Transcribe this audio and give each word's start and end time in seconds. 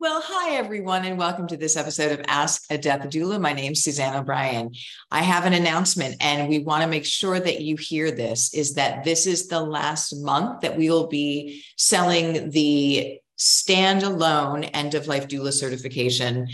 Well, 0.00 0.22
hi, 0.24 0.56
everyone, 0.56 1.04
and 1.04 1.18
welcome 1.18 1.46
to 1.48 1.58
this 1.58 1.76
episode 1.76 2.10
of 2.18 2.24
Ask 2.26 2.64
a 2.70 2.78
Death 2.78 3.02
Doula. 3.10 3.38
My 3.38 3.52
name's 3.52 3.84
Suzanne 3.84 4.16
O'Brien. 4.16 4.72
I 5.10 5.20
have 5.20 5.44
an 5.44 5.52
announcement, 5.52 6.16
and 6.20 6.48
we 6.48 6.60
want 6.60 6.82
to 6.82 6.88
make 6.88 7.04
sure 7.04 7.38
that 7.38 7.60
you 7.60 7.76
hear 7.76 8.10
this 8.10 8.54
is 8.54 8.76
that 8.76 9.04
this 9.04 9.26
is 9.26 9.48
the 9.48 9.60
last 9.60 10.14
month 10.16 10.62
that 10.62 10.78
we 10.78 10.88
will 10.88 11.08
be 11.08 11.62
selling 11.76 12.48
the 12.48 13.20
standalone 13.38 14.70
end 14.72 14.94
of 14.94 15.06
life 15.06 15.28
doula 15.28 15.52
certification. 15.52 16.48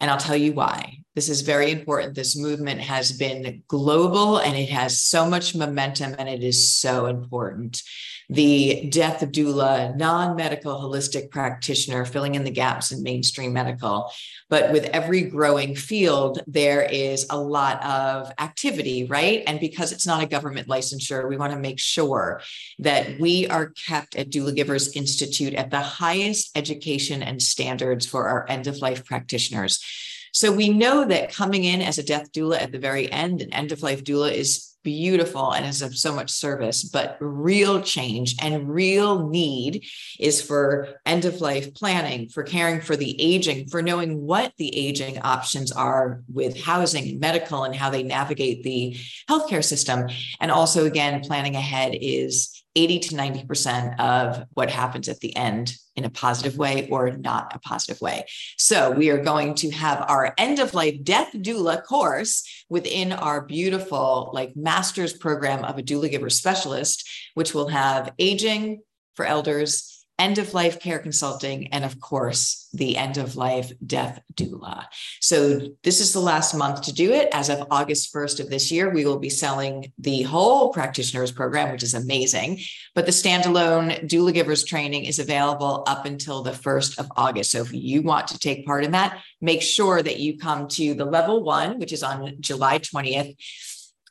And 0.00 0.10
I'll 0.10 0.16
tell 0.16 0.34
you 0.34 0.54
why. 0.54 0.99
This 1.14 1.28
is 1.28 1.40
very 1.40 1.72
important. 1.72 2.14
This 2.14 2.36
movement 2.36 2.80
has 2.80 3.12
been 3.12 3.62
global 3.66 4.38
and 4.38 4.56
it 4.56 4.70
has 4.70 5.00
so 5.00 5.28
much 5.28 5.54
momentum, 5.54 6.14
and 6.18 6.28
it 6.28 6.44
is 6.44 6.72
so 6.72 7.06
important 7.06 7.82
the 8.30 8.88
death 8.90 9.20
doula, 9.32 9.96
non 9.96 10.36
medical 10.36 10.74
holistic 10.74 11.30
practitioner, 11.30 12.04
filling 12.04 12.36
in 12.36 12.44
the 12.44 12.50
gaps 12.50 12.92
in 12.92 13.02
mainstream 13.02 13.52
medical. 13.52 14.12
But 14.48 14.70
with 14.70 14.84
every 14.86 15.22
growing 15.22 15.74
field, 15.74 16.40
there 16.46 16.82
is 16.82 17.26
a 17.28 17.38
lot 17.38 17.84
of 17.84 18.32
activity, 18.38 19.04
right? 19.04 19.42
And 19.48 19.58
because 19.58 19.90
it's 19.90 20.06
not 20.06 20.22
a 20.22 20.28
government 20.28 20.68
licensure, 20.68 21.28
we 21.28 21.36
want 21.36 21.52
to 21.52 21.58
make 21.58 21.80
sure 21.80 22.40
that 22.78 23.18
we 23.18 23.48
are 23.48 23.70
kept 23.70 24.14
at 24.14 24.30
Doula 24.30 24.54
Givers 24.54 24.94
Institute 24.94 25.54
at 25.54 25.72
the 25.72 25.80
highest 25.80 26.56
education 26.56 27.24
and 27.24 27.42
standards 27.42 28.06
for 28.06 28.28
our 28.28 28.48
end 28.48 28.68
of 28.68 28.78
life 28.78 29.04
practitioners. 29.04 29.84
So 30.32 30.52
we 30.52 30.68
know 30.68 31.04
that 31.04 31.32
coming 31.32 31.64
in 31.64 31.82
as 31.82 31.98
a 31.98 32.02
death 32.02 32.32
doula 32.32 32.60
at 32.60 32.72
the 32.72 32.78
very 32.78 33.10
end, 33.10 33.42
an 33.42 33.52
end 33.52 33.72
of 33.72 33.82
life 33.82 34.04
doula 34.04 34.32
is 34.32 34.70
beautiful 34.82 35.52
and 35.52 35.66
is 35.66 35.82
of 35.82 35.96
so 35.96 36.14
much 36.14 36.30
service, 36.30 36.84
but 36.84 37.16
real 37.20 37.82
change 37.82 38.36
and 38.40 38.68
real 38.68 39.28
need 39.28 39.84
is 40.18 40.40
for 40.40 40.88
end 41.04 41.24
of 41.24 41.40
life 41.40 41.74
planning, 41.74 42.28
for 42.28 42.42
caring 42.42 42.80
for 42.80 42.96
the 42.96 43.20
aging, 43.20 43.68
for 43.68 43.82
knowing 43.82 44.20
what 44.20 44.52
the 44.56 44.74
aging 44.76 45.18
options 45.18 45.70
are 45.72 46.22
with 46.32 46.60
housing 46.60 47.08
and 47.08 47.20
medical 47.20 47.64
and 47.64 47.74
how 47.74 47.90
they 47.90 48.02
navigate 48.02 48.62
the 48.62 48.96
healthcare 49.28 49.64
system. 49.64 50.08
And 50.40 50.50
also, 50.50 50.86
again, 50.86 51.20
planning 51.20 51.56
ahead 51.56 51.94
is 52.00 52.62
80 52.76 52.98
to 53.00 53.14
90% 53.16 53.98
of 53.98 54.46
what 54.54 54.70
happens 54.70 55.08
at 55.08 55.20
the 55.20 55.36
end 55.36 55.74
in 56.00 56.06
a 56.06 56.10
positive 56.10 56.56
way 56.56 56.88
or 56.90 57.10
not 57.10 57.54
a 57.54 57.58
positive 57.58 58.00
way. 58.00 58.24
So, 58.56 58.90
we 58.90 59.10
are 59.10 59.22
going 59.22 59.54
to 59.56 59.70
have 59.70 60.04
our 60.08 60.34
end 60.38 60.58
of 60.58 60.72
life 60.74 60.96
death 61.02 61.32
doula 61.34 61.84
course 61.84 62.64
within 62.68 63.12
our 63.12 63.42
beautiful, 63.42 64.30
like, 64.32 64.56
master's 64.56 65.12
program 65.12 65.64
of 65.64 65.78
a 65.78 65.82
doula 65.82 66.10
giver 66.10 66.30
specialist, 66.30 67.08
which 67.34 67.54
will 67.54 67.68
have 67.68 68.12
aging 68.18 68.80
for 69.14 69.26
elders 69.26 69.89
end 70.20 70.38
of 70.38 70.54
life 70.54 70.78
care 70.78 70.98
consulting, 70.98 71.68
and 71.72 71.84
of 71.84 71.98
course, 71.98 72.68
the 72.72 72.96
end 72.96 73.16
of 73.16 73.36
life 73.36 73.72
death 73.84 74.20
doula. 74.34 74.84
So, 75.20 75.70
this 75.82 76.00
is 76.00 76.12
the 76.12 76.20
last 76.20 76.54
month 76.54 76.82
to 76.82 76.92
do 76.92 77.12
it. 77.12 77.28
As 77.32 77.48
of 77.48 77.66
August 77.70 78.14
1st 78.14 78.40
of 78.40 78.50
this 78.50 78.70
year, 78.70 78.90
we 78.90 79.04
will 79.04 79.18
be 79.18 79.30
selling 79.30 79.92
the 79.98 80.22
whole 80.22 80.72
practitioners 80.72 81.32
program, 81.32 81.72
which 81.72 81.82
is 81.82 81.94
amazing. 81.94 82.60
But 82.94 83.06
the 83.06 83.12
standalone 83.12 84.06
doula 84.06 84.34
givers 84.34 84.62
training 84.64 85.04
is 85.06 85.18
available 85.18 85.82
up 85.86 86.04
until 86.04 86.42
the 86.42 86.52
1st 86.52 86.98
of 86.98 87.10
August. 87.16 87.50
So, 87.50 87.62
if 87.62 87.72
you 87.72 88.02
want 88.02 88.28
to 88.28 88.38
take 88.38 88.66
part 88.66 88.84
in 88.84 88.92
that, 88.92 89.18
make 89.40 89.62
sure 89.62 90.02
that 90.02 90.20
you 90.20 90.38
come 90.38 90.68
to 90.68 90.94
the 90.94 91.06
level 91.06 91.42
one, 91.42 91.78
which 91.78 91.92
is 91.92 92.02
on 92.02 92.36
July 92.40 92.78
20th 92.78 93.34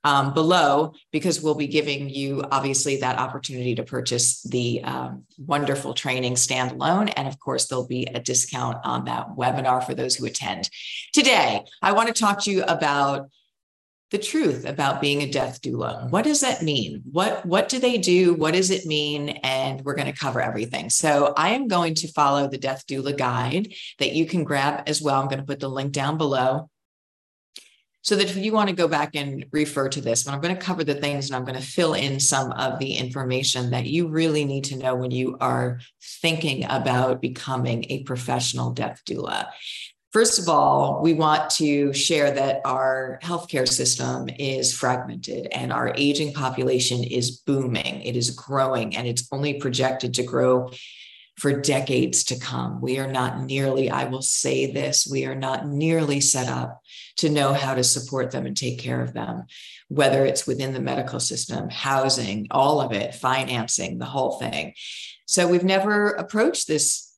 um, 0.03 0.33
below 0.33 0.93
because 1.11 1.41
we'll 1.41 1.55
be 1.55 1.67
giving 1.67 2.09
you 2.09 2.43
obviously 2.51 2.97
that 2.97 3.17
opportunity 3.17 3.75
to 3.75 3.83
purchase 3.83 4.41
the 4.43 4.81
um, 4.83 5.23
wonderful 5.37 5.93
training 5.93 6.33
standalone. 6.33 7.11
And 7.15 7.27
of 7.27 7.39
course, 7.39 7.67
there'll 7.67 7.87
be 7.87 8.05
a 8.05 8.19
discount 8.19 8.77
on 8.83 9.05
that 9.05 9.27
webinar 9.37 9.83
for 9.83 9.93
those 9.93 10.15
who 10.15 10.25
attend. 10.25 10.69
Today, 11.13 11.63
I 11.81 11.91
want 11.91 12.07
to 12.07 12.13
talk 12.13 12.43
to 12.43 12.51
you 12.51 12.63
about 12.63 13.29
the 14.11 14.17
truth 14.17 14.65
about 14.65 15.01
being 15.01 15.21
a 15.21 15.29
death 15.29 15.61
doula. 15.61 16.09
What 16.09 16.23
does 16.23 16.41
that 16.41 16.63
mean? 16.63 17.03
What 17.11 17.45
what 17.45 17.69
do 17.69 17.79
they 17.79 17.97
do? 17.99 18.33
What 18.33 18.55
does 18.55 18.71
it 18.71 18.87
mean? 18.87 19.29
And 19.29 19.81
we're 19.81 19.93
going 19.93 20.11
to 20.11 20.19
cover 20.19 20.41
everything. 20.41 20.89
So 20.89 21.33
I 21.37 21.49
am 21.49 21.67
going 21.67 21.93
to 21.95 22.11
follow 22.11 22.47
the 22.47 22.57
death 22.57 22.85
doula 22.87 23.15
guide 23.15 23.71
that 23.99 24.13
you 24.13 24.25
can 24.25 24.43
grab 24.43 24.83
as 24.87 24.99
well. 24.99 25.21
I'm 25.21 25.27
going 25.27 25.39
to 25.39 25.45
put 25.45 25.59
the 25.59 25.69
link 25.69 25.91
down 25.91 26.17
below 26.17 26.69
so 28.01 28.15
that 28.15 28.29
if 28.29 28.37
you 28.37 28.53
want 28.53 28.69
to 28.69 28.75
go 28.75 28.87
back 28.87 29.15
and 29.15 29.45
refer 29.51 29.89
to 29.89 30.01
this, 30.01 30.23
but 30.23 30.33
I'm 30.33 30.41
going 30.41 30.55
to 30.55 30.61
cover 30.61 30.83
the 30.83 30.95
things 30.95 31.27
and 31.27 31.35
I'm 31.35 31.43
going 31.43 31.59
to 31.59 31.65
fill 31.65 31.93
in 31.93 32.19
some 32.19 32.51
of 32.53 32.79
the 32.79 32.93
information 32.93 33.71
that 33.71 33.87
you 33.87 34.07
really 34.07 34.45
need 34.45 34.63
to 34.65 34.77
know 34.77 34.95
when 34.95 35.11
you 35.11 35.37
are 35.41 35.79
thinking 36.21 36.65
about 36.69 37.21
becoming 37.21 37.85
a 37.89 38.03
professional 38.03 38.71
death 38.71 39.01
doula. 39.07 39.47
First 40.11 40.39
of 40.39 40.49
all, 40.49 41.01
we 41.03 41.13
want 41.13 41.51
to 41.51 41.93
share 41.93 42.31
that 42.31 42.61
our 42.65 43.19
healthcare 43.21 43.67
system 43.67 44.27
is 44.39 44.73
fragmented 44.73 45.47
and 45.51 45.71
our 45.71 45.93
aging 45.95 46.33
population 46.33 47.03
is 47.03 47.41
booming. 47.41 48.01
It 48.01 48.15
is 48.15 48.31
growing 48.31 48.95
and 48.95 49.07
it's 49.07 49.27
only 49.31 49.59
projected 49.59 50.15
to 50.15 50.23
grow 50.23 50.71
for 51.37 51.61
decades 51.61 52.23
to 52.25 52.39
come. 52.39 52.81
We 52.81 52.97
are 52.97 53.11
not 53.11 53.41
nearly, 53.41 53.89
I 53.91 54.05
will 54.05 54.21
say 54.21 54.71
this, 54.71 55.07
we 55.09 55.25
are 55.25 55.35
not 55.35 55.67
nearly 55.67 56.21
set 56.21 56.47
up 56.49 56.81
to 57.19 57.29
know 57.29 57.53
how 57.53 57.73
to 57.73 57.83
support 57.83 58.31
them 58.31 58.45
and 58.45 58.55
take 58.55 58.79
care 58.79 59.01
of 59.01 59.13
them, 59.13 59.45
whether 59.87 60.25
it's 60.25 60.47
within 60.47 60.73
the 60.73 60.79
medical 60.79 61.19
system, 61.19 61.69
housing, 61.69 62.47
all 62.51 62.81
of 62.81 62.91
it, 62.91 63.15
financing, 63.15 63.97
the 63.97 64.05
whole 64.05 64.39
thing. 64.39 64.73
So 65.25 65.47
we've 65.47 65.63
never 65.63 66.11
approached 66.11 66.67
this 66.67 67.09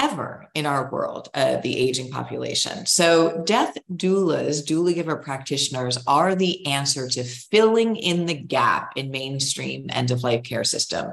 ever 0.00 0.48
in 0.54 0.66
our 0.66 0.90
world, 0.90 1.28
uh, 1.34 1.58
the 1.58 1.76
aging 1.76 2.10
population. 2.10 2.86
So, 2.86 3.42
death 3.44 3.76
doulas, 3.94 4.64
doula 4.66 4.94
giver 4.94 5.16
practitioners, 5.16 5.98
are 6.06 6.34
the 6.34 6.66
answer 6.66 7.06
to 7.08 7.22
filling 7.22 7.96
in 7.96 8.24
the 8.24 8.34
gap 8.34 8.92
in 8.96 9.10
mainstream 9.10 9.86
end 9.90 10.10
of 10.10 10.22
life 10.22 10.42
care 10.42 10.64
system. 10.64 11.12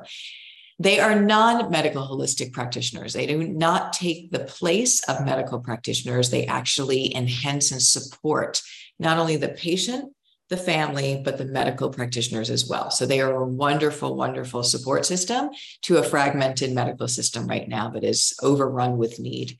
They 0.80 1.00
are 1.00 1.20
non 1.20 1.72
medical 1.72 2.04
holistic 2.04 2.54
practitioners. 2.54 3.14
They 3.14 3.26
do 3.26 3.48
not 3.48 3.94
take 3.94 4.32
the 4.32 4.40
place 4.40 5.04
of 5.10 5.26
medical 5.26 5.60
practitioners. 5.60 6.30
They 6.30 6.46
actually 6.46 7.16
enhance 7.16 7.72
and 7.72 7.82
support 7.82 8.62
not 9.00 9.18
only 9.18 9.38
the 9.38 9.50
patient, 9.50 10.14
the 10.50 10.58
family, 10.58 11.22
but 11.24 11.38
the 11.38 11.46
medical 11.46 11.90
practitioners 11.90 12.50
as 12.50 12.68
well. 12.68 12.90
So 12.90 13.06
they 13.06 13.22
are 13.22 13.42
a 13.42 13.46
wonderful, 13.46 14.16
wonderful 14.16 14.64
support 14.64 15.06
system 15.06 15.50
to 15.84 15.98
a 15.98 16.04
fragmented 16.04 16.74
medical 16.74 17.08
system 17.08 17.48
right 17.48 17.68
now 17.68 17.90
that 17.90 18.04
is 18.04 18.34
overrun 18.42 18.98
with 18.98 19.20
need. 19.20 19.58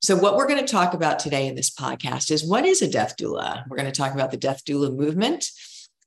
So, 0.00 0.16
what 0.16 0.36
we're 0.36 0.48
going 0.48 0.64
to 0.64 0.70
talk 0.72 0.94
about 0.94 1.20
today 1.20 1.46
in 1.46 1.54
this 1.54 1.70
podcast 1.70 2.30
is 2.30 2.44
what 2.44 2.64
is 2.64 2.82
a 2.82 2.90
death 2.90 3.14
doula? 3.16 3.62
We're 3.68 3.76
going 3.76 3.90
to 3.90 3.96
talk 3.96 4.14
about 4.14 4.32
the 4.32 4.36
death 4.36 4.64
doula 4.64 4.94
movement. 4.94 5.46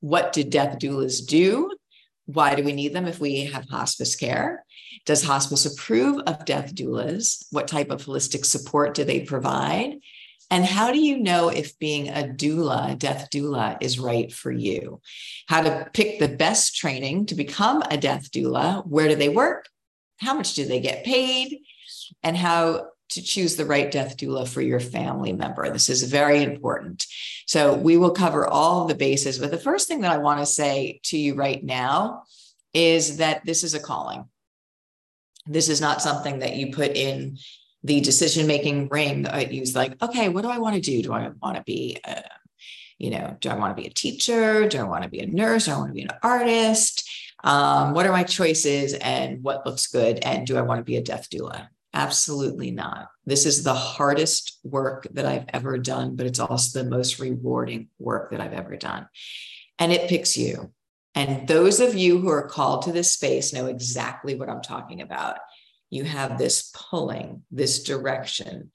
What 0.01 0.34
do 0.34 0.44
death 0.44 0.79
doulas 0.79 1.25
do? 1.25 1.72
Why 2.25 2.56
do 2.56 2.63
we 2.63 2.74
need 2.74 2.94
them 2.94 3.06
if 3.06 3.19
we 3.19 3.46
have 3.46 3.69
hospice 3.69 4.16
care? 4.16 4.66
Does 5.06 5.24
hospice 5.24 5.66
approve 5.66 6.22
of 6.25 6.46
death 6.46 6.74
doulas? 6.74 7.46
What 7.52 7.68
type 7.68 7.91
of 7.91 8.03
holistic 8.03 8.46
support 8.46 8.96
do 8.96 9.03
they 9.03 9.22
provide? 9.22 10.00
And 10.52 10.66
how 10.66 10.91
do 10.91 11.00
you 11.00 11.18
know 11.18 11.50
if 11.50 11.78
being 11.80 12.09
a 12.09 12.24
doula, 12.24 12.97
death 12.97 13.30
doula, 13.34 13.78
is 13.81 14.00
right 14.00 14.31
for 14.31 14.52
you? 14.52 15.02
How 15.47 15.62
to 15.62 15.90
pick 15.94 16.19
the 16.19 16.28
best 16.28 16.75
training 16.75 17.28
to 17.28 17.35
become 17.35 17.84
a 17.90 17.97
death 17.97 18.31
doula? 18.31 18.85
Where 18.85 19.08
do 19.08 19.16
they 19.16 19.30
work? 19.30 19.68
How 20.19 20.34
much 20.34 20.53
do 20.53 20.66
they 20.66 20.80
get 20.80 21.03
paid? 21.03 21.62
And 22.24 22.38
how 22.38 22.88
to 23.09 23.21
choose 23.21 23.55
the 23.55 23.66
right 23.66 23.91
death 23.91 24.17
doula 24.17 24.47
for 24.47 24.61
your 24.61 24.79
family 24.79 25.31
member. 25.31 25.69
This 25.69 25.89
is 25.89 26.03
very 26.03 26.43
important. 26.43 27.05
So, 27.45 27.75
we 27.75 27.97
will 27.97 28.11
cover 28.11 28.47
all 28.47 28.85
the 28.85 28.95
bases. 28.95 29.39
But 29.39 29.51
the 29.51 29.57
first 29.57 29.88
thing 29.88 30.01
that 30.01 30.11
I 30.11 30.17
want 30.17 30.39
to 30.39 30.45
say 30.45 30.99
to 31.03 31.17
you 31.17 31.35
right 31.35 31.63
now 31.63 32.23
is 32.73 33.17
that 33.17 33.45
this 33.45 33.63
is 33.63 33.73
a 33.73 33.79
calling. 33.79 34.25
This 35.47 35.69
is 35.69 35.79
not 35.79 36.01
something 36.01 36.39
that 36.39 36.55
you 36.55 36.73
put 36.73 36.96
in 36.96 37.37
the 37.84 38.02
decision 38.02 38.47
making 38.47 38.90
ring 38.90 39.23
that 39.23 39.53
you 39.53 39.63
like, 39.75 40.01
okay, 40.01 40.28
what 40.28 40.41
do 40.41 40.49
I 40.49 40.58
want 40.58 40.75
to 40.75 40.81
do? 40.81 41.03
Do 41.03 41.13
I 41.13 41.29
want 41.41 41.55
to 41.55 41.63
be, 41.63 41.99
a, 42.03 42.23
you 42.97 43.11
know, 43.11 43.37
do 43.40 43.49
I 43.49 43.55
want 43.55 43.78
to 43.78 43.81
be 43.81 43.87
a 43.87 43.93
teacher? 43.93 44.67
Do 44.67 44.79
I 44.79 44.84
want 44.84 45.03
to 45.03 45.09
be 45.09 45.19
a 45.19 45.28
nurse? 45.28 45.66
Do 45.66 45.73
I 45.73 45.78
want 45.78 45.90
to 45.90 45.93
be 45.93 46.01
an 46.01 46.09
artist? 46.23 47.08
Um, 47.43 47.93
what 47.93 48.08
are 48.08 48.11
my 48.11 48.23
choices 48.23 48.96
and 48.96 49.43
what 49.43 49.67
looks 49.67 49.85
good? 49.85 50.17
And 50.23 50.47
do 50.47 50.58
I 50.58 50.61
want 50.61 50.79
to 50.79 50.84
be 50.84 50.97
a 50.97 51.03
death 51.03 51.29
doula? 51.29 51.67
Absolutely 51.96 52.72
not. 52.72 53.08
This 53.26 53.46
is 53.46 53.64
the 53.64 53.74
hardest 53.74 54.59
work 54.64 55.08
that 55.14 55.26
I've 55.26 55.46
ever 55.53 55.78
done, 55.78 56.18
but 56.18 56.26
it's 56.26 56.40
also 56.40 56.84
the 56.84 56.90
most 56.90 57.20
rewarding 57.20 57.88
work 57.97 58.32
that 58.32 58.42
I've 58.42 58.53
ever 58.53 58.76
done. 58.76 59.08
And 59.80 59.94
it 59.94 60.09
picks 60.09 60.36
you. 60.36 60.74
And 61.16 61.47
those 61.47 61.80
of 61.80 61.96
you 61.96 62.20
who 62.20 62.28
are 62.28 62.50
called 62.50 62.82
to 62.84 62.92
this 62.92 63.12
space 63.12 63.53
know 63.53 63.68
exactly 63.68 64.36
what 64.36 64.50
I'm 64.50 64.62
talking 64.62 65.02
about. 65.02 65.38
You 65.90 66.03
have 66.03 66.38
this 66.38 66.74
pulling, 66.76 67.44
this 67.50 67.84
direction. 67.84 68.72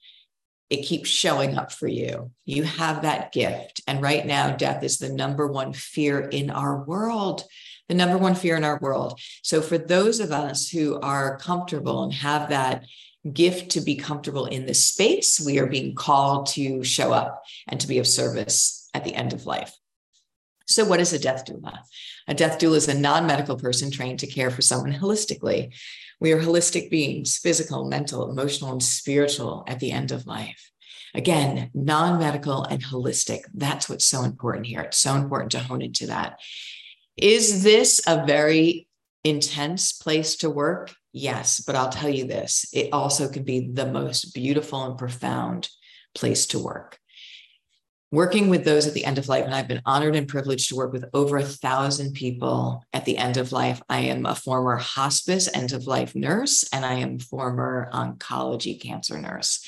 It 0.71 0.87
keeps 0.87 1.07
showing 1.07 1.57
up 1.57 1.71
for 1.71 1.87
you. 1.87 2.31
You 2.45 2.63
have 2.63 3.03
that 3.03 3.31
gift. 3.33 3.81
And 3.85 4.01
right 4.01 4.25
now, 4.25 4.55
death 4.55 4.83
is 4.83 4.97
the 4.97 5.09
number 5.13 5.45
one 5.45 5.73
fear 5.73 6.21
in 6.21 6.49
our 6.49 6.83
world 6.83 7.43
the 7.91 7.97
number 7.97 8.17
one 8.17 8.35
fear 8.35 8.55
in 8.55 8.63
our 8.63 8.79
world. 8.79 9.19
So, 9.43 9.61
for 9.61 9.77
those 9.77 10.21
of 10.21 10.31
us 10.31 10.69
who 10.69 10.97
are 11.01 11.37
comfortable 11.39 12.03
and 12.03 12.13
have 12.13 12.47
that 12.47 12.85
gift 13.31 13.71
to 13.71 13.81
be 13.81 13.95
comfortable 13.95 14.45
in 14.45 14.65
this 14.65 14.83
space. 14.83 15.39
We 15.39 15.59
are 15.59 15.67
being 15.67 15.95
called 15.95 16.47
to 16.47 16.83
show 16.83 17.13
up 17.13 17.43
and 17.67 17.79
to 17.79 17.87
be 17.87 17.99
of 17.99 18.07
service 18.07 18.89
at 18.93 19.03
the 19.03 19.13
end 19.13 19.33
of 19.33 19.45
life. 19.45 19.75
So, 20.67 20.85
what 20.85 20.99
is 20.99 21.13
a 21.13 21.19
death 21.19 21.45
doula? 21.45 21.79
A 22.27 22.33
death 22.33 22.59
doula 22.59 22.77
is 22.77 22.87
a 22.87 22.97
non 22.97 23.27
medical 23.27 23.57
person 23.57 23.91
trained 23.91 24.19
to 24.19 24.27
care 24.27 24.49
for 24.49 24.61
someone 24.61 24.93
holistically. 24.93 25.73
We 26.19 26.31
are 26.31 26.39
holistic 26.39 26.89
beings, 26.89 27.37
physical, 27.37 27.89
mental, 27.89 28.29
emotional, 28.29 28.71
and 28.71 28.83
spiritual 28.83 29.65
at 29.67 29.79
the 29.79 29.91
end 29.91 30.11
of 30.11 30.27
life. 30.27 30.71
Again, 31.13 31.71
non 31.73 32.19
medical 32.19 32.63
and 32.63 32.81
holistic. 32.81 33.41
That's 33.53 33.89
what's 33.89 34.05
so 34.05 34.23
important 34.23 34.67
here. 34.67 34.81
It's 34.81 34.97
so 34.97 35.15
important 35.15 35.51
to 35.51 35.59
hone 35.59 35.81
into 35.81 36.07
that. 36.07 36.39
Is 37.17 37.63
this 37.63 38.01
a 38.07 38.25
very 38.25 38.87
intense 39.23 39.91
place 39.91 40.37
to 40.37 40.49
work? 40.49 40.93
Yes, 41.13 41.61
but 41.65 41.75
I'll 41.75 41.89
tell 41.89 42.09
you 42.09 42.25
this 42.25 42.65
it 42.73 42.89
also 42.93 43.29
can 43.29 43.43
be 43.43 43.69
the 43.71 43.85
most 43.85 44.33
beautiful 44.33 44.83
and 44.83 44.97
profound 44.97 45.69
place 46.15 46.45
to 46.47 46.59
work. 46.59 46.97
Working 48.13 48.49
with 48.49 48.65
those 48.65 48.87
at 48.87 48.93
the 48.93 49.05
end 49.05 49.17
of 49.17 49.29
life, 49.29 49.45
and 49.45 49.55
I've 49.55 49.69
been 49.69 49.81
honored 49.85 50.17
and 50.17 50.27
privileged 50.27 50.67
to 50.69 50.75
work 50.75 50.91
with 50.91 51.05
over 51.13 51.37
a 51.37 51.43
thousand 51.43 52.13
people 52.13 52.83
at 52.91 53.05
the 53.05 53.17
end 53.17 53.37
of 53.37 53.53
life. 53.53 53.81
I 53.87 53.99
am 54.01 54.25
a 54.25 54.35
former 54.35 54.75
hospice 54.75 55.49
end 55.53 55.71
of 55.71 55.87
life 55.87 56.13
nurse, 56.13 56.65
and 56.73 56.85
I 56.85 56.95
am 56.95 57.19
former 57.19 57.89
oncology 57.93 58.81
cancer 58.81 59.17
nurse. 59.17 59.65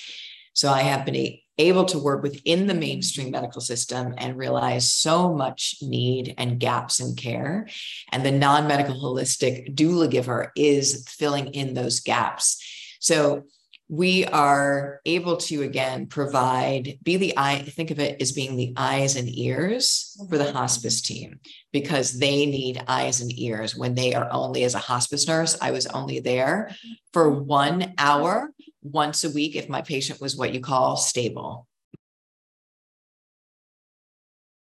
So 0.54 0.69
I 0.69 0.81
have 0.81 1.06
been 1.06 1.38
able 1.58 1.86
to 1.86 2.00
work 2.00 2.24
within 2.24 2.68
the 2.68 2.74
mainstream 2.74 3.32
medical 3.32 3.62
system 3.62 4.14
and 4.18 4.38
realize 4.38 4.92
so 4.92 5.34
much 5.34 5.76
need 5.82 6.34
and 6.38 6.60
gaps 6.60 7.00
in 7.00 7.16
care. 7.16 7.68
And 8.12 8.26
the 8.26 8.32
non 8.32 8.68
medical 8.68 8.96
holistic 8.96 9.76
doula 9.76 10.10
giver 10.10 10.52
is 10.56 11.08
filling 11.08 11.48
in 11.54 11.74
those 11.74 12.00
gaps. 12.00 12.62
So 13.00 13.44
we 13.90 14.26
are 14.26 15.02
able 15.06 15.38
to 15.38 15.62
again 15.62 16.08
provide 16.08 16.98
be 17.04 17.18
the 17.18 17.34
eye 17.38 17.60
think 17.60 17.92
of 17.92 18.00
it 18.00 18.20
as 18.22 18.32
being 18.32 18.56
the 18.56 18.74
eyes 18.78 19.16
and 19.16 19.30
ears 19.30 20.18
for 20.30 20.38
the 20.38 20.52
hospice 20.54 21.02
team 21.02 21.40
because 21.72 22.18
they 22.18 22.46
need 22.46 22.82
eyes 22.88 23.20
and 23.22 23.38
ears 23.38 23.76
when 23.76 23.94
they 23.94 24.16
are 24.16 24.28
only 24.32 24.64
as 24.64 24.74
a 24.74 24.80
hospice 24.80 25.28
nurse 25.28 25.58
i 25.62 25.70
was 25.70 25.86
only 25.88 26.20
there 26.20 26.74
for 27.12 27.30
one 27.30 27.94
hour 27.98 28.50
once 28.83 29.24
a 29.24 29.30
week 29.30 29.56
if 29.56 29.69
my 29.69 29.81
patient 29.81 30.21
was 30.21 30.35
what 30.35 30.53
you 30.53 30.59
call 30.59 30.97
stable. 30.97 31.68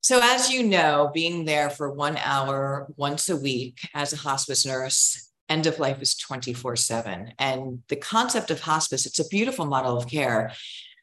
So, 0.02 0.20
as 0.20 0.50
you 0.50 0.64
know, 0.64 1.10
being 1.14 1.44
there 1.44 1.70
for 1.70 1.92
one 1.92 2.16
hour 2.16 2.88
once 2.96 3.28
a 3.28 3.36
week 3.36 3.78
as 3.94 4.12
a 4.12 4.16
hospice 4.16 4.66
nurse, 4.66 5.30
end 5.48 5.66
of 5.66 5.78
life 5.78 6.02
is 6.02 6.16
24 6.16 6.74
7. 6.74 7.34
And 7.38 7.82
the 7.88 7.96
concept 7.96 8.50
of 8.50 8.60
hospice, 8.60 9.06
it's 9.06 9.20
a 9.20 9.28
beautiful 9.28 9.64
model 9.64 9.96
of 9.96 10.08
care. 10.08 10.52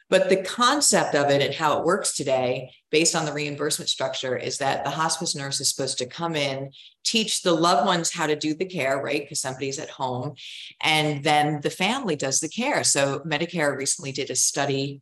But 0.10 0.30
the 0.30 0.42
concept 0.42 1.14
of 1.14 1.30
it 1.30 1.42
and 1.42 1.54
how 1.54 1.78
it 1.78 1.86
works 1.86 2.16
today, 2.16 2.72
based 2.90 3.16
on 3.16 3.26
the 3.26 3.34
reimbursement 3.34 3.90
structure, 3.90 4.36
is 4.36 4.58
that 4.58 4.84
the 4.84 4.90
hospice 4.90 5.36
nurse 5.36 5.62
is 5.62 5.70
supposed 5.70 6.00
to 6.00 6.08
come 6.08 6.36
in, 6.36 6.72
teach 7.04 7.44
the 7.44 7.54
loved 7.54 7.86
ones 7.86 8.12
how 8.12 8.26
to 8.26 8.36
do 8.36 8.56
the 8.56 8.66
care, 8.66 9.00
right? 9.02 9.22
Because 9.22 9.40
somebody's 9.40 9.78
at 9.78 9.92
home, 9.92 10.34
and 10.82 11.24
then 11.24 11.62
the 11.62 11.70
family 11.70 12.16
does 12.16 12.40
the 12.40 12.50
care. 12.50 12.84
So 12.84 13.20
Medicare 13.20 13.78
recently 13.78 14.12
did 14.12 14.32
a 14.32 14.36
study. 14.36 15.02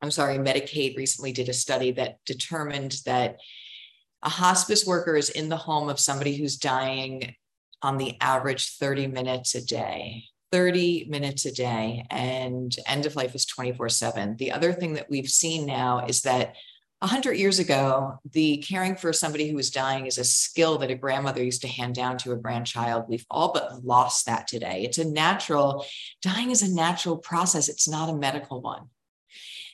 I'm 0.00 0.10
sorry, 0.10 0.38
Medicaid 0.38 0.96
recently 0.96 1.32
did 1.32 1.50
a 1.50 1.54
study 1.54 1.92
that 1.92 2.16
determined 2.24 2.96
that 3.04 3.36
a 4.22 4.30
hospice 4.30 4.86
worker 4.86 5.16
is 5.16 5.28
in 5.28 5.50
the 5.50 5.56
home 5.56 5.90
of 5.90 6.00
somebody 6.00 6.36
who's 6.36 6.56
dying 6.56 7.34
on 7.82 7.98
the 7.98 8.16
average 8.20 8.76
30 8.76 9.06
minutes 9.06 9.54
a 9.54 9.64
day. 9.64 10.24
30 10.52 11.06
minutes 11.08 11.44
a 11.44 11.52
day 11.52 12.04
and 12.10 12.74
end 12.86 13.06
of 13.06 13.16
life 13.16 13.34
is 13.34 13.46
24 13.46 13.88
7. 13.88 14.36
The 14.36 14.52
other 14.52 14.72
thing 14.72 14.94
that 14.94 15.08
we've 15.08 15.28
seen 15.28 15.66
now 15.66 16.04
is 16.06 16.22
that 16.22 16.54
100 17.00 17.38
years 17.38 17.58
ago, 17.58 18.18
the 18.32 18.58
caring 18.58 18.94
for 18.94 19.10
somebody 19.12 19.48
who 19.48 19.56
was 19.56 19.70
dying 19.70 20.06
is 20.06 20.18
a 20.18 20.24
skill 20.24 20.76
that 20.78 20.90
a 20.90 20.94
grandmother 20.94 21.42
used 21.42 21.62
to 21.62 21.68
hand 21.68 21.94
down 21.94 22.18
to 22.18 22.32
a 22.32 22.36
grandchild. 22.36 23.06
We've 23.08 23.24
all 23.30 23.52
but 23.52 23.82
lost 23.82 24.26
that 24.26 24.46
today. 24.46 24.82
It's 24.82 24.98
a 24.98 25.10
natural, 25.10 25.86
dying 26.20 26.50
is 26.50 26.60
a 26.60 26.74
natural 26.74 27.16
process, 27.16 27.70
it's 27.70 27.88
not 27.88 28.10
a 28.10 28.16
medical 28.16 28.60
one. 28.60 28.90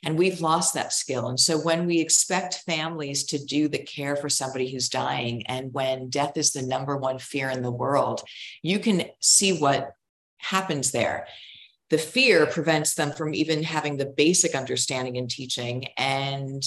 And 0.05 0.17
we've 0.17 0.41
lost 0.41 0.75
that 0.75 0.93
skill. 0.93 1.27
And 1.27 1.41
so 1.41 1.59
when 1.59 1.85
we 1.87 1.99
expect 1.99 2.63
families 2.65 3.25
to 3.25 3.45
do 3.45 3.67
the 3.67 3.79
care 3.79 4.15
for 4.15 4.29
somebody 4.29 4.71
who's 4.71 4.89
dying, 4.89 5.45
and 5.49 5.73
when 5.73 6.11
death 6.11 6.37
is 6.37 6.53
the 6.53 6.63
number 6.63 6.97
one 6.97 7.19
fear 7.19 7.51
in 7.51 7.63
the 7.63 7.73
world, 7.73 8.23
you 8.63 8.79
can 8.79 9.07
see 9.19 9.59
what 9.59 9.96
happens 10.39 10.93
there. 10.93 11.27
The 11.91 11.99
fear 11.99 12.47
prevents 12.47 12.95
them 12.95 13.13
from 13.13 13.35
even 13.35 13.63
having 13.63 13.97
the 13.97 14.07
basic 14.07 14.55
understanding 14.55 15.17
in 15.17 15.29
teaching. 15.29 15.87
And 15.97 16.63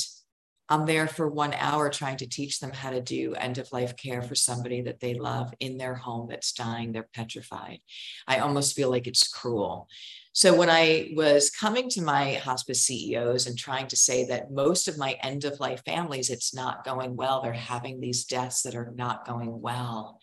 I'm 0.70 0.86
there 0.86 1.08
for 1.08 1.28
one 1.28 1.54
hour 1.56 1.90
trying 1.90 2.18
to 2.18 2.28
teach 2.28 2.60
them 2.60 2.72
how 2.72 2.92
to 2.92 3.02
do 3.02 3.34
end 3.34 3.58
of 3.58 3.72
life 3.72 3.98
care 3.98 4.22
for 4.22 4.36
somebody 4.36 4.82
that 4.84 5.00
they 5.00 5.16
love 5.16 5.52
in 5.60 5.78
their 5.78 5.96
home 5.96 6.28
that's 6.30 6.54
dying, 6.54 6.92
they're 6.92 7.10
petrified. 7.14 7.80
I 8.28 8.38
almost 8.38 8.76
feel 8.76 8.90
like 8.90 9.08
it's 9.08 9.28
cruel. 9.28 9.90
So, 10.32 10.56
when 10.56 10.70
I 10.70 11.12
was 11.16 11.50
coming 11.50 11.90
to 11.90 12.04
my 12.04 12.34
hospice 12.34 12.84
CEOs 12.84 13.48
and 13.48 13.58
trying 13.58 13.88
to 13.88 13.96
say 13.96 14.28
that 14.28 14.52
most 14.52 14.88
of 14.88 14.98
my 14.98 15.18
end 15.24 15.44
of 15.44 15.60
life 15.60 15.82
families, 15.84 16.30
it's 16.30 16.54
not 16.54 16.86
going 16.86 17.16
well, 17.16 17.42
they're 17.42 17.52
having 17.52 18.00
these 18.00 18.26
deaths 18.26 18.62
that 18.62 18.76
are 18.76 18.94
not 18.96 19.26
going 19.26 19.60
well 19.60 20.20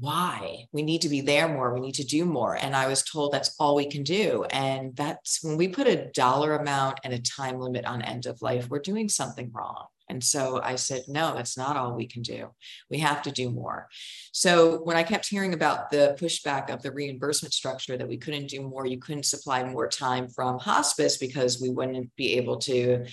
why? 0.00 0.66
We 0.72 0.82
need 0.82 1.02
to 1.02 1.08
be 1.08 1.20
there 1.20 1.48
more. 1.48 1.72
We 1.72 1.80
need 1.80 1.94
to 1.96 2.04
do 2.04 2.24
more. 2.24 2.54
And 2.54 2.74
i 2.76 2.86
was 2.86 3.02
told 3.02 3.32
that's 3.32 3.54
all 3.58 3.74
we 3.74 3.86
can 3.86 4.02
do. 4.02 4.44
And 4.50 4.94
that's 4.96 5.42
when 5.42 5.56
we 5.56 5.68
put 5.68 5.86
a 5.86 6.10
dollar 6.12 6.56
amount 6.56 7.00
and 7.04 7.12
a 7.12 7.18
time 7.18 7.58
limit 7.58 7.84
on 7.84 8.02
end 8.02 8.26
of 8.26 8.42
life 8.42 8.68
we're 8.68 8.80
doing 8.80 9.08
something 9.08 9.50
wrong. 9.52 9.86
And 10.10 10.24
so 10.24 10.60
i 10.62 10.76
said 10.76 11.02
no 11.08 11.34
that's 11.34 11.56
not 11.56 11.76
all 11.76 11.94
we 11.94 12.06
can 12.06 12.22
do. 12.22 12.50
We 12.90 12.98
have 12.98 13.22
to 13.22 13.32
do 13.32 13.50
more. 13.50 13.88
So 14.32 14.82
when 14.82 14.96
i 14.96 15.02
kept 15.02 15.28
hearing 15.28 15.54
about 15.54 15.90
the 15.90 16.16
pushback 16.20 16.72
of 16.72 16.82
the 16.82 16.92
reimbursement 16.92 17.54
structure 17.54 17.96
that 17.96 18.08
we 18.08 18.16
couldn't 18.16 18.48
do 18.48 18.62
more 18.62 18.86
you 18.86 18.98
couldn't 18.98 19.26
supply 19.26 19.64
more 19.64 19.88
time 19.88 20.28
from 20.28 20.58
hospice 20.58 21.16
because 21.16 21.60
we 21.60 21.70
wouldn't 21.70 22.14
be 22.16 22.34
able 22.34 22.58
to 22.58 23.04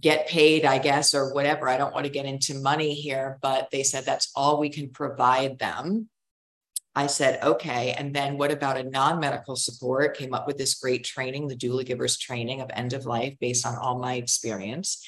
get 0.00 0.28
paid, 0.28 0.64
I 0.64 0.78
guess, 0.78 1.14
or 1.14 1.34
whatever. 1.34 1.68
I 1.68 1.76
don't 1.76 1.94
want 1.94 2.06
to 2.06 2.12
get 2.12 2.26
into 2.26 2.60
money 2.60 2.94
here, 2.94 3.38
but 3.42 3.68
they 3.72 3.82
said 3.82 4.04
that's 4.04 4.30
all 4.36 4.58
we 4.58 4.68
can 4.68 4.90
provide 4.90 5.58
them. 5.58 6.08
I 6.94 7.06
said, 7.06 7.42
okay. 7.42 7.92
And 7.92 8.14
then 8.14 8.36
what 8.36 8.50
about 8.50 8.76
a 8.76 8.84
non 8.84 9.18
medical 9.18 9.56
support? 9.56 10.16
Came 10.16 10.34
up 10.34 10.46
with 10.46 10.58
this 10.58 10.74
great 10.74 11.04
training, 11.04 11.48
the 11.48 11.56
doula 11.56 11.86
givers 11.86 12.18
training 12.18 12.60
of 12.60 12.70
end 12.72 12.92
of 12.92 13.06
life 13.06 13.34
based 13.40 13.66
on 13.66 13.76
all 13.76 13.98
my 13.98 14.14
experience. 14.14 15.04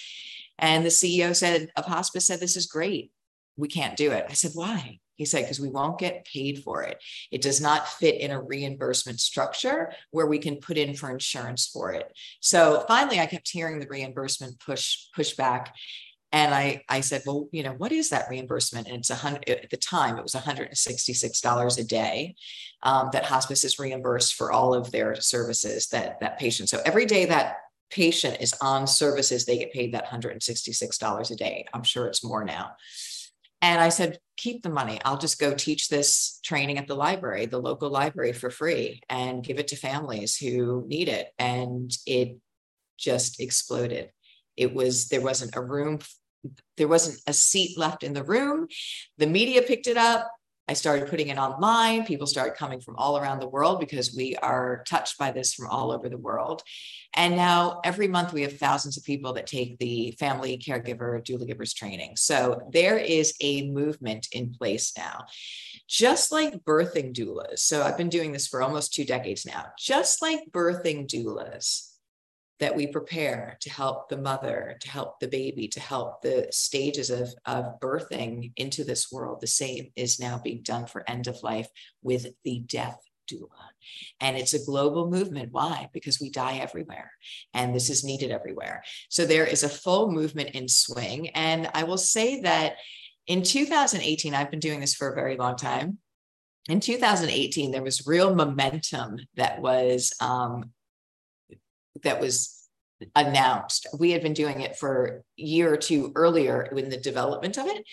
And 0.59 0.85
the 0.85 0.91
CEO 0.91 1.37
said 1.37 1.69
of 1.77 1.85
hospice 1.85 2.27
said, 2.27 2.41
this 2.41 2.57
is 2.57 2.67
great. 2.67 3.11
We 3.57 3.69
can't 3.69 3.97
do 3.97 4.13
it. 4.13 4.27
I 4.29 4.33
said, 4.33 4.53
why? 4.55 4.99
He 5.17 5.25
said, 5.25 5.43
because 5.43 5.61
we 5.61 5.71
won't 5.71 5.99
get 5.99 6.27
paid 6.27 6.63
for 6.63 6.83
it. 6.83 7.03
It 7.31 7.43
does 7.43 7.61
not 7.61 7.89
fit 7.89 8.21
in 8.21 8.31
a 8.31 8.43
reimbursement 8.43 9.21
structure 9.21 9.93
where 10.11 10.27
we 10.27 10.39
can 10.39 10.57
put 10.57 10.77
in 10.77 10.95
for 10.95 11.11
insurance 11.11 11.67
for 11.67 11.93
it. 11.93 12.13
So 12.41 12.85
finally, 12.89 13.21
I 13.21 13.27
kept 13.27 13.49
hearing 13.49 13.79
the 13.79 13.87
reimbursement 13.89 14.59
push 14.61 15.07
pushback. 15.17 15.69
And 16.33 16.53
I, 16.53 16.83
I 16.89 17.01
said, 17.01 17.23
well, 17.25 17.49
you 17.53 17.63
know, 17.63 17.75
what 17.79 17.93
is 17.93 18.11
that 18.11 18.29
reimbursement? 18.29 18.89
And 18.89 18.97
it's 18.97 19.11
a 19.11 19.15
hundred 19.15 19.49
at 19.49 19.71
the 19.71 19.77
time, 19.77 20.19
it 20.19 20.23
was 20.23 20.35
$166 20.35 21.79
a 21.79 21.85
day 21.85 22.35
um, 22.83 23.11
that 23.13 23.25
hospice 23.25 23.63
is 23.63 23.79
reimbursed 23.79 24.35
for 24.35 24.51
all 24.51 24.75
of 24.75 24.91
their 24.91 25.15
services 25.15 25.87
that 25.89 26.19
that 26.21 26.39
patient. 26.41 26.71
So 26.71 26.81
every 26.85 27.07
day 27.07 27.27
that 27.27 27.59
patient 27.89 28.39
is 28.41 28.53
on 28.61 28.89
services, 28.89 29.45
they 29.45 29.59
get 29.59 29.73
paid 29.73 29.95
that 29.95 30.09
$166 30.09 31.31
a 31.31 31.37
day. 31.37 31.65
I'm 31.73 31.85
sure 31.85 32.07
it's 32.07 32.25
more 32.25 32.45
now. 32.45 32.73
And 33.65 33.81
I 33.81 33.89
said, 33.89 34.19
keep 34.37 34.63
the 34.63 34.69
money. 34.69 35.01
I'll 35.07 35.17
just 35.17 35.41
go 35.41 35.55
teach 35.55 35.89
this 35.89 36.39
training 36.45 36.77
at 36.77 36.87
the 36.87 36.95
library, 36.95 37.47
the 37.47 37.59
local 37.59 37.89
library 37.89 38.35
for 38.35 38.51
free, 38.51 39.01
and 39.09 39.43
give 39.43 39.59
it 39.59 39.69
to 39.69 39.77
families 39.77 40.37
who 40.37 40.85
need 40.87 41.09
it. 41.09 41.29
And 41.39 41.91
it 42.07 42.37
just 42.99 43.41
exploded. 43.41 44.11
It 44.55 44.75
was, 44.75 45.09
there 45.09 45.23
wasn't 45.23 45.57
a 45.57 45.63
room, 45.63 46.01
there 46.77 46.89
wasn't 46.89 47.19
a 47.27 47.33
seat 47.33 47.79
left 47.79 48.03
in 48.03 48.13
the 48.13 48.23
room. 48.23 48.69
The 49.17 49.27
media 49.27 49.63
picked 49.63 49.87
it 49.87 49.97
up. 49.97 50.31
I 50.67 50.73
started 50.73 51.09
putting 51.09 51.29
it 51.29 51.39
online. 51.39 52.07
People 52.07 52.27
started 52.27 52.57
coming 52.57 52.81
from 52.81 52.97
all 52.97 53.19
around 53.19 53.41
the 53.41 53.49
world 53.49 53.81
because 53.81 54.15
we 54.17 54.35
are 54.37 54.83
touched 54.89 55.19
by 55.19 55.31
this 55.31 55.53
from 55.53 55.69
all 55.69 55.93
over 55.93 56.09
the 56.09 56.17
world. 56.17 56.63
And 57.15 57.37
now 57.37 57.81
every 57.85 58.09
month 58.09 58.33
we 58.33 58.43
have 58.43 58.59
thousands 58.59 58.97
of 58.97 59.05
people 59.05 59.35
that 59.35 59.47
take 59.47 59.79
the 59.79 60.13
family 60.19 60.57
caregiver 60.59 61.23
doula 61.23 61.47
givers 61.47 61.75
training. 61.75 62.17
So 62.17 62.63
there 62.73 62.97
is 62.99 63.35
a 63.41 63.69
movement 63.71 64.29
in 64.33 64.53
place 64.53 64.93
now. 64.97 65.27
Just 65.87 66.33
like 66.33 66.65
birthing 66.65 67.15
doulas. 67.15 67.59
So 67.59 67.83
I've 67.83 67.99
been 67.99 68.09
doing 68.09 68.33
this 68.33 68.49
for 68.49 68.63
almost 68.63 68.95
two 68.95 69.05
decades 69.05 69.45
now. 69.45 69.67
Just 69.79 70.23
like 70.23 70.51
birthing 70.51 71.07
doulas 71.07 71.94
that 72.61 72.77
we 72.77 72.87
prepare 72.87 73.57
to 73.61 73.71
help 73.71 74.09
the 74.09 74.17
mother, 74.17 74.77
to 74.81 74.89
help 74.89 75.19
the 75.19 75.29
baby, 75.29 75.67
to 75.69 75.81
help 75.81 76.23
the 76.23 76.47
stages 76.51 77.11
of, 77.11 77.35
of 77.47 77.81
birthing 77.81 78.53
into 78.57 78.85
this 78.85 79.11
world. 79.11 79.41
The 79.41 79.47
same 79.47 79.91
is 79.97 80.21
now 80.21 80.41
being 80.43 80.63
done 80.63 80.87
for 80.87 81.09
end 81.09 81.27
of 81.27 81.43
life 81.43 81.69
with 82.03 82.27
the 82.45 82.61
death 82.61 82.99
doula. 83.31 83.49
And 84.21 84.37
it's 84.37 84.55
a 84.55 84.65
global 84.65 85.11
movement. 85.11 85.53
Why? 85.53 85.89
Because 85.93 86.21
we 86.21 86.31
die 86.31 86.59
everywhere 86.59 87.11
and 87.53 87.75
this 87.75 87.91
is 87.91 88.05
needed 88.05 88.31
everywhere. 88.31 88.83
So 89.09 89.27
there 89.27 89.47
is 89.47 89.63
a 89.63 89.69
full 89.69 90.13
movement 90.13 90.51
in 90.51 90.69
swing. 90.69 91.31
And 91.31 91.69
I 91.75 91.85
will 91.85 91.99
say 91.99 92.43
that 92.43 92.77
in 93.27 93.43
2018, 93.43 94.35
I've 94.35 94.51
been 94.51 94.61
doing 94.61 94.81
this 94.81 94.95
for 94.95 95.11
a 95.11 95.15
very 95.15 95.37
long 95.37 95.57
time. 95.57 95.99
In 96.69 96.81
2018, 96.81 97.73
there 97.73 97.83
was 97.83 98.07
real 98.07 98.35
momentum 98.35 99.19
that 99.37 99.61
was 99.61 100.13
um, 100.21 100.71
that 102.03 102.21
was 102.21 102.65
announced. 103.17 103.87
We 103.99 104.13
had 104.13 104.23
been 104.23 104.35
doing 104.35 104.61
it 104.61 104.77
for 104.77 105.23
a 105.39 105.43
year 105.43 105.73
or 105.73 105.77
two 105.77 106.13
earlier 106.15 106.63
in 106.63 106.91
the 106.91 106.97
development 106.97 107.59
of 107.59 107.67
it. 107.67 107.85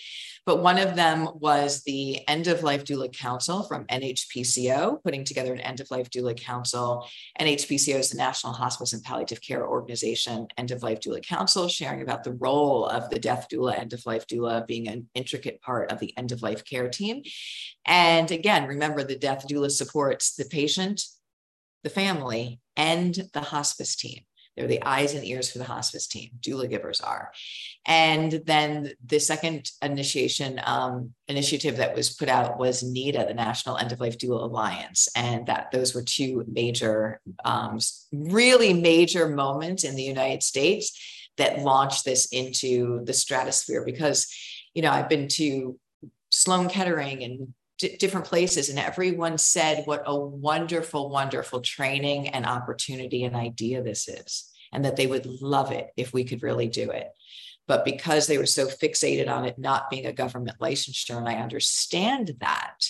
But 0.44 0.62
one 0.62 0.78
of 0.78 0.96
them 0.96 1.28
was 1.34 1.82
the 1.84 2.26
End 2.28 2.48
of 2.48 2.64
Life 2.64 2.84
Doula 2.84 3.16
Council 3.16 3.62
from 3.62 3.86
NHPCO, 3.86 5.02
putting 5.04 5.24
together 5.24 5.52
an 5.52 5.60
End 5.60 5.80
of 5.80 5.90
Life 5.90 6.10
Doula 6.10 6.36
Council. 6.36 7.06
NHPCO 7.40 8.00
is 8.00 8.10
the 8.10 8.16
National 8.16 8.52
Hospice 8.52 8.92
and 8.92 9.04
Palliative 9.04 9.40
Care 9.40 9.66
Organization, 9.66 10.48
End 10.56 10.72
of 10.72 10.82
Life 10.82 11.00
Doula 11.00 11.24
Council, 11.24 11.68
sharing 11.68 12.02
about 12.02 12.24
the 12.24 12.32
role 12.32 12.86
of 12.86 13.08
the 13.10 13.20
death 13.20 13.46
doula, 13.52 13.78
end 13.78 13.92
of 13.92 14.04
life 14.04 14.26
doula 14.26 14.66
being 14.66 14.88
an 14.88 15.08
intricate 15.14 15.60
part 15.62 15.92
of 15.92 16.00
the 16.00 16.16
end 16.16 16.32
of 16.32 16.42
life 16.42 16.64
care 16.64 16.88
team. 16.88 17.22
And 17.86 18.30
again, 18.30 18.66
remember 18.66 19.04
the 19.04 19.18
death 19.18 19.46
doula 19.48 19.70
supports 19.70 20.34
the 20.34 20.44
patient, 20.44 21.02
the 21.84 21.90
family, 21.90 22.60
and 22.76 23.28
the 23.32 23.40
hospice 23.40 23.96
team. 23.96 24.20
They're 24.56 24.66
the 24.66 24.82
eyes 24.82 25.14
and 25.14 25.24
ears 25.24 25.50
for 25.50 25.58
the 25.58 25.64
hospice 25.64 26.06
team. 26.06 26.30
Doula 26.40 26.68
givers 26.68 27.00
are. 27.00 27.32
And 27.86 28.42
then 28.44 28.92
the 29.04 29.18
second 29.18 29.70
initiation 29.80 30.60
um, 30.64 31.14
initiative 31.26 31.78
that 31.78 31.96
was 31.96 32.14
put 32.14 32.28
out 32.28 32.58
was 32.58 32.82
NEDA, 32.82 33.26
the 33.26 33.34
National 33.34 33.78
End 33.78 33.92
of 33.92 34.00
Life 34.00 34.18
Doula 34.18 34.42
Alliance, 34.42 35.08
and 35.16 35.46
that 35.46 35.70
those 35.72 35.94
were 35.94 36.02
two 36.02 36.44
major, 36.52 37.20
um, 37.46 37.78
really 38.12 38.74
major 38.74 39.26
moments 39.28 39.84
in 39.84 39.94
the 39.94 40.02
United 40.02 40.42
States 40.42 41.00
that 41.38 41.60
launched 41.60 42.04
this 42.04 42.26
into 42.26 43.02
the 43.06 43.14
stratosphere. 43.14 43.84
Because, 43.86 44.26
you 44.74 44.82
know, 44.82 44.90
I've 44.90 45.08
been 45.08 45.28
to 45.28 45.78
Sloan 46.28 46.68
Kettering 46.68 47.22
and 47.22 47.54
different 47.98 48.26
places, 48.26 48.68
and 48.68 48.78
everyone 48.78 49.38
said 49.38 49.82
what 49.86 50.02
a 50.06 50.18
wonderful, 50.18 51.10
wonderful 51.10 51.60
training 51.60 52.28
and 52.28 52.46
opportunity 52.46 53.24
and 53.24 53.36
idea 53.36 53.82
this 53.82 54.08
is, 54.08 54.50
and 54.72 54.84
that 54.84 54.96
they 54.96 55.06
would 55.06 55.26
love 55.26 55.72
it 55.72 55.88
if 55.96 56.12
we 56.12 56.24
could 56.24 56.42
really 56.42 56.68
do 56.68 56.90
it. 56.90 57.08
But 57.68 57.84
because 57.84 58.26
they 58.26 58.38
were 58.38 58.46
so 58.46 58.66
fixated 58.66 59.28
on 59.28 59.44
it 59.44 59.58
not 59.58 59.90
being 59.90 60.06
a 60.06 60.12
government 60.12 60.58
licensure, 60.60 61.16
and 61.16 61.28
I 61.28 61.34
understand 61.34 62.32
that, 62.40 62.86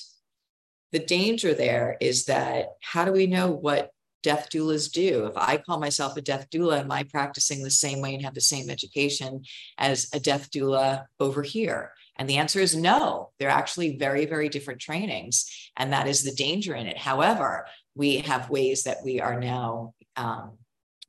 the 0.93 0.99
danger 0.99 1.55
there 1.55 1.97
is 2.01 2.27
that 2.27 2.75
how 2.83 3.05
do 3.05 3.13
we 3.13 3.27
know 3.27 3.51
what 3.51 3.91
death 4.23 4.49
doulas 4.53 4.93
do? 4.93 5.27
If 5.27 5.37
I 5.37 5.57
call 5.57 5.81
myself 5.81 6.17
a 6.17 6.21
death 6.21 6.49
doula, 6.51 6.81
am 6.81 6.93
I 6.93 7.03
practicing 7.03 7.63
the 7.63 7.71
same 7.71 8.01
way 8.01 8.15
and 8.15 8.25
have 8.25 8.35
the 8.35 8.41
same 8.41 8.71
education 8.71 9.43
as 9.79 10.09
a 10.13 10.21
death 10.21 10.51
doula 10.51 11.07
over 11.19 11.43
here? 11.43 11.93
And 12.23 12.31
the 12.31 12.37
answer 12.37 12.61
is 12.61 12.77
no. 12.77 13.31
They're 13.41 13.49
actually 13.49 13.97
very, 13.97 14.27
very 14.27 14.49
different 14.49 14.81
trainings. 14.81 15.51
And 15.77 15.93
that 15.93 16.07
is 16.07 16.23
the 16.23 16.31
danger 16.31 16.73
in 16.73 16.87
it. 16.87 16.97
However, 16.97 17.67
we 17.97 18.19
have 18.19 18.49
ways 18.49 18.85
that 18.85 18.99
we 19.03 19.21
are 19.21 19.41
now 19.41 19.95
um, 20.15 20.53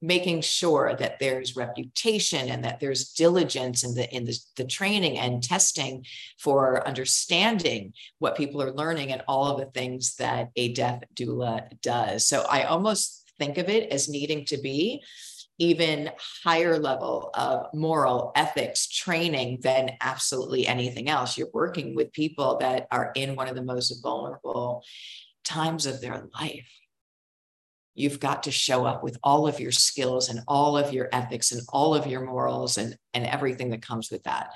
making 0.02 0.42
sure 0.42 0.96
that 0.98 1.20
there's 1.20 1.56
reputation 1.56 2.50
and 2.50 2.64
that 2.64 2.80
there's 2.80 3.14
diligence 3.14 3.84
in 3.84 3.94
the 3.94 4.12
in 4.12 4.26
the, 4.26 4.36
the 4.58 4.66
training 4.66 5.20
and 5.20 5.44
testing 5.44 6.04
for 6.40 6.84
understanding 6.88 7.94
what 8.18 8.36
people 8.36 8.60
are 8.60 8.74
learning 8.74 9.12
and 9.12 9.22
all 9.28 9.46
of 9.52 9.60
the 9.60 9.72
things 9.72 10.16
that 10.16 10.50
a 10.56 10.74
death 10.74 11.04
doula 11.14 11.80
does. 11.84 12.26
So 12.26 12.44
I 12.50 12.64
almost 12.64 13.32
think 13.38 13.60
of 13.60 13.70
it 13.70 13.92
as 13.92 14.10
needing 14.10 14.46
to 14.46 14.58
be 14.58 15.04
even 15.60 16.10
higher 16.44 16.80
level 16.80 17.30
of 17.34 17.68
moral 17.74 18.32
ethics 18.36 18.88
training 18.88 19.60
than 19.62 19.92
absolutely 20.02 20.66
anything 20.66 21.10
else. 21.10 21.38
You're 21.38 21.50
working 21.54 21.96
with 21.96 22.12
people 22.12 22.58
that 22.58 22.88
are 22.92 23.12
in 23.16 23.36
one 23.36 23.48
of 23.48 23.56
the 23.56 23.64
most 23.64 24.02
vulnerable 24.02 24.84
times 25.44 25.86
of 25.86 26.02
their 26.02 26.28
life. 26.40 26.70
You've 27.96 28.20
got 28.20 28.44
to 28.44 28.52
show 28.52 28.86
up 28.86 29.04
with 29.04 29.18
all 29.24 29.48
of 29.48 29.60
your 29.60 29.72
skills 29.72 30.30
and 30.30 30.40
all 30.48 30.78
of 30.78 30.92
your 30.92 31.10
ethics 31.14 31.52
and 31.52 31.62
all 31.70 31.94
of 31.94 32.08
your 32.08 32.26
morals 32.26 32.78
and, 32.80 32.98
and 33.14 33.26
everything 33.26 33.70
that 33.70 33.84
comes 33.84 34.10
with 34.10 34.24
that. 34.24 34.50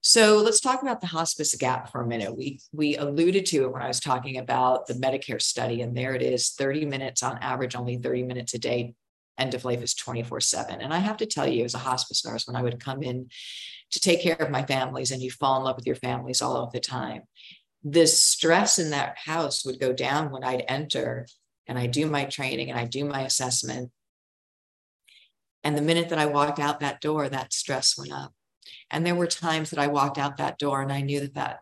So 0.00 0.38
let's 0.38 0.60
talk 0.60 0.82
about 0.82 1.00
the 1.00 1.06
hospice 1.06 1.54
gap 1.54 1.90
for 1.90 2.02
a 2.02 2.06
minute. 2.06 2.36
We 2.36 2.60
we 2.72 2.96
alluded 2.96 3.46
to 3.46 3.64
it 3.64 3.72
when 3.72 3.80
I 3.80 3.88
was 3.88 4.00
talking 4.00 4.36
about 4.36 4.86
the 4.86 4.92
Medicare 4.94 5.40
study, 5.40 5.80
and 5.80 5.96
there 5.96 6.14
it 6.14 6.20
is 6.20 6.50
30 6.50 6.84
minutes 6.84 7.22
on 7.22 7.38
average, 7.38 7.74
only 7.74 7.96
30 7.96 8.24
minutes 8.24 8.52
a 8.52 8.58
day 8.58 8.94
end 9.38 9.54
of 9.54 9.64
life 9.64 9.82
is 9.82 9.94
24 9.94 10.40
7. 10.40 10.80
And 10.80 10.92
I 10.92 10.98
have 10.98 11.16
to 11.18 11.26
tell 11.26 11.46
you, 11.46 11.64
as 11.64 11.74
a 11.74 11.78
hospice 11.78 12.24
nurse, 12.24 12.46
when 12.46 12.56
I 12.56 12.62
would 12.62 12.80
come 12.80 13.02
in 13.02 13.28
to 13.90 14.00
take 14.00 14.22
care 14.22 14.36
of 14.36 14.50
my 14.50 14.64
families 14.64 15.10
and 15.10 15.22
you 15.22 15.30
fall 15.30 15.58
in 15.58 15.64
love 15.64 15.76
with 15.76 15.86
your 15.86 15.96
families 15.96 16.42
all 16.42 16.56
of 16.56 16.72
the 16.72 16.80
time, 16.80 17.22
this 17.82 18.22
stress 18.22 18.78
in 18.78 18.90
that 18.90 19.18
house 19.18 19.64
would 19.64 19.78
go 19.78 19.92
down 19.92 20.30
when 20.30 20.42
I'd 20.42 20.64
enter 20.68 21.26
and 21.66 21.78
I 21.78 21.86
do 21.86 22.06
my 22.06 22.24
training 22.24 22.70
and 22.70 22.78
I 22.78 22.84
do 22.84 23.04
my 23.04 23.22
assessment. 23.22 23.90
And 25.62 25.76
the 25.76 25.82
minute 25.82 26.10
that 26.10 26.18
I 26.18 26.26
walked 26.26 26.58
out 26.58 26.80
that 26.80 27.00
door, 27.00 27.28
that 27.28 27.52
stress 27.52 27.96
went 27.96 28.12
up. 28.12 28.32
And 28.90 29.04
there 29.04 29.14
were 29.14 29.26
times 29.26 29.70
that 29.70 29.78
I 29.78 29.86
walked 29.86 30.18
out 30.18 30.36
that 30.36 30.58
door 30.58 30.82
and 30.82 30.92
I 30.92 31.00
knew 31.00 31.20
that 31.20 31.34
that 31.34 31.58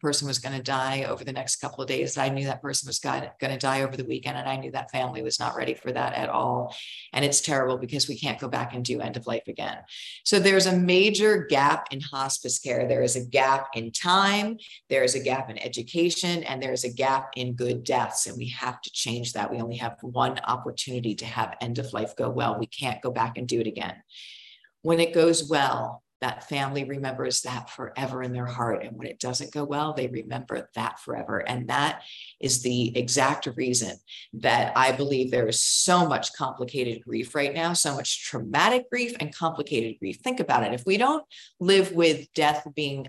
person 0.00 0.28
was 0.28 0.38
going 0.38 0.56
to 0.56 0.62
die 0.62 1.04
over 1.04 1.24
the 1.24 1.32
next 1.32 1.56
couple 1.56 1.82
of 1.82 1.88
days. 1.88 2.18
I 2.18 2.28
knew 2.28 2.44
that 2.44 2.62
person 2.62 2.86
was 2.86 2.98
going 2.98 3.30
to 3.40 3.56
die 3.56 3.82
over 3.82 3.96
the 3.96 4.04
weekend, 4.04 4.36
and 4.36 4.48
I 4.48 4.56
knew 4.56 4.70
that 4.72 4.90
family 4.90 5.22
was 5.22 5.40
not 5.40 5.56
ready 5.56 5.74
for 5.74 5.90
that 5.92 6.14
at 6.14 6.28
all. 6.28 6.74
And 7.12 7.24
it's 7.24 7.40
terrible 7.40 7.78
because 7.78 8.08
we 8.08 8.18
can't 8.18 8.38
go 8.38 8.48
back 8.48 8.74
and 8.74 8.84
do 8.84 9.00
end 9.00 9.16
of 9.16 9.26
life 9.26 9.48
again. 9.48 9.78
So 10.24 10.38
there's 10.38 10.66
a 10.66 10.76
major 10.76 11.46
gap 11.48 11.88
in 11.92 12.00
hospice 12.00 12.58
care. 12.58 12.86
There 12.86 13.02
is 13.02 13.16
a 13.16 13.24
gap 13.24 13.68
in 13.74 13.90
time, 13.90 14.58
there 14.88 15.04
is 15.04 15.14
a 15.14 15.20
gap 15.20 15.50
in 15.50 15.58
education, 15.58 16.42
and 16.44 16.62
there's 16.62 16.84
a 16.84 16.92
gap 16.92 17.30
in 17.36 17.54
good 17.54 17.84
deaths. 17.84 18.26
And 18.26 18.36
we 18.36 18.48
have 18.48 18.80
to 18.82 18.90
change 18.92 19.32
that. 19.32 19.50
We 19.50 19.60
only 19.60 19.76
have 19.76 19.96
one 20.02 20.38
opportunity 20.44 21.14
to 21.16 21.24
have 21.24 21.56
end 21.60 21.78
of 21.78 21.92
life 21.92 22.14
go 22.16 22.28
well. 22.30 22.58
We 22.58 22.66
can't 22.66 23.00
go 23.00 23.10
back 23.10 23.38
and 23.38 23.48
do 23.48 23.60
it 23.60 23.66
again. 23.66 23.96
When 24.82 25.00
it 25.00 25.14
goes 25.14 25.48
well, 25.48 26.02
that 26.20 26.48
family 26.48 26.84
remembers 26.84 27.42
that 27.42 27.70
forever 27.70 28.22
in 28.22 28.32
their 28.32 28.46
heart. 28.46 28.84
And 28.84 28.96
when 28.96 29.06
it 29.06 29.20
doesn't 29.20 29.52
go 29.52 29.64
well, 29.64 29.92
they 29.92 30.08
remember 30.08 30.70
that 30.74 30.98
forever. 31.00 31.38
And 31.38 31.68
that 31.68 32.02
is 32.40 32.62
the 32.62 32.96
exact 32.96 33.48
reason 33.56 33.96
that 34.34 34.72
I 34.76 34.92
believe 34.92 35.30
there 35.30 35.48
is 35.48 35.62
so 35.62 36.06
much 36.06 36.32
complicated 36.32 37.04
grief 37.04 37.34
right 37.34 37.54
now, 37.54 37.74
so 37.74 37.94
much 37.94 38.24
traumatic 38.24 38.90
grief 38.90 39.14
and 39.20 39.34
complicated 39.34 39.98
grief. 39.98 40.18
Think 40.22 40.40
about 40.40 40.64
it. 40.64 40.72
If 40.72 40.86
we 40.86 40.96
don't 40.96 41.24
live 41.60 41.92
with 41.92 42.32
death 42.34 42.66
being 42.74 43.08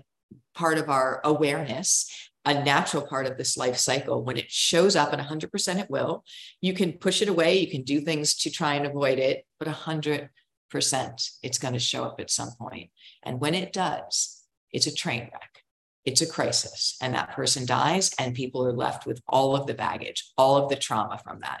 part 0.54 0.76
of 0.76 0.90
our 0.90 1.20
awareness, 1.24 2.10
a 2.44 2.64
natural 2.64 3.06
part 3.06 3.26
of 3.26 3.36
this 3.36 3.56
life 3.56 3.76
cycle. 3.76 4.24
When 4.24 4.38
it 4.38 4.50
shows 4.50 4.96
up, 4.96 5.12
and 5.12 5.20
100% 5.20 5.78
it 5.78 5.90
will, 5.90 6.24
you 6.60 6.72
can 6.72 6.92
push 6.92 7.20
it 7.20 7.28
away, 7.28 7.58
you 7.58 7.70
can 7.70 7.82
do 7.82 8.00
things 8.00 8.34
to 8.36 8.50
try 8.50 8.74
and 8.74 8.86
avoid 8.86 9.18
it, 9.18 9.44
but 9.58 9.68
100% 9.68 10.28
it's 10.72 11.58
going 11.58 11.74
to 11.74 11.80
show 11.80 12.04
up 12.04 12.20
at 12.20 12.30
some 12.30 12.50
point. 12.58 12.90
And 13.24 13.40
when 13.40 13.54
it 13.54 13.72
does, 13.72 14.42
it's 14.72 14.86
a 14.86 14.94
train 14.94 15.30
wreck. 15.32 15.62
It's 16.04 16.22
a 16.22 16.26
crisis. 16.26 16.96
And 17.02 17.14
that 17.14 17.32
person 17.32 17.66
dies, 17.66 18.14
and 18.18 18.34
people 18.34 18.66
are 18.66 18.72
left 18.72 19.06
with 19.06 19.20
all 19.28 19.54
of 19.54 19.66
the 19.66 19.74
baggage, 19.74 20.24
all 20.38 20.56
of 20.56 20.68
the 20.70 20.76
trauma 20.76 21.18
from 21.18 21.40
that. 21.40 21.60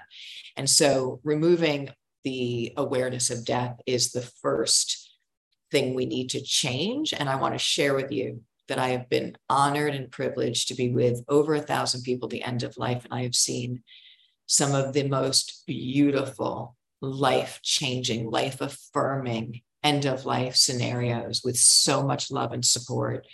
And 0.56 0.68
so 0.68 1.20
removing 1.22 1.90
the 2.24 2.72
awareness 2.76 3.30
of 3.30 3.44
death 3.44 3.78
is 3.86 4.12
the 4.12 4.22
first 4.22 5.10
thing 5.70 5.94
we 5.94 6.06
need 6.06 6.30
to 6.30 6.40
change. 6.42 7.12
And 7.12 7.28
I 7.28 7.36
want 7.36 7.54
to 7.54 7.58
share 7.58 7.94
with 7.94 8.10
you 8.10 8.42
that 8.68 8.78
I 8.78 8.88
have 8.88 9.08
been 9.08 9.36
honored 9.48 9.94
and 9.94 10.10
privileged 10.10 10.68
to 10.68 10.74
be 10.74 10.90
with 10.90 11.22
over 11.28 11.54
a 11.54 11.60
thousand 11.60 12.02
people 12.02 12.26
at 12.26 12.30
the 12.30 12.42
end 12.42 12.62
of 12.62 12.76
life. 12.76 13.04
And 13.04 13.14
I 13.14 13.22
have 13.22 13.34
seen 13.34 13.82
some 14.46 14.74
of 14.74 14.94
the 14.94 15.06
most 15.06 15.64
beautiful, 15.66 16.76
life 17.00 17.60
changing, 17.62 18.30
life 18.30 18.60
affirming 18.60 19.62
end 19.82 20.04
of 20.04 20.26
life 20.26 20.56
scenarios 20.56 21.42
with 21.44 21.56
so 21.56 22.02
much 22.02 22.30
love 22.30 22.52
and 22.52 22.64
support 22.64 23.26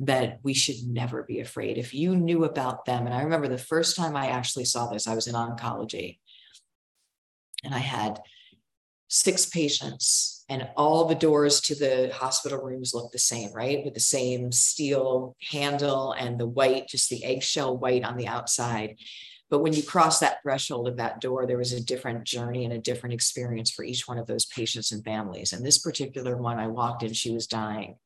that 0.00 0.40
we 0.42 0.52
should 0.52 0.82
never 0.86 1.22
be 1.22 1.40
afraid. 1.40 1.78
If 1.78 1.94
you 1.94 2.16
knew 2.16 2.44
about 2.44 2.84
them, 2.84 3.06
and 3.06 3.14
I 3.14 3.22
remember 3.22 3.48
the 3.48 3.58
first 3.58 3.96
time 3.96 4.16
I 4.16 4.26
actually 4.28 4.64
saw 4.64 4.88
this, 4.88 5.06
I 5.06 5.14
was 5.14 5.28
in 5.28 5.34
oncology 5.34 6.18
and 7.62 7.74
I 7.74 7.78
had 7.78 8.20
six 9.08 9.46
patients, 9.46 10.44
and 10.48 10.68
all 10.76 11.04
the 11.04 11.14
doors 11.14 11.60
to 11.62 11.74
the 11.74 12.10
hospital 12.12 12.58
rooms 12.58 12.92
looked 12.92 13.12
the 13.12 13.18
same, 13.18 13.52
right? 13.52 13.84
With 13.84 13.94
the 13.94 14.00
same 14.00 14.50
steel 14.50 15.36
handle 15.50 16.12
and 16.12 16.38
the 16.38 16.46
white, 16.46 16.88
just 16.88 17.08
the 17.10 17.24
eggshell 17.24 17.78
white 17.78 18.04
on 18.04 18.16
the 18.16 18.26
outside. 18.26 18.96
But 19.50 19.60
when 19.60 19.72
you 19.72 19.82
cross 19.82 20.18
that 20.20 20.42
threshold 20.42 20.88
of 20.88 20.96
that 20.96 21.20
door, 21.20 21.46
there 21.46 21.58
was 21.58 21.72
a 21.72 21.80
different 21.84 22.24
journey 22.24 22.64
and 22.64 22.72
a 22.72 22.78
different 22.78 23.12
experience 23.12 23.70
for 23.70 23.84
each 23.84 24.08
one 24.08 24.18
of 24.18 24.26
those 24.26 24.46
patients 24.46 24.90
and 24.90 25.04
families. 25.04 25.52
And 25.52 25.64
this 25.64 25.78
particular 25.78 26.36
one, 26.36 26.58
I 26.58 26.66
walked 26.66 27.02
in, 27.02 27.12
she 27.12 27.30
was 27.30 27.46
dying. 27.46 27.96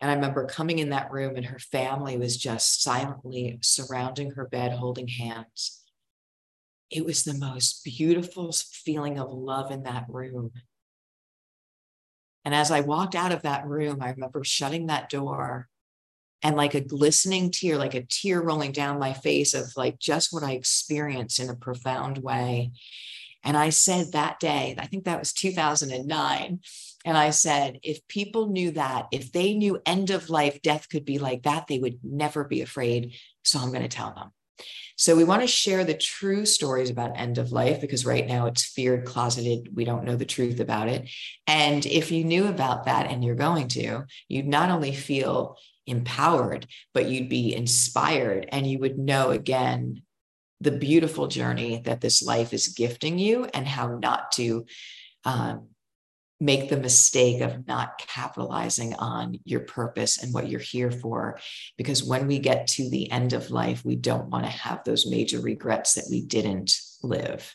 And 0.00 0.10
I 0.10 0.14
remember 0.14 0.46
coming 0.46 0.78
in 0.78 0.90
that 0.90 1.10
room, 1.10 1.34
and 1.36 1.46
her 1.46 1.58
family 1.58 2.16
was 2.16 2.36
just 2.36 2.82
silently 2.82 3.58
surrounding 3.62 4.32
her 4.32 4.46
bed, 4.46 4.72
holding 4.72 5.08
hands. 5.08 5.82
it 6.90 7.04
was 7.04 7.24
the 7.24 7.34
most 7.34 7.84
beautiful 7.84 8.52
feeling 8.52 9.18
of 9.18 9.32
love 9.32 9.70
in 9.70 9.82
that 9.82 10.06
room. 10.08 10.52
And 12.44 12.54
as 12.54 12.70
I 12.70 12.80
walked 12.80 13.14
out 13.14 13.32
of 13.32 13.42
that 13.42 13.66
room, 13.66 14.00
I 14.00 14.10
remember 14.10 14.42
shutting 14.42 14.86
that 14.86 15.10
door 15.10 15.68
and 16.42 16.56
like 16.56 16.74
a 16.74 16.80
glistening 16.80 17.50
tear, 17.50 17.76
like 17.76 17.94
a 17.94 18.02
tear 18.02 18.40
rolling 18.40 18.72
down 18.72 18.98
my 18.98 19.12
face 19.12 19.54
of 19.54 19.76
like 19.76 19.98
just 19.98 20.32
what 20.32 20.42
I 20.42 20.52
experienced 20.52 21.40
in 21.40 21.50
a 21.50 21.56
profound 21.56 22.18
way. 22.18 22.72
And 23.44 23.56
I 23.56 23.70
said 23.70 24.12
that 24.12 24.40
day, 24.40 24.74
I 24.78 24.86
think 24.86 25.04
that 25.04 25.18
was 25.18 25.32
2009. 25.32 26.60
And 27.04 27.16
I 27.16 27.30
said, 27.30 27.78
if 27.82 28.06
people 28.08 28.48
knew 28.48 28.72
that, 28.72 29.06
if 29.12 29.32
they 29.32 29.54
knew 29.54 29.80
end 29.86 30.10
of 30.10 30.30
life 30.30 30.60
death 30.62 30.88
could 30.88 31.04
be 31.04 31.18
like 31.18 31.44
that, 31.44 31.66
they 31.66 31.78
would 31.78 31.98
never 32.02 32.44
be 32.44 32.60
afraid. 32.60 33.14
So 33.44 33.58
I'm 33.58 33.70
going 33.70 33.82
to 33.82 33.88
tell 33.88 34.12
them. 34.14 34.32
So 34.96 35.14
we 35.14 35.22
want 35.22 35.42
to 35.42 35.46
share 35.46 35.84
the 35.84 35.94
true 35.94 36.44
stories 36.44 36.90
about 36.90 37.16
end 37.16 37.38
of 37.38 37.52
life 37.52 37.80
because 37.80 38.04
right 38.04 38.26
now 38.26 38.46
it's 38.46 38.64
feared, 38.64 39.04
closeted. 39.04 39.76
We 39.76 39.84
don't 39.84 40.02
know 40.02 40.16
the 40.16 40.24
truth 40.24 40.58
about 40.58 40.88
it. 40.88 41.08
And 41.46 41.86
if 41.86 42.10
you 42.10 42.24
knew 42.24 42.48
about 42.48 42.86
that 42.86 43.08
and 43.08 43.24
you're 43.24 43.36
going 43.36 43.68
to, 43.68 44.06
you'd 44.26 44.48
not 44.48 44.70
only 44.70 44.92
feel 44.92 45.56
empowered, 45.88 46.66
but 46.94 47.06
you'd 47.06 47.28
be 47.28 47.54
inspired 47.54 48.48
and 48.50 48.66
you 48.66 48.78
would 48.78 48.98
know 48.98 49.30
again 49.30 50.02
the 50.60 50.72
beautiful 50.72 51.28
journey 51.28 51.80
that 51.84 52.00
this 52.00 52.22
life 52.22 52.52
is 52.52 52.68
gifting 52.68 53.18
you 53.18 53.44
and 53.54 53.66
how 53.66 53.98
not 53.98 54.32
to 54.32 54.66
um, 55.24 55.68
make 56.40 56.68
the 56.68 56.76
mistake 56.76 57.40
of 57.40 57.66
not 57.66 57.98
capitalizing 57.98 58.94
on 58.94 59.38
your 59.44 59.60
purpose 59.60 60.22
and 60.22 60.32
what 60.32 60.48
you're 60.48 60.60
here 60.60 60.90
for. 60.90 61.38
Because 61.76 62.04
when 62.04 62.26
we 62.26 62.38
get 62.38 62.66
to 62.68 62.88
the 62.88 63.10
end 63.10 63.32
of 63.32 63.50
life, 63.50 63.84
we 63.84 63.96
don't 63.96 64.30
want 64.30 64.44
to 64.44 64.50
have 64.50 64.84
those 64.84 65.10
major 65.10 65.40
regrets 65.40 65.94
that 65.94 66.06
we 66.10 66.22
didn't 66.22 66.78
live. 67.02 67.54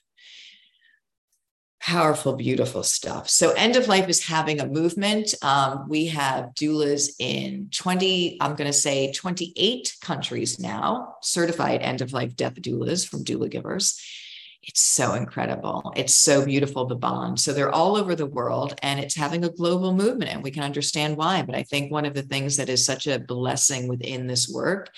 Powerful, 1.85 2.33
beautiful 2.33 2.81
stuff. 2.81 3.27
So, 3.29 3.51
end 3.51 3.75
of 3.75 3.89
life 3.89 4.07
is 4.07 4.25
having 4.25 4.61
a 4.61 4.65
movement. 4.65 5.33
Um, 5.41 5.89
we 5.89 6.07
have 6.07 6.53
doulas 6.55 7.11
in 7.19 7.67
20, 7.71 8.37
I'm 8.39 8.55
going 8.55 8.71
to 8.71 8.73
say 8.73 9.11
28 9.11 9.97
countries 10.01 10.59
now, 10.59 11.15
certified 11.21 11.81
end 11.81 11.99
of 11.99 12.13
life 12.13 12.37
death 12.37 12.55
doulas 12.55 13.05
from 13.05 13.25
Doula 13.25 13.49
Givers 13.49 14.01
it's 14.65 14.79
so 14.79 15.13
incredible. 15.13 15.91
It's 15.95 16.13
so 16.13 16.45
beautiful, 16.45 16.85
the 16.85 16.95
bond. 16.95 17.39
So 17.39 17.51
they're 17.51 17.73
all 17.73 17.97
over 17.97 18.15
the 18.15 18.25
world 18.25 18.75
and 18.81 18.99
it's 18.99 19.15
having 19.15 19.43
a 19.43 19.49
global 19.49 19.93
movement, 19.93 20.31
and 20.31 20.41
we 20.41 20.51
can 20.51 20.63
understand 20.63 21.17
why. 21.17 21.41
But 21.41 21.55
I 21.55 21.63
think 21.63 21.91
one 21.91 22.05
of 22.05 22.13
the 22.13 22.21
things 22.21 22.55
that 22.57 22.69
is 22.69 22.85
such 22.85 23.05
a 23.05 23.19
blessing 23.19 23.89
within 23.89 24.27
this 24.27 24.47
work 24.47 24.89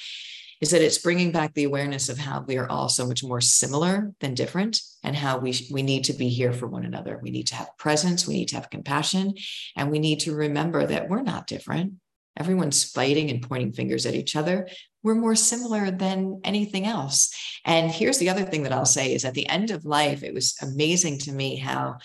is 0.61 0.71
that 0.71 0.81
it's 0.81 0.97
bringing 0.97 1.31
back 1.31 1.53
the 1.53 1.65
awareness 1.65 2.09
of 2.09 2.17
how 2.17 2.43
we 2.47 2.57
are 2.57 2.69
all 2.69 2.89
so 2.89 3.05
much 3.07 3.23
more 3.23 3.41
similar 3.41 4.13
than 4.19 4.33
different 4.33 4.81
and 5.03 5.15
how 5.15 5.37
we, 5.37 5.53
we 5.71 5.83
need 5.83 6.03
to 6.05 6.13
be 6.13 6.29
here 6.29 6.53
for 6.53 6.67
one 6.67 6.85
another. 6.85 7.19
We 7.21 7.31
need 7.31 7.47
to 7.47 7.55
have 7.55 7.77
presence, 7.77 8.27
we 8.27 8.35
need 8.35 8.49
to 8.49 8.55
have 8.55 8.69
compassion, 8.69 9.35
and 9.75 9.91
we 9.91 9.99
need 9.99 10.21
to 10.21 10.35
remember 10.35 10.85
that 10.85 11.09
we're 11.09 11.21
not 11.21 11.47
different. 11.47 11.93
Everyone's 12.37 12.83
fighting 12.83 13.29
and 13.29 13.41
pointing 13.41 13.71
fingers 13.71 14.05
at 14.05 14.15
each 14.15 14.35
other. 14.35 14.67
We're 15.03 15.15
more 15.15 15.35
similar 15.35 15.89
than 15.91 16.41
anything 16.43 16.85
else. 16.85 17.33
And 17.63 17.89
here's 17.89 18.17
the 18.17 18.29
other 18.29 18.43
thing 18.43 18.63
that 18.63 18.73
I'll 18.73 18.85
say 18.85 19.13
is 19.13 19.23
at 19.23 19.35
the 19.35 19.47
end 19.47 19.71
of 19.71 19.85
life, 19.85 20.21
it 20.21 20.33
was 20.33 20.55
amazing 20.61 21.19
to 21.19 21.31
me 21.31 21.55
how 21.55 21.97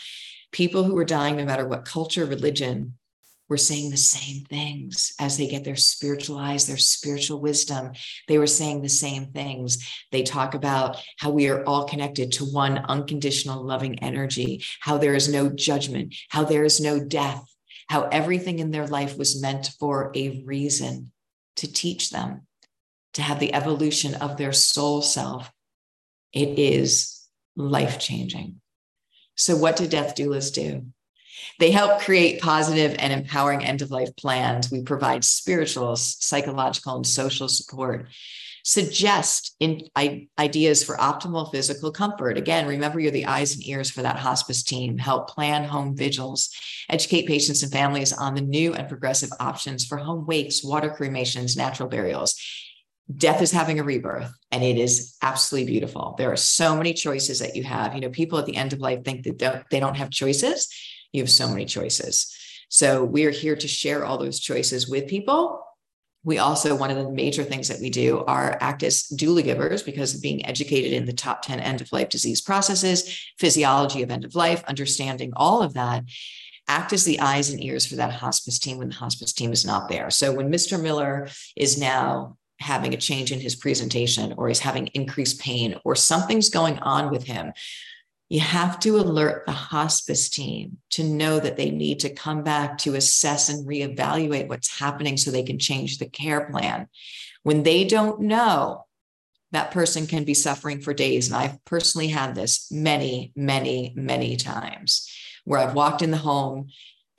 people 0.53 0.85
who 0.85 0.95
were 0.95 1.05
dying, 1.05 1.37
no 1.37 1.45
matter 1.45 1.67
what 1.67 1.85
culture, 1.85 2.27
religion, 2.27 2.95
were 3.51 3.59
saying 3.59 3.91
the 3.91 3.97
same 3.97 4.45
things 4.45 5.13
as 5.19 5.37
they 5.37 5.49
get 5.49 5.65
their 5.65 5.77
spiritualized, 5.77 6.69
their 6.69 6.79
spiritual 6.79 7.41
wisdom. 7.41 7.91
They 8.29 8.39
were 8.39 8.47
saying 8.47 8.81
the 8.81 8.89
same 8.89 9.33
things. 9.33 9.85
They 10.13 10.23
talk 10.23 10.55
about 10.55 10.97
how 11.19 11.31
we 11.31 11.49
are 11.49 11.65
all 11.65 11.85
connected 11.85 12.31
to 12.33 12.45
one 12.45 12.79
unconditional 12.79 13.63
loving 13.63 13.99
energy, 13.99 14.63
how 14.79 14.99
there 14.99 15.15
is 15.15 15.29
no 15.29 15.51
judgment, 15.51 16.15
how 16.31 16.45
there 16.45 16.65
is 16.65 16.81
no 16.81 17.05
death, 17.05 17.45
how 17.89 18.03
everything 18.05 18.61
in 18.61 18.71
their 18.71 18.87
life 18.87 19.19
was 19.19 19.43
meant 19.43 19.73
for 19.81 20.13
a 20.15 20.45
reason 20.47 21.11
to 21.57 21.71
teach 21.71 22.11
them 22.11 22.47
to 23.15 23.23
have 23.23 23.41
the 23.41 23.53
evolution 23.53 24.15
of 24.15 24.37
their 24.37 24.53
soul 24.53 25.03
self. 25.03 25.51
It 26.33 26.61
is 26.61 27.27
life 27.57 27.99
changing. 27.99 28.61
So, 29.35 29.57
what 29.57 29.75
do 29.75 29.89
death 29.89 30.15
doulas 30.15 30.55
do? 30.55 30.87
They 31.59 31.71
help 31.71 32.01
create 32.01 32.41
positive 32.41 32.97
and 32.99 33.13
empowering 33.13 33.65
end 33.65 33.83
of 33.83 33.91
life 33.91 34.15
plans. 34.17 34.71
We 34.71 34.83
provide 34.83 35.25
spiritual, 35.25 35.97
psychological, 35.97 36.97
and 36.97 37.07
social 37.07 37.49
support 37.49 38.07
suggest 38.65 39.57
in, 39.61 39.83
I, 39.97 40.29
ideas 40.39 40.85
for 40.85 40.97
optimal 40.97 41.51
physical 41.51 41.91
comfort. 41.91 42.37
Again, 42.37 42.67
remember 42.67 43.01
you're 43.01 43.11
the 43.11 43.27
eyes 43.27 43.55
and 43.55 43.67
ears 43.67 43.91
for 43.91 44.03
that 44.03 44.19
hospice 44.19 44.63
team. 44.63 44.99
Help 44.99 45.29
plan 45.29 45.65
home 45.65 45.97
vigils, 45.97 46.51
educate 46.89 47.27
patients 47.27 47.63
and 47.63 47.73
families 47.73 48.13
on 48.13 48.35
the 48.35 48.41
new 48.41 48.75
and 48.75 48.89
progressive 48.89 49.31
options 49.41 49.85
for 49.85 49.99
home 49.99 50.27
wakes, 50.27 50.65
water 50.65 50.91
cremations, 50.91 51.57
natural 51.57 51.89
burials. 51.89 52.41
Death 53.17 53.43
is 53.43 53.51
having 53.51 53.81
a 53.81 53.85
rebirth 53.85 54.33
and 54.53 54.63
it 54.63 54.79
is 54.79 55.17
absolutely 55.21 55.73
beautiful. 55.73 56.15
There 56.17 56.31
are 56.31 56.37
so 56.37 56.77
many 56.77 56.93
choices 56.93 57.41
that 57.41 57.57
you 57.57 57.65
have. 57.65 57.95
You 57.95 58.03
know, 58.03 58.11
people 58.11 58.39
at 58.39 58.47
the 58.47 58.57
end 58.57 58.73
of 58.73 58.79
life 58.79 59.05
think 59.05 59.25
that 59.25 59.37
don't, 59.37 59.69
they 59.71 59.81
don't 59.81 59.97
have 59.97 60.11
choices. 60.11 60.69
You 61.13 61.23
have 61.23 61.31
so 61.31 61.49
many 61.49 61.65
choices. 61.65 62.35
So 62.69 63.05
we 63.05 63.25
are 63.27 63.31
here 63.31 63.57
to 63.57 63.69
share 63.69 64.05
all 64.05 64.19
those 64.19 64.39
choices 64.39 64.89
with 64.89 65.09
people. 65.09 65.65
We 66.23 66.39
also 66.39 66.77
one 66.77 66.91
of 66.91 66.99
the 66.99 67.11
major 67.11 67.43
things 67.43 67.69
that 67.69 67.81
we 67.81 67.91
do 67.91 68.25
are 68.27 68.57
act 68.61 68.83
as 68.83 69.05
doula 69.05 69.43
givers 69.43 69.83
because 69.83 70.15
of 70.15 70.23
being 70.23 70.45
educated 70.47 70.93
in 70.93 71.07
the 71.07 71.13
top 71.13 71.43
10 71.43 71.61
end 71.61 71.81
of 71.81 71.91
life 71.93 72.11
disease 72.11 72.41
processes 72.41 73.19
physiology 73.39 74.03
of 74.03 74.11
end 74.11 74.25
of 74.25 74.35
life 74.35 74.63
understanding 74.65 75.33
all 75.35 75.63
of 75.63 75.75
that. 75.75 76.05
Act 76.69 76.93
as 76.93 77.05
the 77.05 77.19
eyes 77.21 77.51
and 77.51 77.65
ears 77.65 77.87
for 77.87 77.97
that 77.97 78.13
hospice 78.13 78.59
team 78.59 78.79
when 78.79 78.91
the 78.91 78.95
hospice 78.95 79.33
team 79.33 79.51
is 79.51 79.65
not 79.65 79.89
there. 79.89 80.11
So 80.11 80.33
when 80.33 80.53
mr 80.53 80.81
miller 80.81 81.29
is 81.57 81.81
now 81.81 82.37
having 82.61 82.93
a 82.93 82.99
change 82.99 83.33
in 83.33 83.41
his 83.41 83.57
presentation 83.57 84.35
or 84.37 84.49
he's 84.49 84.61
having 84.61 84.89
increased 84.89 85.41
pain 85.41 85.77
or 85.85 85.97
something's 85.97 86.51
going 86.51 86.79
on 86.81 87.11
with 87.11 87.25
him 87.25 87.53
you 88.31 88.39
have 88.39 88.79
to 88.79 88.97
alert 88.97 89.45
the 89.45 89.53
hospice 89.53 90.29
team 90.29 90.79
to 90.91 91.03
know 91.03 91.41
that 91.41 91.57
they 91.57 91.71
need 91.71 91.99
to 91.99 92.15
come 92.15 92.45
back 92.45 92.79
to 92.79 92.95
assess 92.95 93.49
and 93.49 93.67
reevaluate 93.67 94.49
what's 94.49 94.79
happening 94.79 95.17
so 95.17 95.31
they 95.31 95.43
can 95.43 95.59
change 95.59 95.99
the 95.99 96.09
care 96.09 96.49
plan. 96.49 96.87
When 97.43 97.65
they 97.65 97.85
don't 97.85 98.21
know, 98.21 98.87
that 99.51 99.73
person 99.73 100.07
can 100.07 100.23
be 100.23 100.35
suffering 100.35 100.81
for 100.81 100.95
days. 100.95 101.27
And 101.27 101.37
I've 101.37 101.65
personally 101.65 102.07
had 102.07 102.37
this 102.37 102.71
many, 102.71 103.33
many, 103.35 103.93
many 103.97 104.37
times 104.37 105.13
where 105.45 105.59
I've 105.59 105.75
walked 105.75 106.01
in 106.01 106.13
the 106.13 106.17
home 106.17 106.69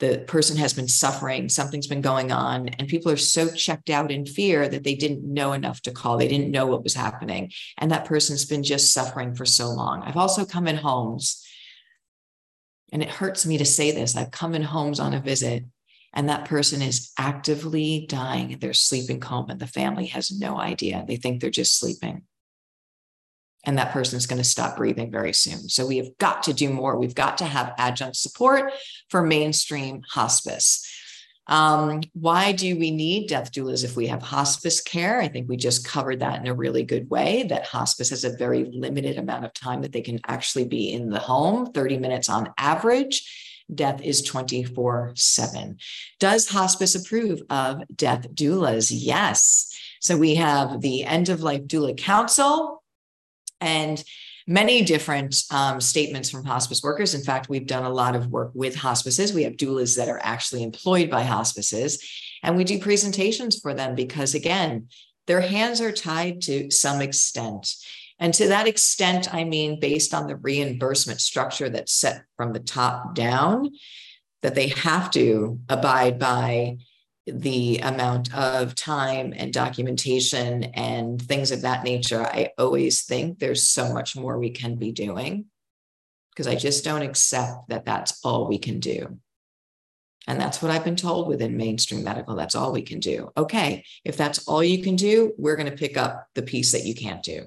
the 0.02 0.18
person 0.26 0.56
has 0.56 0.74
been 0.74 0.88
suffering, 0.88 1.48
something's 1.48 1.86
been 1.86 2.00
going 2.00 2.32
on, 2.32 2.68
and 2.70 2.88
people 2.88 3.12
are 3.12 3.16
so 3.16 3.48
checked 3.48 3.88
out 3.88 4.10
in 4.10 4.26
fear 4.26 4.68
that 4.68 4.82
they 4.82 4.96
didn't 4.96 5.22
know 5.22 5.52
enough 5.52 5.80
to 5.82 5.92
call. 5.92 6.18
They 6.18 6.26
didn't 6.26 6.50
know 6.50 6.66
what 6.66 6.82
was 6.82 6.94
happening. 6.94 7.52
And 7.78 7.92
that 7.92 8.04
person's 8.04 8.44
been 8.44 8.64
just 8.64 8.92
suffering 8.92 9.36
for 9.36 9.46
so 9.46 9.68
long. 9.68 10.02
I've 10.02 10.16
also 10.16 10.44
come 10.44 10.66
in 10.66 10.74
homes, 10.74 11.46
and 12.92 13.00
it 13.00 13.10
hurts 13.10 13.46
me 13.46 13.58
to 13.58 13.64
say 13.64 13.92
this. 13.92 14.16
I've 14.16 14.32
come 14.32 14.56
in 14.56 14.62
homes 14.62 14.98
on 14.98 15.14
a 15.14 15.20
visit, 15.20 15.66
and 16.12 16.28
that 16.28 16.46
person 16.46 16.82
is 16.82 17.12
actively 17.16 18.04
dying 18.08 18.50
in 18.50 18.58
their 18.58 18.74
sleeping 18.74 19.20
coma. 19.20 19.54
The 19.54 19.68
family 19.68 20.06
has 20.06 20.32
no 20.32 20.58
idea. 20.58 21.04
They 21.06 21.14
think 21.14 21.40
they're 21.40 21.50
just 21.50 21.78
sleeping 21.78 22.24
and 23.64 23.78
that 23.78 23.92
person 23.92 24.16
is 24.16 24.26
going 24.26 24.40
to 24.42 24.48
stop 24.48 24.76
breathing 24.76 25.10
very 25.10 25.32
soon. 25.32 25.68
So 25.68 25.86
we 25.86 25.98
have 25.98 26.16
got 26.18 26.42
to 26.44 26.52
do 26.52 26.68
more. 26.68 26.98
We've 26.98 27.14
got 27.14 27.38
to 27.38 27.44
have 27.44 27.74
adjunct 27.78 28.16
support 28.16 28.72
for 29.08 29.22
mainstream 29.22 30.02
hospice. 30.08 30.88
Um, 31.48 32.02
why 32.12 32.52
do 32.52 32.78
we 32.78 32.90
need 32.90 33.28
death 33.28 33.52
doulas 33.52 33.84
if 33.84 33.96
we 33.96 34.06
have 34.06 34.22
hospice 34.22 34.80
care? 34.80 35.20
I 35.20 35.28
think 35.28 35.48
we 35.48 35.56
just 35.56 35.86
covered 35.86 36.20
that 36.20 36.40
in 36.40 36.46
a 36.46 36.54
really 36.54 36.84
good 36.84 37.10
way 37.10 37.44
that 37.44 37.66
hospice 37.66 38.10
has 38.10 38.24
a 38.24 38.36
very 38.36 38.64
limited 38.72 39.18
amount 39.18 39.44
of 39.44 39.52
time 39.52 39.82
that 39.82 39.92
they 39.92 40.02
can 40.02 40.20
actually 40.26 40.64
be 40.66 40.92
in 40.92 41.10
the 41.10 41.18
home, 41.18 41.72
30 41.72 41.98
minutes 41.98 42.28
on 42.28 42.52
average. 42.58 43.28
Death 43.72 44.02
is 44.02 44.22
24 44.22 45.12
7. 45.16 45.78
Does 46.20 46.48
hospice 46.48 46.94
approve 46.94 47.42
of 47.50 47.82
death 47.94 48.28
doulas? 48.34 48.92
Yes. 48.94 49.68
So 50.00 50.16
we 50.16 50.36
have 50.36 50.80
the 50.80 51.04
End 51.04 51.28
of 51.28 51.42
Life 51.42 51.62
Doula 51.62 51.96
Council, 51.96 52.81
and 53.62 54.02
many 54.46 54.82
different 54.82 55.36
um, 55.50 55.80
statements 55.80 56.28
from 56.28 56.44
hospice 56.44 56.82
workers. 56.82 57.14
In 57.14 57.22
fact, 57.22 57.48
we've 57.48 57.66
done 57.66 57.84
a 57.84 57.90
lot 57.90 58.16
of 58.16 58.26
work 58.26 58.50
with 58.54 58.74
hospices. 58.74 59.32
We 59.32 59.44
have 59.44 59.54
doulas 59.54 59.96
that 59.96 60.08
are 60.08 60.20
actually 60.22 60.62
employed 60.62 61.08
by 61.08 61.22
hospices, 61.22 62.04
and 62.42 62.56
we 62.56 62.64
do 62.64 62.78
presentations 62.78 63.60
for 63.60 63.72
them 63.72 63.94
because, 63.94 64.34
again, 64.34 64.88
their 65.26 65.40
hands 65.40 65.80
are 65.80 65.92
tied 65.92 66.42
to 66.42 66.70
some 66.70 67.00
extent. 67.00 67.74
And 68.18 68.34
to 68.34 68.48
that 68.48 68.68
extent, 68.68 69.32
I 69.32 69.44
mean, 69.44 69.80
based 69.80 70.12
on 70.12 70.26
the 70.26 70.36
reimbursement 70.36 71.20
structure 71.20 71.68
that's 71.68 71.92
set 71.92 72.24
from 72.36 72.52
the 72.52 72.60
top 72.60 73.14
down, 73.14 73.70
that 74.42 74.54
they 74.54 74.68
have 74.68 75.10
to 75.12 75.60
abide 75.68 76.18
by 76.18 76.78
the 77.26 77.78
amount 77.78 78.34
of 78.34 78.74
time 78.74 79.32
and 79.36 79.52
documentation 79.52 80.64
and 80.64 81.20
things 81.22 81.52
of 81.52 81.62
that 81.62 81.84
nature, 81.84 82.22
I 82.22 82.50
always 82.58 83.02
think 83.02 83.38
there's 83.38 83.68
so 83.68 83.92
much 83.92 84.16
more 84.16 84.38
we 84.38 84.50
can 84.50 84.76
be 84.76 84.92
doing 84.92 85.46
because 86.30 86.46
I 86.46 86.56
just 86.56 86.84
don't 86.84 87.02
accept 87.02 87.68
that 87.68 87.84
that's 87.84 88.20
all 88.24 88.48
we 88.48 88.58
can 88.58 88.80
do. 88.80 89.18
And 90.26 90.40
that's 90.40 90.62
what 90.62 90.70
I've 90.70 90.84
been 90.84 90.96
told 90.96 91.28
within 91.28 91.56
mainstream 91.56 92.04
medical. 92.04 92.36
That's 92.36 92.54
all 92.54 92.72
we 92.72 92.82
can 92.82 93.00
do. 93.00 93.30
Okay, 93.36 93.84
if 94.04 94.16
that's 94.16 94.46
all 94.46 94.62
you 94.62 94.82
can 94.82 94.96
do, 94.96 95.32
we're 95.36 95.56
going 95.56 95.70
to 95.70 95.76
pick 95.76 95.96
up 95.96 96.28
the 96.34 96.42
piece 96.42 96.72
that 96.72 96.84
you 96.84 96.94
can't 96.94 97.22
do 97.22 97.46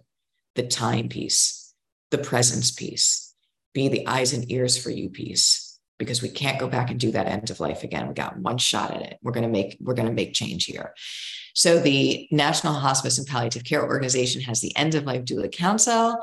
the 0.56 0.64
time 0.64 1.10
piece, 1.10 1.74
the 2.12 2.18
presence 2.18 2.72
piece, 2.72 3.34
be 3.74 3.90
the 3.90 4.08
eyes 4.08 4.32
and 4.32 4.50
ears 4.50 4.82
for 4.82 4.90
you 4.90 5.10
piece, 5.10 5.65
because 5.98 6.22
we 6.22 6.30
can't 6.30 6.60
go 6.60 6.68
back 6.68 6.90
and 6.90 7.00
do 7.00 7.12
that 7.12 7.28
end 7.28 7.50
of 7.50 7.60
life 7.60 7.84
again. 7.84 8.08
We 8.08 8.14
got 8.14 8.38
one 8.38 8.58
shot 8.58 8.92
at 8.92 9.02
it. 9.02 9.18
We're 9.22 9.32
going 9.32 9.46
to 9.46 9.50
make, 9.50 9.78
we're 9.80 9.94
going 9.94 10.08
to 10.08 10.14
make 10.14 10.34
change 10.34 10.66
here. 10.66 10.94
So 11.54 11.80
the 11.80 12.28
National 12.32 12.74
Hospice 12.74 13.18
and 13.18 13.28
Palliative 13.28 13.64
Care 13.64 13.84
Organization 13.84 14.42
has 14.42 14.60
the 14.60 14.76
End 14.76 14.96
of 14.96 15.06
Life 15.06 15.24
Doula 15.24 15.52
Council. 15.52 16.18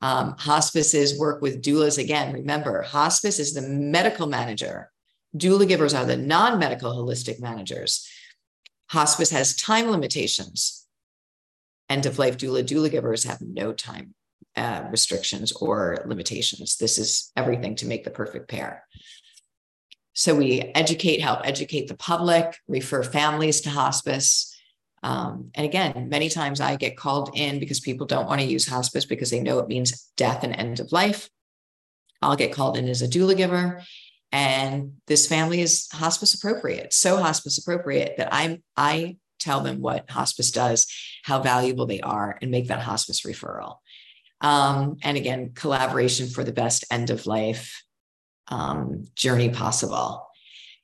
Um, 0.00 0.34
hospices 0.38 1.18
work 1.18 1.42
with 1.42 1.62
doulas 1.62 1.98
again. 1.98 2.32
Remember, 2.32 2.82
hospice 2.82 3.38
is 3.38 3.54
the 3.54 3.62
medical 3.62 4.26
manager 4.26 4.90
Doula 5.36 5.66
givers 5.66 5.94
are 5.94 6.04
the 6.04 6.16
non 6.16 6.58
medical 6.58 6.92
holistic 6.92 7.40
managers. 7.40 8.06
Hospice 8.90 9.30
has 9.30 9.56
time 9.56 9.90
limitations. 9.90 10.86
End 11.88 12.06
of 12.06 12.18
life 12.18 12.36
doula, 12.36 12.62
doula 12.62 12.90
givers 12.90 13.24
have 13.24 13.40
no 13.40 13.72
time 13.72 14.14
uh, 14.56 14.84
restrictions 14.90 15.52
or 15.52 16.02
limitations. 16.06 16.76
This 16.76 16.98
is 16.98 17.32
everything 17.36 17.76
to 17.76 17.86
make 17.86 18.04
the 18.04 18.10
perfect 18.10 18.48
pair. 18.48 18.84
So 20.14 20.34
we 20.34 20.60
educate, 20.74 21.20
help 21.20 21.40
educate 21.44 21.88
the 21.88 21.96
public, 21.96 22.56
refer 22.68 23.02
families 23.02 23.62
to 23.62 23.70
hospice. 23.70 24.54
Um, 25.02 25.50
and 25.54 25.64
again, 25.64 26.08
many 26.10 26.28
times 26.28 26.60
I 26.60 26.76
get 26.76 26.96
called 26.96 27.30
in 27.34 27.58
because 27.58 27.80
people 27.80 28.06
don't 28.06 28.26
want 28.26 28.40
to 28.40 28.46
use 28.46 28.68
hospice 28.68 29.06
because 29.06 29.30
they 29.30 29.40
know 29.40 29.58
it 29.58 29.68
means 29.68 30.10
death 30.16 30.44
and 30.44 30.54
end 30.54 30.80
of 30.80 30.92
life. 30.92 31.30
I'll 32.20 32.36
get 32.36 32.52
called 32.52 32.76
in 32.76 32.88
as 32.88 33.02
a 33.02 33.08
doula 33.08 33.36
giver 33.36 33.82
and 34.32 34.94
this 35.06 35.26
family 35.26 35.60
is 35.60 35.88
hospice 35.92 36.34
appropriate 36.34 36.92
so 36.92 37.18
hospice 37.18 37.58
appropriate 37.58 38.16
that 38.16 38.32
i'm 38.32 38.62
i 38.76 39.16
tell 39.38 39.60
them 39.60 39.80
what 39.80 40.10
hospice 40.10 40.50
does 40.50 40.86
how 41.22 41.40
valuable 41.40 41.86
they 41.86 42.00
are 42.00 42.38
and 42.40 42.50
make 42.50 42.68
that 42.68 42.80
hospice 42.80 43.22
referral 43.22 43.76
um, 44.42 44.98
and 45.02 45.16
again 45.16 45.52
collaboration 45.54 46.28
for 46.28 46.44
the 46.44 46.52
best 46.52 46.84
end 46.90 47.10
of 47.10 47.26
life 47.26 47.82
um, 48.48 49.04
journey 49.14 49.48
possible 49.48 50.28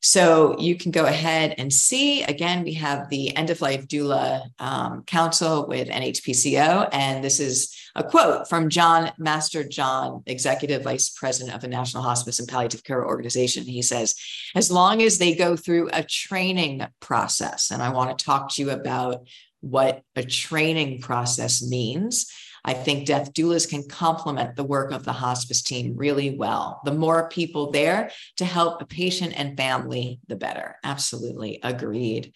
so 0.00 0.56
you 0.58 0.76
can 0.76 0.92
go 0.92 1.06
ahead 1.06 1.54
and 1.58 1.72
see. 1.72 2.22
Again, 2.22 2.62
we 2.62 2.74
have 2.74 3.08
the 3.08 3.36
End 3.36 3.50
of 3.50 3.60
Life 3.60 3.88
Doula 3.88 4.48
um, 4.60 5.02
Council 5.04 5.66
with 5.66 5.88
NHPCO. 5.88 6.88
And 6.92 7.24
this 7.24 7.40
is 7.40 7.74
a 7.96 8.04
quote 8.04 8.48
from 8.48 8.68
John 8.68 9.10
Master 9.18 9.64
John, 9.64 10.22
Executive 10.26 10.84
Vice 10.84 11.10
President 11.10 11.54
of 11.54 11.62
the 11.62 11.68
National 11.68 12.04
Hospice 12.04 12.38
and 12.38 12.48
Palliative 12.48 12.84
Care 12.84 13.04
Organization. 13.04 13.64
He 13.64 13.82
says, 13.82 14.14
as 14.54 14.70
long 14.70 15.02
as 15.02 15.18
they 15.18 15.34
go 15.34 15.56
through 15.56 15.90
a 15.92 16.04
training 16.04 16.86
process, 17.00 17.72
and 17.72 17.82
I 17.82 17.90
want 17.90 18.16
to 18.16 18.24
talk 18.24 18.54
to 18.54 18.62
you 18.62 18.70
about 18.70 19.26
what 19.60 20.02
a 20.14 20.22
training 20.22 21.00
process 21.00 21.60
means 21.68 22.30
I 22.68 22.74
think 22.74 23.06
death 23.06 23.32
doulas 23.32 23.66
can 23.66 23.88
complement 23.88 24.54
the 24.54 24.62
work 24.62 24.92
of 24.92 25.02
the 25.02 25.12
hospice 25.14 25.62
team 25.62 25.94
really 25.96 26.36
well. 26.36 26.82
The 26.84 26.92
more 26.92 27.30
people 27.30 27.70
there 27.70 28.10
to 28.36 28.44
help 28.44 28.82
a 28.82 28.84
patient 28.84 29.32
and 29.38 29.56
family, 29.56 30.20
the 30.28 30.36
better. 30.36 30.76
Absolutely 30.84 31.60
agreed. 31.62 32.34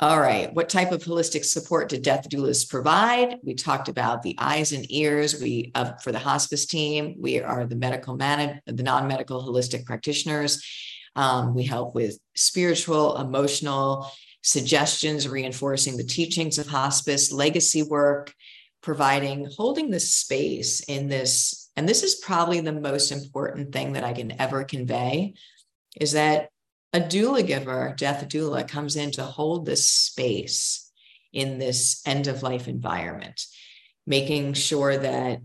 All 0.00 0.18
right. 0.18 0.50
What 0.54 0.70
type 0.70 0.92
of 0.92 1.04
holistic 1.04 1.44
support 1.44 1.90
do 1.90 1.98
death 1.98 2.26
doulas 2.30 2.66
provide? 2.66 3.36
We 3.44 3.52
talked 3.52 3.90
about 3.90 4.22
the 4.22 4.34
eyes 4.38 4.72
and 4.72 4.90
ears. 4.90 5.38
We 5.38 5.72
uh, 5.74 5.92
for 6.02 6.10
the 6.10 6.18
hospice 6.18 6.64
team, 6.64 7.16
we 7.20 7.38
are 7.38 7.66
the 7.66 7.76
medical 7.76 8.16
man, 8.16 8.62
the 8.64 8.82
non-medical 8.82 9.46
holistic 9.46 9.84
practitioners. 9.84 10.64
Um, 11.16 11.54
we 11.54 11.64
help 11.64 11.94
with 11.94 12.18
spiritual, 12.34 13.18
emotional 13.18 14.10
suggestions, 14.42 15.28
reinforcing 15.28 15.98
the 15.98 16.04
teachings 16.04 16.58
of 16.58 16.66
hospice, 16.66 17.30
legacy 17.30 17.82
work, 17.82 18.32
providing, 18.82 19.48
holding 19.56 19.90
the 19.90 20.00
space 20.00 20.80
in 20.80 21.08
this. 21.08 21.70
And 21.76 21.88
this 21.88 22.02
is 22.02 22.16
probably 22.16 22.60
the 22.60 22.72
most 22.72 23.12
important 23.12 23.72
thing 23.72 23.92
that 23.94 24.04
I 24.04 24.12
can 24.12 24.40
ever 24.40 24.64
convey 24.64 25.34
is 26.00 26.12
that 26.12 26.48
a 26.92 27.00
doula 27.00 27.46
giver, 27.46 27.94
death 27.96 28.28
doula, 28.28 28.68
comes 28.68 28.96
in 28.96 29.10
to 29.12 29.22
hold 29.22 29.64
this 29.64 29.88
space 29.88 30.90
in 31.32 31.58
this 31.58 32.02
end 32.06 32.26
of 32.26 32.42
life 32.42 32.68
environment, 32.68 33.46
making 34.06 34.52
sure 34.52 34.98
that 34.98 35.40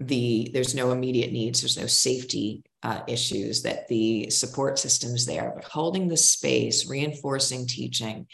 the 0.00 0.50
there's 0.54 0.74
no 0.74 0.90
immediate 0.90 1.30
needs, 1.30 1.60
there's 1.60 1.78
no 1.78 1.86
safety 1.86 2.64
uh, 2.82 3.02
issues, 3.06 3.62
that 3.62 3.86
the 3.88 4.30
support 4.30 4.78
system's 4.78 5.26
there, 5.26 5.52
but 5.54 5.64
holding 5.64 6.08
the 6.08 6.16
space, 6.16 6.88
reinforcing 6.88 7.66
teaching, 7.66 8.26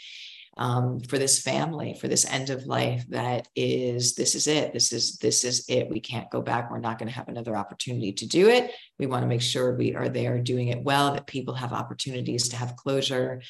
um, 0.57 0.99
for 1.01 1.17
this 1.17 1.39
family 1.39 1.95
for 1.99 2.07
this 2.07 2.25
end 2.25 2.49
of 2.49 2.65
life 2.65 3.05
that 3.09 3.47
is 3.55 4.15
this 4.15 4.33
is 4.33 4.47
it 4.47 4.73
this 4.73 4.91
is 4.91 5.17
this 5.17 5.43
is 5.43 5.65
it. 5.69 5.89
We 5.89 5.99
can't 5.99 6.29
go 6.31 6.41
back. 6.41 6.71
We're 6.71 6.79
not 6.79 6.97
going 6.97 7.09
to 7.09 7.15
have 7.15 7.27
another 7.27 7.55
opportunity 7.55 8.11
to 8.13 8.27
do 8.27 8.49
it. 8.49 8.71
We 8.97 9.05
want 9.05 9.23
to 9.23 9.27
make 9.27 9.41
sure 9.41 9.75
we 9.75 9.95
are 9.95 10.09
there 10.09 10.39
doing 10.39 10.69
it 10.69 10.83
well 10.83 11.13
that 11.13 11.27
people 11.27 11.53
have 11.53 11.73
opportunities 11.73 12.49
to 12.49 12.55
have 12.55 12.75
closure 12.75 13.41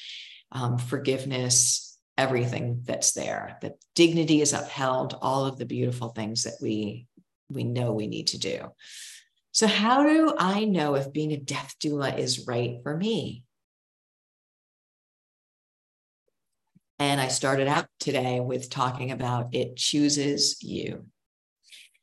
um, 0.51 0.77
forgiveness 0.77 1.97
everything 2.17 2.81
that's 2.83 3.11
there 3.11 3.57
that 3.61 3.75
dignity 3.93 4.41
is 4.41 4.51
upheld 4.51 5.15
all 5.21 5.45
of 5.45 5.57
the 5.57 5.65
beautiful 5.65 6.09
things 6.09 6.43
that 6.43 6.55
we 6.61 7.07
we 7.49 7.63
know 7.63 7.93
we 7.93 8.07
need 8.07 8.27
to 8.27 8.37
do. 8.37 8.59
So 9.53 9.65
how 9.65 10.03
do 10.03 10.33
i 10.37 10.65
know 10.65 10.95
if 10.95 11.13
being 11.13 11.31
a 11.31 11.37
death 11.37 11.75
doula 11.81 12.17
is 12.17 12.47
right 12.47 12.79
for 12.83 12.97
me 12.97 13.45
And 16.99 17.21
I 17.21 17.27
started 17.27 17.67
out 17.67 17.87
today 17.99 18.39
with 18.39 18.69
talking 18.69 19.11
about 19.11 19.53
it 19.53 19.75
chooses 19.75 20.61
you. 20.63 21.05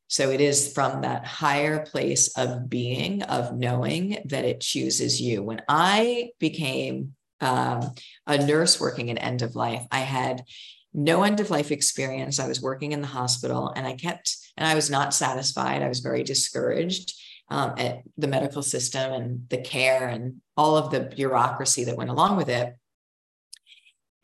So 0.07 0.31
it 0.31 0.41
is 0.41 0.73
from 0.73 1.03
that 1.03 1.27
higher 1.27 1.85
place 1.85 2.37
of 2.37 2.69
being, 2.69 3.23
of 3.25 3.57
knowing 3.57 4.19
that 4.27 4.45
it 4.45 4.61
chooses 4.61 5.21
you. 5.21 5.43
When 5.43 5.63
I 5.69 6.31
became 6.39 7.15
um, 7.41 7.95
a 8.27 8.39
nurse 8.39 8.81
working 8.81 9.09
in 9.09 9.19
end 9.19 9.43
of 9.43 9.57
life, 9.57 9.85
I 9.91 10.01
had 10.01 10.45
no 10.93 11.25
end 11.25 11.41
of 11.41 11.51
life 11.51 11.73
experience. 11.73 12.39
I 12.39 12.47
was 12.47 12.63
working 12.63 12.93
in 12.93 13.01
the 13.01 13.09
hospital 13.09 13.73
and 13.75 13.87
I 13.87 13.95
kept, 13.95 14.37
and 14.57 14.65
I 14.67 14.77
was 14.77 14.89
not 14.89 15.13
satisfied. 15.13 15.83
I 15.83 15.89
was 15.89 15.99
very 15.99 16.23
discouraged 16.23 17.13
um, 17.49 17.75
at 17.77 18.03
the 18.17 18.29
medical 18.29 18.63
system 18.63 19.13
and 19.13 19.49
the 19.49 19.59
care 19.59 20.07
and 20.07 20.41
all 20.57 20.77
of 20.77 20.91
the 20.91 21.01
bureaucracy 21.01 21.85
that 21.85 21.97
went 21.97 22.11
along 22.11 22.37
with 22.37 22.49
it. 22.49 22.77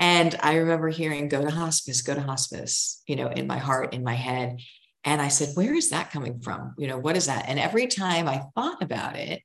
And 0.00 0.34
I 0.42 0.56
remember 0.56 0.88
hearing, 0.88 1.28
go 1.28 1.42
to 1.44 1.50
hospice, 1.50 2.00
go 2.00 2.14
to 2.14 2.22
hospice, 2.22 3.02
you 3.06 3.16
know, 3.16 3.28
in 3.28 3.46
my 3.46 3.58
heart, 3.58 3.92
in 3.92 4.02
my 4.02 4.14
head. 4.14 4.58
And 5.04 5.20
I 5.20 5.28
said, 5.28 5.50
where 5.54 5.74
is 5.74 5.90
that 5.90 6.10
coming 6.10 6.40
from? 6.40 6.74
You 6.78 6.88
know, 6.88 6.98
what 6.98 7.16
is 7.16 7.26
that? 7.26 7.44
And 7.46 7.60
every 7.60 7.86
time 7.86 8.26
I 8.26 8.42
thought 8.54 8.82
about 8.82 9.16
it, 9.16 9.42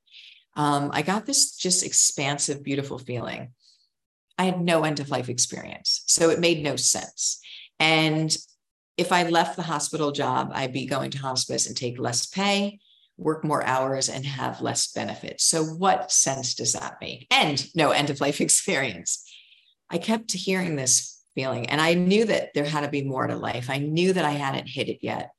um, 0.56 0.92
I 0.94 1.02
got 1.02 1.26
this 1.26 1.58
just 1.58 1.86
expansive, 1.86 2.64
beautiful 2.64 2.98
feeling. 2.98 3.52
I 4.38 4.46
had 4.46 4.62
no 4.62 4.86
end 4.86 5.02
of 5.02 5.10
life 5.10 5.28
experience. 5.28 6.04
So 6.08 6.30
it 6.30 6.40
made 6.40 6.64
no 6.64 6.78
sense. 6.78 7.40
And 7.78 8.36
if 8.96 9.12
I 9.12 9.24
left 9.24 9.58
the 9.58 9.64
hospital 9.64 10.14
job, 10.14 10.52
I'd 10.54 10.72
be 10.72 10.86
going 10.86 11.12
to 11.12 11.18
hospice 11.18 11.68
and 11.68 11.76
take 11.76 12.00
less 12.00 12.26
pay, 12.26 12.80
work 13.18 13.44
more 13.44 13.66
hours, 13.66 14.08
and 14.08 14.26
have 14.26 14.62
less 14.62 14.92
benefits. 14.92 15.44
So, 15.44 15.66
what 15.66 16.12
sense 16.12 16.56
does 16.56 16.74
that 16.74 16.98
make? 17.02 17.28
And 17.30 17.66
no 17.76 17.92
end 17.92 18.10
of 18.10 18.22
life 18.22 18.40
experience. 18.42 19.30
I 19.90 19.98
kept 19.98 20.32
hearing 20.32 20.76
this 20.76 21.22
feeling, 21.36 21.70
and 21.70 21.82
I 21.82 21.94
knew 21.94 22.26
that 22.26 22.54
there 22.54 22.66
had 22.66 22.82
to 22.82 22.90
be 22.90 23.04
more 23.04 23.28
to 23.28 23.36
life. 23.36 23.70
I 23.70 23.78
knew 23.78 24.14
that 24.14 24.26
I 24.26 24.32
hadn't 24.32 24.68
hit 24.68 24.90
it 24.90 25.00
yet. 25.02 25.32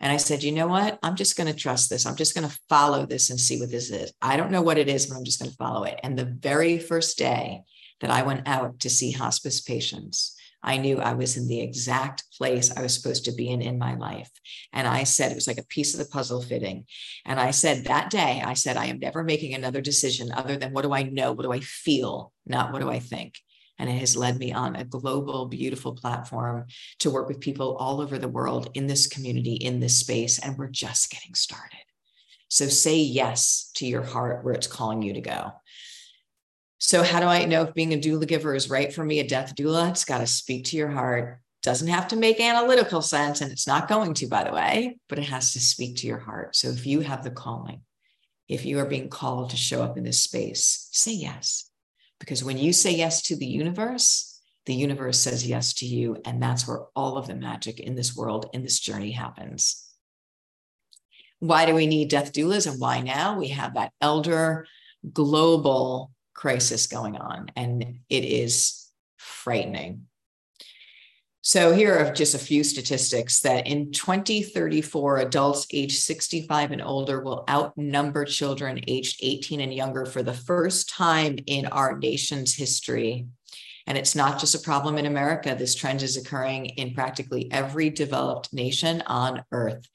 And 0.00 0.10
I 0.10 0.16
said, 0.16 0.42
you 0.42 0.50
know 0.50 0.66
what? 0.66 0.98
I'm 1.04 1.14
just 1.14 1.36
going 1.36 1.52
to 1.52 1.58
trust 1.58 1.88
this. 1.88 2.06
I'm 2.06 2.16
just 2.16 2.34
going 2.34 2.48
to 2.48 2.58
follow 2.68 3.06
this 3.06 3.30
and 3.30 3.38
see 3.38 3.60
what 3.60 3.70
this 3.70 3.90
is. 3.90 4.12
I 4.20 4.36
don't 4.36 4.50
know 4.50 4.62
what 4.62 4.78
it 4.78 4.88
is, 4.88 5.06
but 5.06 5.16
I'm 5.16 5.24
just 5.24 5.38
going 5.38 5.50
to 5.50 5.56
follow 5.56 5.84
it. 5.84 6.00
And 6.02 6.18
the 6.18 6.24
very 6.24 6.78
first 6.78 7.16
day 7.18 7.62
that 8.00 8.10
I 8.10 8.22
went 8.22 8.48
out 8.48 8.80
to 8.80 8.90
see 8.90 9.12
hospice 9.12 9.60
patients, 9.60 10.36
I 10.60 10.76
knew 10.76 10.98
I 10.98 11.14
was 11.14 11.36
in 11.36 11.46
the 11.46 11.60
exact 11.60 12.24
place 12.36 12.76
I 12.76 12.82
was 12.82 12.94
supposed 12.94 13.24
to 13.26 13.32
be 13.32 13.48
in 13.48 13.62
in 13.62 13.78
my 13.78 13.94
life. 13.94 14.30
And 14.72 14.88
I 14.88 15.04
said, 15.04 15.30
it 15.30 15.36
was 15.36 15.46
like 15.46 15.58
a 15.58 15.66
piece 15.66 15.94
of 15.94 16.00
the 16.00 16.10
puzzle 16.10 16.42
fitting. 16.42 16.84
And 17.24 17.38
I 17.38 17.52
said, 17.52 17.84
that 17.84 18.10
day, 18.10 18.42
I 18.44 18.54
said, 18.54 18.76
I 18.76 18.86
am 18.86 18.98
never 18.98 19.22
making 19.22 19.54
another 19.54 19.80
decision 19.80 20.32
other 20.32 20.56
than 20.56 20.72
what 20.72 20.82
do 20.82 20.92
I 20.92 21.04
know? 21.04 21.32
What 21.32 21.44
do 21.44 21.52
I 21.52 21.60
feel? 21.60 22.32
Not 22.44 22.72
what 22.72 22.82
do 22.82 22.90
I 22.90 22.98
think? 22.98 23.38
And 23.82 23.90
it 23.90 23.98
has 23.98 24.16
led 24.16 24.38
me 24.38 24.52
on 24.52 24.76
a 24.76 24.84
global, 24.84 25.46
beautiful 25.46 25.92
platform 25.92 26.66
to 27.00 27.10
work 27.10 27.26
with 27.26 27.40
people 27.40 27.76
all 27.78 28.00
over 28.00 28.16
the 28.16 28.28
world 28.28 28.70
in 28.74 28.86
this 28.86 29.08
community, 29.08 29.54
in 29.54 29.80
this 29.80 29.98
space. 29.98 30.38
And 30.38 30.56
we're 30.56 30.68
just 30.68 31.10
getting 31.10 31.34
started. 31.34 31.80
So 32.46 32.68
say 32.68 32.98
yes 32.98 33.72
to 33.74 33.84
your 33.84 34.04
heart 34.04 34.44
where 34.44 34.54
it's 34.54 34.68
calling 34.68 35.02
you 35.02 35.14
to 35.14 35.20
go. 35.20 35.50
So, 36.78 37.02
how 37.02 37.18
do 37.18 37.26
I 37.26 37.44
know 37.44 37.62
if 37.62 37.74
being 37.74 37.92
a 37.92 37.98
doula 37.98 38.28
giver 38.28 38.54
is 38.54 38.70
right 38.70 38.92
for 38.92 39.04
me, 39.04 39.18
a 39.18 39.26
death 39.26 39.56
doula? 39.56 39.90
It's 39.90 40.04
got 40.04 40.18
to 40.18 40.28
speak 40.28 40.66
to 40.66 40.76
your 40.76 40.90
heart. 40.90 41.40
Doesn't 41.64 41.88
have 41.88 42.06
to 42.08 42.16
make 42.16 42.40
analytical 42.40 43.02
sense, 43.02 43.40
and 43.40 43.50
it's 43.50 43.66
not 43.66 43.88
going 43.88 44.14
to, 44.14 44.28
by 44.28 44.44
the 44.44 44.52
way, 44.52 44.98
but 45.08 45.18
it 45.18 45.24
has 45.24 45.52
to 45.54 45.60
speak 45.60 45.96
to 45.98 46.06
your 46.06 46.18
heart. 46.18 46.54
So, 46.54 46.68
if 46.68 46.86
you 46.86 47.00
have 47.00 47.24
the 47.24 47.30
calling, 47.30 47.82
if 48.48 48.64
you 48.64 48.78
are 48.78 48.86
being 48.86 49.08
called 49.08 49.50
to 49.50 49.56
show 49.56 49.82
up 49.82 49.96
in 49.96 50.04
this 50.04 50.20
space, 50.20 50.88
say 50.92 51.12
yes. 51.12 51.71
Because 52.22 52.44
when 52.44 52.56
you 52.56 52.72
say 52.72 52.92
yes 52.92 53.20
to 53.22 53.34
the 53.34 53.46
universe, 53.46 54.40
the 54.66 54.74
universe 54.74 55.18
says 55.18 55.44
yes 55.44 55.72
to 55.74 55.86
you. 55.86 56.18
And 56.24 56.40
that's 56.40 56.68
where 56.68 56.82
all 56.94 57.16
of 57.16 57.26
the 57.26 57.34
magic 57.34 57.80
in 57.80 57.96
this 57.96 58.14
world, 58.14 58.46
in 58.52 58.62
this 58.62 58.78
journey 58.78 59.10
happens. 59.10 59.84
Why 61.40 61.66
do 61.66 61.74
we 61.74 61.88
need 61.88 62.10
death 62.10 62.32
doulas 62.32 62.70
and 62.70 62.80
why 62.80 63.00
now? 63.00 63.36
We 63.36 63.48
have 63.48 63.74
that 63.74 63.90
elder 64.00 64.68
global 65.12 66.12
crisis 66.32 66.86
going 66.86 67.16
on, 67.16 67.48
and 67.56 67.82
it 68.08 68.24
is 68.24 68.86
frightening. 69.16 70.02
So, 71.44 71.72
here 71.72 71.98
are 71.98 72.12
just 72.12 72.36
a 72.36 72.38
few 72.38 72.62
statistics 72.62 73.40
that 73.40 73.66
in 73.66 73.90
2034, 73.90 75.18
adults 75.18 75.66
age 75.72 75.96
65 75.96 76.70
and 76.70 76.80
older 76.80 77.20
will 77.20 77.42
outnumber 77.50 78.24
children 78.24 78.80
aged 78.86 79.18
18 79.20 79.60
and 79.60 79.74
younger 79.74 80.06
for 80.06 80.22
the 80.22 80.32
first 80.32 80.88
time 80.88 81.38
in 81.48 81.66
our 81.66 81.98
nation's 81.98 82.54
history. 82.54 83.26
And 83.86 83.98
it's 83.98 84.14
not 84.14 84.38
just 84.38 84.54
a 84.54 84.60
problem 84.60 84.98
in 84.98 85.06
America. 85.06 85.56
This 85.58 85.74
trend 85.74 86.02
is 86.02 86.16
occurring 86.16 86.66
in 86.66 86.94
practically 86.94 87.50
every 87.50 87.90
developed 87.90 88.52
nation 88.52 89.02
on 89.06 89.44
earth. 89.52 89.88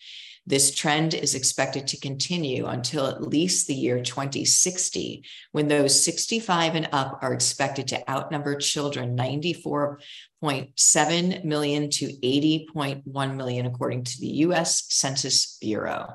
This 0.48 0.74
trend 0.74 1.14
is 1.14 1.36
expected 1.36 1.86
to 1.88 2.00
continue 2.00 2.66
until 2.68 3.08
at 3.08 3.22
least 3.22 3.68
the 3.68 3.76
year 3.76 4.02
2060, 4.02 5.26
when 5.52 5.68
those 5.68 6.06
65 6.06 6.76
and 6.76 6.88
up 6.94 7.20
are 7.22 7.34
expected 7.34 7.90
to 7.90 8.10
outnumber 8.10 8.56
children 8.56 9.18
94.7 9.18 11.44
million 11.44 11.90
to 11.90 12.06
80.1 12.06 13.36
million, 13.36 13.66
according 13.66 14.06
to 14.06 14.18
the 14.22 14.28
US 14.28 14.86
Census 14.88 15.58
Bureau. 15.60 16.14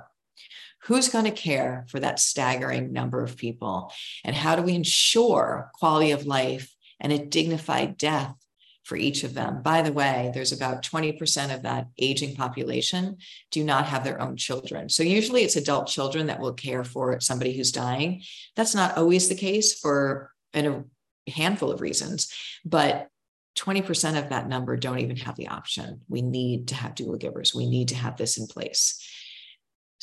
Who's 0.85 1.11
going 1.11 1.27
to 1.27 1.31
care 1.31 1.85
for 1.89 2.01
that 2.01 2.19
staggering 2.19 2.91
number 2.91 3.23
of 3.23 3.37
people? 3.37 3.93
And 4.25 4.35
how 4.35 4.57
do 4.57 4.63
we 4.63 4.75
ensure 4.75 5.71
quality 5.75 6.13
of 6.13 6.25
life 6.25 6.72
and 7.03 7.13
a 7.13 7.19
dignified 7.19 7.99
death 7.99 8.35
for 8.85 8.97
each 8.97 9.23
of 9.23 9.35
them. 9.35 9.63
By 9.63 9.83
the 9.83 9.93
way, 9.93 10.31
there's 10.35 10.53
about 10.53 10.83
20% 10.83 11.55
of 11.55 11.63
that 11.63 11.89
aging 11.99 12.35
population 12.35 13.19
do 13.51 13.63
not 13.63 13.87
have 13.87 14.03
their 14.03 14.21
own 14.21 14.37
children. 14.37 14.89
So 14.89 15.03
usually 15.03 15.43
it's 15.43 15.57
adult 15.57 15.87
children 15.87 16.27
that 16.29 16.41
will 16.41 16.55
care 16.55 16.83
for 16.83 17.21
somebody 17.21 17.57
who's 17.57 17.71
dying. 17.71 18.23
That's 18.57 18.75
not 18.75 18.97
always 18.97 19.29
the 19.29 19.35
case 19.35 19.79
for 19.79 20.33
a 20.55 20.83
handful 21.29 21.71
of 21.71 21.81
reasons, 21.81 22.33
but 22.65 23.09
20% 23.59 24.19
of 24.19 24.31
that 24.31 24.49
number 24.49 24.77
don't 24.77 25.01
even 25.01 25.17
have 25.17 25.37
the 25.37 25.49
option. 25.49 26.01
We 26.09 26.23
need 26.23 26.69
to 26.69 26.75
have 26.75 26.95
doula 26.95 27.19
givers. 27.19 27.55
We 27.55 27.69
need 27.69 27.89
to 27.89 27.95
have 27.95 28.17
this 28.17 28.39
in 28.39 28.47
place. 28.47 28.99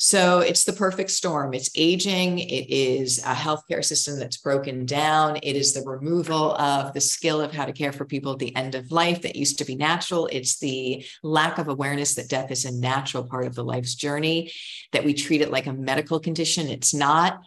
So 0.02 0.38
it's 0.38 0.64
the 0.64 0.72
perfect 0.72 1.10
storm. 1.10 1.52
It's 1.52 1.68
aging. 1.76 2.38
It 2.38 2.70
is 2.70 3.18
a 3.18 3.34
healthcare 3.34 3.84
system 3.84 4.18
that's 4.18 4.38
broken 4.38 4.86
down. 4.86 5.36
It 5.42 5.56
is 5.56 5.74
the 5.74 5.82
removal 5.82 6.54
of 6.54 6.94
the 6.94 7.02
skill 7.02 7.42
of 7.42 7.52
how 7.52 7.66
to 7.66 7.74
care 7.74 7.92
for 7.92 8.06
people 8.06 8.32
at 8.32 8.38
the 8.38 8.56
end 8.56 8.74
of 8.74 8.90
life 8.90 9.20
that 9.20 9.36
used 9.36 9.58
to 9.58 9.66
be 9.66 9.74
natural. 9.74 10.26
It's 10.32 10.58
the 10.58 11.04
lack 11.22 11.58
of 11.58 11.68
awareness 11.68 12.14
that 12.14 12.30
death 12.30 12.50
is 12.50 12.64
a 12.64 12.72
natural 12.72 13.24
part 13.24 13.46
of 13.46 13.54
the 13.54 13.62
life's 13.62 13.94
journey, 13.94 14.50
that 14.92 15.04
we 15.04 15.12
treat 15.12 15.42
it 15.42 15.50
like 15.50 15.66
a 15.66 15.72
medical 15.74 16.18
condition. 16.18 16.68
It's 16.68 16.94
not. 16.94 17.42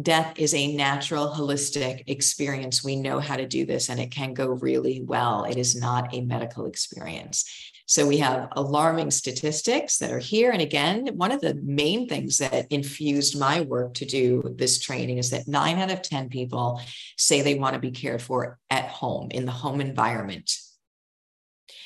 Death 0.00 0.34
is 0.36 0.54
a 0.54 0.76
natural, 0.76 1.34
holistic 1.34 2.04
experience. 2.06 2.84
We 2.84 2.94
know 2.94 3.18
how 3.18 3.34
to 3.34 3.48
do 3.48 3.66
this 3.66 3.88
and 3.88 3.98
it 3.98 4.12
can 4.12 4.32
go 4.32 4.46
really 4.46 5.02
well. 5.02 5.42
It 5.42 5.56
is 5.56 5.74
not 5.74 6.14
a 6.14 6.20
medical 6.20 6.66
experience. 6.66 7.72
So 7.88 8.04
we 8.04 8.18
have 8.18 8.48
alarming 8.52 9.12
statistics 9.12 9.98
that 9.98 10.10
are 10.10 10.18
here. 10.18 10.50
And 10.50 10.60
again, 10.60 11.06
one 11.14 11.30
of 11.30 11.40
the 11.40 11.54
main 11.62 12.08
things 12.08 12.38
that 12.38 12.66
infused 12.70 13.38
my 13.38 13.60
work 13.60 13.94
to 13.94 14.04
do 14.04 14.42
this 14.56 14.80
training 14.80 15.18
is 15.18 15.30
that 15.30 15.46
nine 15.46 15.78
out 15.78 15.92
of 15.92 16.02
10 16.02 16.28
people 16.28 16.80
say 17.16 17.42
they 17.42 17.54
want 17.54 17.74
to 17.74 17.80
be 17.80 17.92
cared 17.92 18.20
for 18.20 18.58
at 18.70 18.88
home 18.88 19.28
in 19.30 19.46
the 19.46 19.52
home 19.52 19.80
environment. 19.80 20.52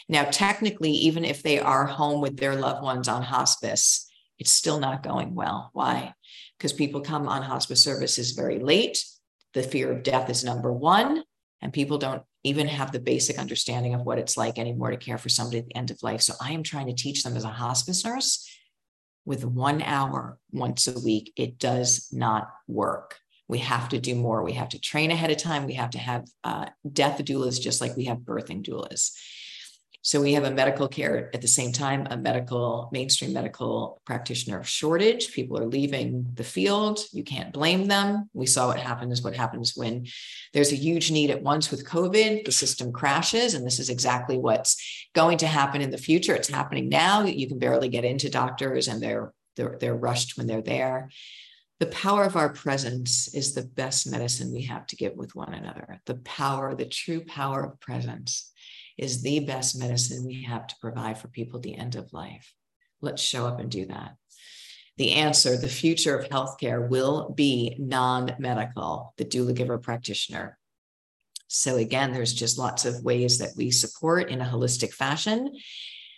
Now, 0.08 0.24
technically, 0.24 0.92
even 0.92 1.24
if 1.24 1.42
they 1.42 1.60
are 1.60 1.84
home 1.84 2.22
with 2.22 2.38
their 2.38 2.56
loved 2.56 2.82
ones 2.82 3.06
on 3.06 3.22
hospice, 3.22 4.10
it's 4.38 4.50
still 4.50 4.80
not 4.80 5.02
going 5.02 5.34
well. 5.34 5.70
Why? 5.74 6.14
Because 6.56 6.72
people 6.72 7.02
come 7.02 7.28
on 7.28 7.42
hospice 7.42 7.84
services 7.84 8.32
very 8.32 8.58
late. 8.58 9.04
The 9.52 9.62
fear 9.62 9.92
of 9.92 10.02
death 10.02 10.30
is 10.30 10.44
number 10.44 10.72
one, 10.72 11.24
and 11.62 11.72
people 11.72 11.98
don't 11.98 12.22
even 12.42 12.66
have 12.68 12.92
the 12.92 13.00
basic 13.00 13.38
understanding 13.38 13.94
of 13.94 14.02
what 14.02 14.18
it's 14.18 14.36
like 14.36 14.58
anymore 14.58 14.90
to 14.90 14.96
care 14.96 15.18
for 15.18 15.28
somebody 15.28 15.58
at 15.58 15.66
the 15.66 15.76
end 15.76 15.90
of 15.90 16.02
life. 16.02 16.22
So 16.22 16.34
I 16.40 16.52
am 16.52 16.62
trying 16.62 16.86
to 16.86 16.94
teach 16.94 17.22
them 17.22 17.36
as 17.36 17.44
a 17.44 17.48
hospice 17.48 18.04
nurse 18.04 18.48
with 19.24 19.44
one 19.44 19.82
hour 19.82 20.38
once 20.50 20.86
a 20.86 20.98
week. 20.98 21.32
It 21.36 21.58
does 21.58 22.08
not 22.12 22.48
work. 22.66 23.18
We 23.48 23.58
have 23.58 23.88
to 23.90 23.98
do 23.98 24.14
more. 24.14 24.42
We 24.42 24.52
have 24.52 24.70
to 24.70 24.80
train 24.80 25.10
ahead 25.10 25.30
of 25.30 25.36
time. 25.36 25.66
We 25.66 25.74
have 25.74 25.90
to 25.90 25.98
have 25.98 26.24
uh, 26.44 26.66
death 26.90 27.18
doulas 27.18 27.60
just 27.60 27.80
like 27.80 27.96
we 27.96 28.04
have 28.04 28.18
birthing 28.18 28.64
doulas. 28.64 29.10
So 30.02 30.20
we 30.20 30.32
have 30.32 30.44
a 30.44 30.50
medical 30.50 30.88
care 30.88 31.30
at 31.34 31.42
the 31.42 31.48
same 31.48 31.72
time, 31.72 32.06
a 32.10 32.16
medical, 32.16 32.88
mainstream 32.90 33.34
medical 33.34 34.00
practitioner 34.06 34.64
shortage. 34.64 35.32
People 35.32 35.58
are 35.58 35.66
leaving 35.66 36.26
the 36.34 36.44
field. 36.44 37.00
You 37.12 37.22
can't 37.22 37.52
blame 37.52 37.86
them. 37.86 38.30
We 38.32 38.46
saw 38.46 38.68
what 38.68 38.78
happens, 38.78 39.18
is 39.18 39.24
what 39.24 39.36
happens 39.36 39.76
when 39.76 40.06
there's 40.54 40.72
a 40.72 40.76
huge 40.76 41.10
need 41.10 41.30
at 41.30 41.42
once 41.42 41.70
with 41.70 41.86
COVID, 41.86 42.46
the 42.46 42.52
system 42.52 42.92
crashes. 42.92 43.52
And 43.52 43.66
this 43.66 43.78
is 43.78 43.90
exactly 43.90 44.38
what's 44.38 45.06
going 45.14 45.36
to 45.38 45.46
happen 45.46 45.82
in 45.82 45.90
the 45.90 45.98
future. 45.98 46.34
It's 46.34 46.48
happening 46.48 46.88
now. 46.88 47.22
You 47.24 47.46
can 47.46 47.58
barely 47.58 47.90
get 47.90 48.04
into 48.04 48.30
doctors 48.30 48.88
and 48.88 49.02
they're 49.02 49.32
they're, 49.56 49.76
they're 49.78 49.96
rushed 49.96 50.38
when 50.38 50.46
they're 50.46 50.62
there. 50.62 51.10
The 51.80 51.86
power 51.86 52.24
of 52.24 52.36
our 52.36 52.50
presence 52.50 53.34
is 53.34 53.52
the 53.52 53.64
best 53.64 54.10
medicine 54.10 54.52
we 54.52 54.62
have 54.62 54.86
to 54.86 54.96
give 54.96 55.14
with 55.16 55.34
one 55.34 55.52
another. 55.52 56.00
The 56.06 56.14
power, 56.14 56.74
the 56.74 56.86
true 56.86 57.24
power 57.24 57.64
of 57.64 57.80
presence 57.80 58.52
is 59.00 59.22
the 59.22 59.40
best 59.40 59.78
medicine 59.78 60.26
we 60.26 60.42
have 60.42 60.66
to 60.66 60.76
provide 60.78 61.16
for 61.16 61.28
people 61.28 61.56
at 61.56 61.62
the 61.62 61.74
end 61.74 61.96
of 61.96 62.12
life. 62.12 62.52
Let's 63.00 63.22
show 63.22 63.46
up 63.46 63.58
and 63.58 63.70
do 63.70 63.86
that. 63.86 64.14
The 64.98 65.12
answer, 65.12 65.56
the 65.56 65.68
future 65.68 66.14
of 66.18 66.28
healthcare 66.28 66.86
will 66.86 67.30
be 67.30 67.74
non 67.78 68.36
medical, 68.38 69.14
the 69.16 69.24
doula 69.24 69.54
giver 69.54 69.78
practitioner. 69.78 70.58
So, 71.48 71.76
again, 71.76 72.12
there's 72.12 72.34
just 72.34 72.58
lots 72.58 72.84
of 72.84 73.02
ways 73.02 73.38
that 73.38 73.54
we 73.56 73.70
support 73.70 74.28
in 74.28 74.42
a 74.42 74.44
holistic 74.44 74.92
fashion. 74.92 75.56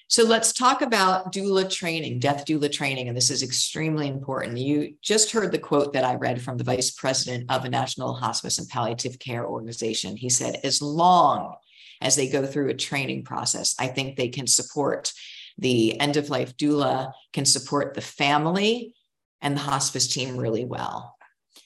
So, 0.09 0.25
let's 0.25 0.53
talk 0.53 0.83
about 0.83 1.33
doula 1.33 1.71
training, 1.71 2.19
death 2.19 2.45
doula 2.45 2.73
training. 2.73 3.07
And 3.07 3.17
this 3.17 3.31
is 3.31 3.45
extremely 3.45 4.09
important. 4.09 4.59
You 4.59 4.97
just 5.01 5.31
heard 5.31 5.53
the 5.53 5.59
quote 5.59 5.93
that 5.93 6.05
I 6.05 6.17
read 6.17 6.43
from 6.43 6.57
the 6.57 6.65
vice 6.65 6.91
president 6.91 7.49
of 7.49 7.65
a 7.65 7.71
national 7.71 8.15
hospice 8.15 8.59
and 8.59 8.69
palliative 8.69 9.21
care 9.21 9.47
organization. 9.47 10.17
He 10.17 10.29
said, 10.29 10.59
As 10.65 10.83
long 10.83 11.55
as 12.03 12.17
they 12.17 12.29
go 12.29 12.45
through 12.45 12.69
a 12.69 12.75
training 12.75 13.25
process. 13.25 13.75
I 13.79 13.87
think 13.87 14.17
they 14.17 14.29
can 14.29 14.47
support 14.47 15.13
the 15.59 15.99
end 16.01 16.17
of 16.17 16.31
life 16.31 16.57
doula, 16.57 17.13
can 17.33 17.45
support 17.45 17.95
the 17.95 18.01
family 18.01 18.95
and 19.41 19.57
the 19.57 19.61
hospice 19.61 20.09
team 20.09 20.37
really 20.37 20.65
well. 20.65 21.17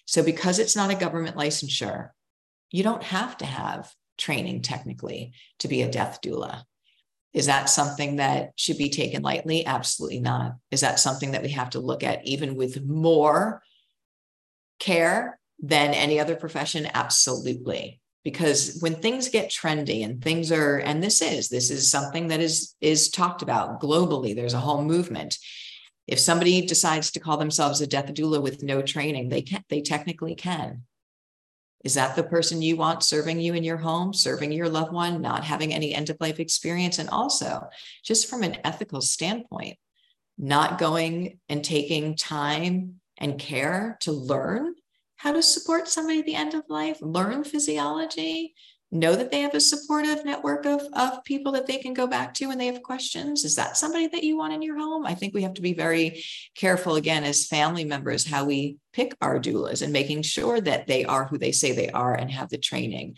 So, 0.07 0.23
because 0.23 0.59
it's 0.59 0.77
not 0.77 0.91
a 0.91 0.97
government 0.97 1.37
licensure, 1.37 2.11
you 2.71 2.83
don't 2.83 3.03
have 3.03 3.37
to 3.39 3.47
have 3.47 3.93
training 4.19 4.63
technically 4.63 5.33
to 5.61 5.69
be 5.69 5.83
a 5.83 5.91
death 5.91 6.21
doula. 6.23 6.63
Is 7.33 7.47
that 7.47 7.69
something 7.69 8.17
that 8.17 8.53
should 8.57 8.79
be 8.79 8.89
taken 8.89 9.23
lightly? 9.23 9.67
Absolutely 9.67 10.21
not. 10.21 10.55
Is 10.71 10.81
that 10.81 10.99
something 10.99 11.33
that 11.33 11.43
we 11.43 11.51
have 11.51 11.71
to 11.71 11.81
look 11.81 12.03
at 12.03 12.27
even 12.27 12.57
with 12.57 12.83
more 12.83 13.63
care 14.79 15.39
than 15.61 15.93
any 15.93 16.19
other 16.19 16.35
profession? 16.35 16.89
Absolutely 16.95 18.01
because 18.27 18.79
when 18.81 18.97
things 18.97 19.29
get 19.29 19.51
trendy 19.51 20.05
and 20.05 20.21
things 20.21 20.51
are 20.51 20.79
and 20.79 21.01
this 21.01 21.23
is 21.23 21.49
this 21.49 21.71
is 21.71 21.89
something 21.89 22.27
that 22.27 22.41
is 22.41 22.75
is 22.81 23.09
talked 23.09 23.41
about 23.41 23.81
globally 23.81 24.35
there's 24.35 24.53
a 24.53 24.59
whole 24.59 24.83
movement. 24.83 25.39
If 26.09 26.19
somebody 26.19 26.67
decides 26.67 27.13
to 27.13 27.21
call 27.21 27.37
themselves 27.37 27.81
a 27.81 27.87
death 27.87 28.13
doula 28.13 28.43
with 28.43 28.65
no 28.65 28.83
training 28.83 29.29
they 29.29 29.43
can 29.43 29.63
they 29.69 29.81
technically 29.81 30.35
can. 30.35 30.83
Is 31.85 31.95
that 31.95 32.17
the 32.17 32.25
person 32.25 32.63
you 32.63 32.77
want 32.77 33.05
serving 33.05 33.39
you 33.39 33.55
in 33.55 33.63
your 33.63 33.77
home 33.77 34.13
serving 34.13 34.51
your 34.51 34.69
loved 34.69 34.93
one 34.93 35.23
not 35.23 35.45
having 35.45 35.73
any 35.73 35.95
end 35.95 36.11
of 36.11 36.17
life 36.19 36.41
experience? 36.41 36.99
And 36.99 37.09
also 37.09 37.69
just 38.03 38.29
from 38.29 38.43
an 38.43 38.57
ethical 38.65 39.03
standpoint 39.03 39.79
not 40.37 40.79
going 40.81 41.39
and 41.49 41.65
taking 41.65 42.17
time 42.17 43.01
and 43.19 43.39
care 43.39 43.99
to 44.01 44.11
learn 44.11 44.75
how 45.17 45.33
to 45.33 45.43
support 45.43 45.89
somebody 45.89 46.21
at 46.21 46.27
the 46.27 46.35
end 46.35 46.55
of 46.55 46.63
life, 46.69 46.99
learn 47.01 47.45
physiology, 47.45 48.55
know 48.93 49.17
that 49.17 49.31
they 49.31 49.41
have 49.41 49.55
a 49.55 49.61
supportive 49.61 50.25
network 50.25 50.65
of, 50.65 50.83
of 50.93 51.25
people 51.25 51.53
that 51.53 51.67
they 51.67 51.79
can 51.79 51.93
go 51.93 52.07
back 52.07 52.33
to 52.35 52.47
when 52.47 52.59
they 52.59 52.67
have 52.67 52.83
questions? 52.83 53.45
Is 53.45 53.57
that 53.57 53.77
somebody 53.77 54.07
that 54.09 54.23
you 54.23 54.37
want 54.37 54.53
in 54.53 54.63
your 54.63 54.79
home? 54.79 55.05
I 55.05 55.15
think 55.15 55.35
we 55.35 55.43
have 55.43 55.55
to 55.55 55.63
be 55.63 55.75
very 55.75 56.23
careful, 56.57 56.95
again, 56.95 57.25
as 57.25 57.47
family 57.47 57.85
members, 57.85 58.27
how 58.27 58.45
we 58.45 58.77
pick 58.93 59.17
our 59.21 59.41
doulas 59.41 59.83
and 59.83 59.93
making 59.93 60.23
sure 60.23 60.61
that 60.61 60.87
they 60.87 61.05
are 61.05 61.27
who 61.27 61.39
they 61.39 61.53
say 61.53 61.73
they 61.73 61.91
are 61.91 62.15
and 62.15 62.31
have 62.31 62.49
the 62.49 62.59
training 62.59 63.17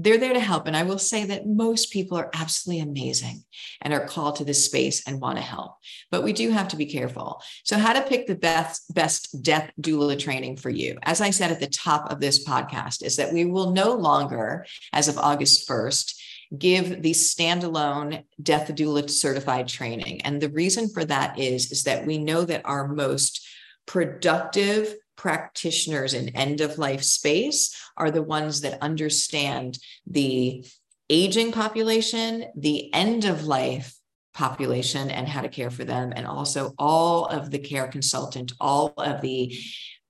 they're 0.00 0.16
there 0.16 0.32
to 0.32 0.40
help. 0.40 0.68
And 0.68 0.76
I 0.76 0.84
will 0.84 0.98
say 0.98 1.24
that 1.26 1.46
most 1.46 1.92
people 1.92 2.16
are 2.16 2.30
absolutely 2.32 2.80
amazing 2.80 3.42
and 3.82 3.92
are 3.92 4.06
called 4.06 4.36
to 4.36 4.44
this 4.44 4.64
space 4.64 5.06
and 5.06 5.20
want 5.20 5.36
to 5.36 5.42
help. 5.42 5.74
But 6.12 6.22
we 6.22 6.32
do 6.32 6.50
have 6.50 6.68
to 6.68 6.76
be 6.76 6.86
careful. 6.86 7.42
So, 7.64 7.76
how 7.76 7.92
to 7.92 8.02
pick 8.02 8.26
the 8.26 8.36
best, 8.36 8.94
best 8.94 9.42
death 9.42 9.70
doula 9.80 10.18
training 10.18 10.56
for 10.56 10.70
you? 10.70 10.98
As 11.02 11.20
I 11.20 11.30
said 11.30 11.50
at 11.50 11.58
the 11.58 11.66
top 11.66 12.10
of 12.12 12.20
this 12.20 12.46
podcast, 12.46 13.04
is 13.04 13.16
that 13.16 13.32
we 13.32 13.44
will 13.44 13.72
no 13.72 13.94
longer, 13.94 14.64
as 14.92 15.08
of 15.08 15.18
August 15.18 15.68
1st, 15.68 16.14
give 16.56 17.02
the 17.02 17.10
standalone 17.12 18.24
death 18.40 18.68
doula 18.68 19.10
certified 19.10 19.66
training. 19.66 20.22
And 20.22 20.40
the 20.40 20.48
reason 20.48 20.88
for 20.88 21.04
that 21.04 21.38
is, 21.38 21.72
is 21.72 21.82
that 21.82 22.06
we 22.06 22.18
know 22.18 22.44
that 22.44 22.62
our 22.64 22.88
most 22.88 23.46
productive 23.84 24.94
practitioners 25.18 26.14
in 26.14 26.30
end 26.30 26.62
of 26.62 26.78
life 26.78 27.02
space 27.02 27.76
are 27.98 28.10
the 28.10 28.22
ones 28.22 28.62
that 28.62 28.80
understand 28.80 29.78
the 30.06 30.64
aging 31.10 31.52
population, 31.52 32.46
the 32.56 32.92
end 32.94 33.26
of 33.26 33.44
life 33.44 33.94
population, 34.32 35.10
and 35.10 35.28
how 35.28 35.42
to 35.42 35.48
care 35.48 35.70
for 35.70 35.84
them, 35.84 36.12
and 36.14 36.26
also 36.26 36.72
all 36.78 37.26
of 37.26 37.50
the 37.50 37.58
care 37.58 37.88
consultant, 37.88 38.52
all 38.60 38.94
of 38.96 39.20
the 39.20 39.54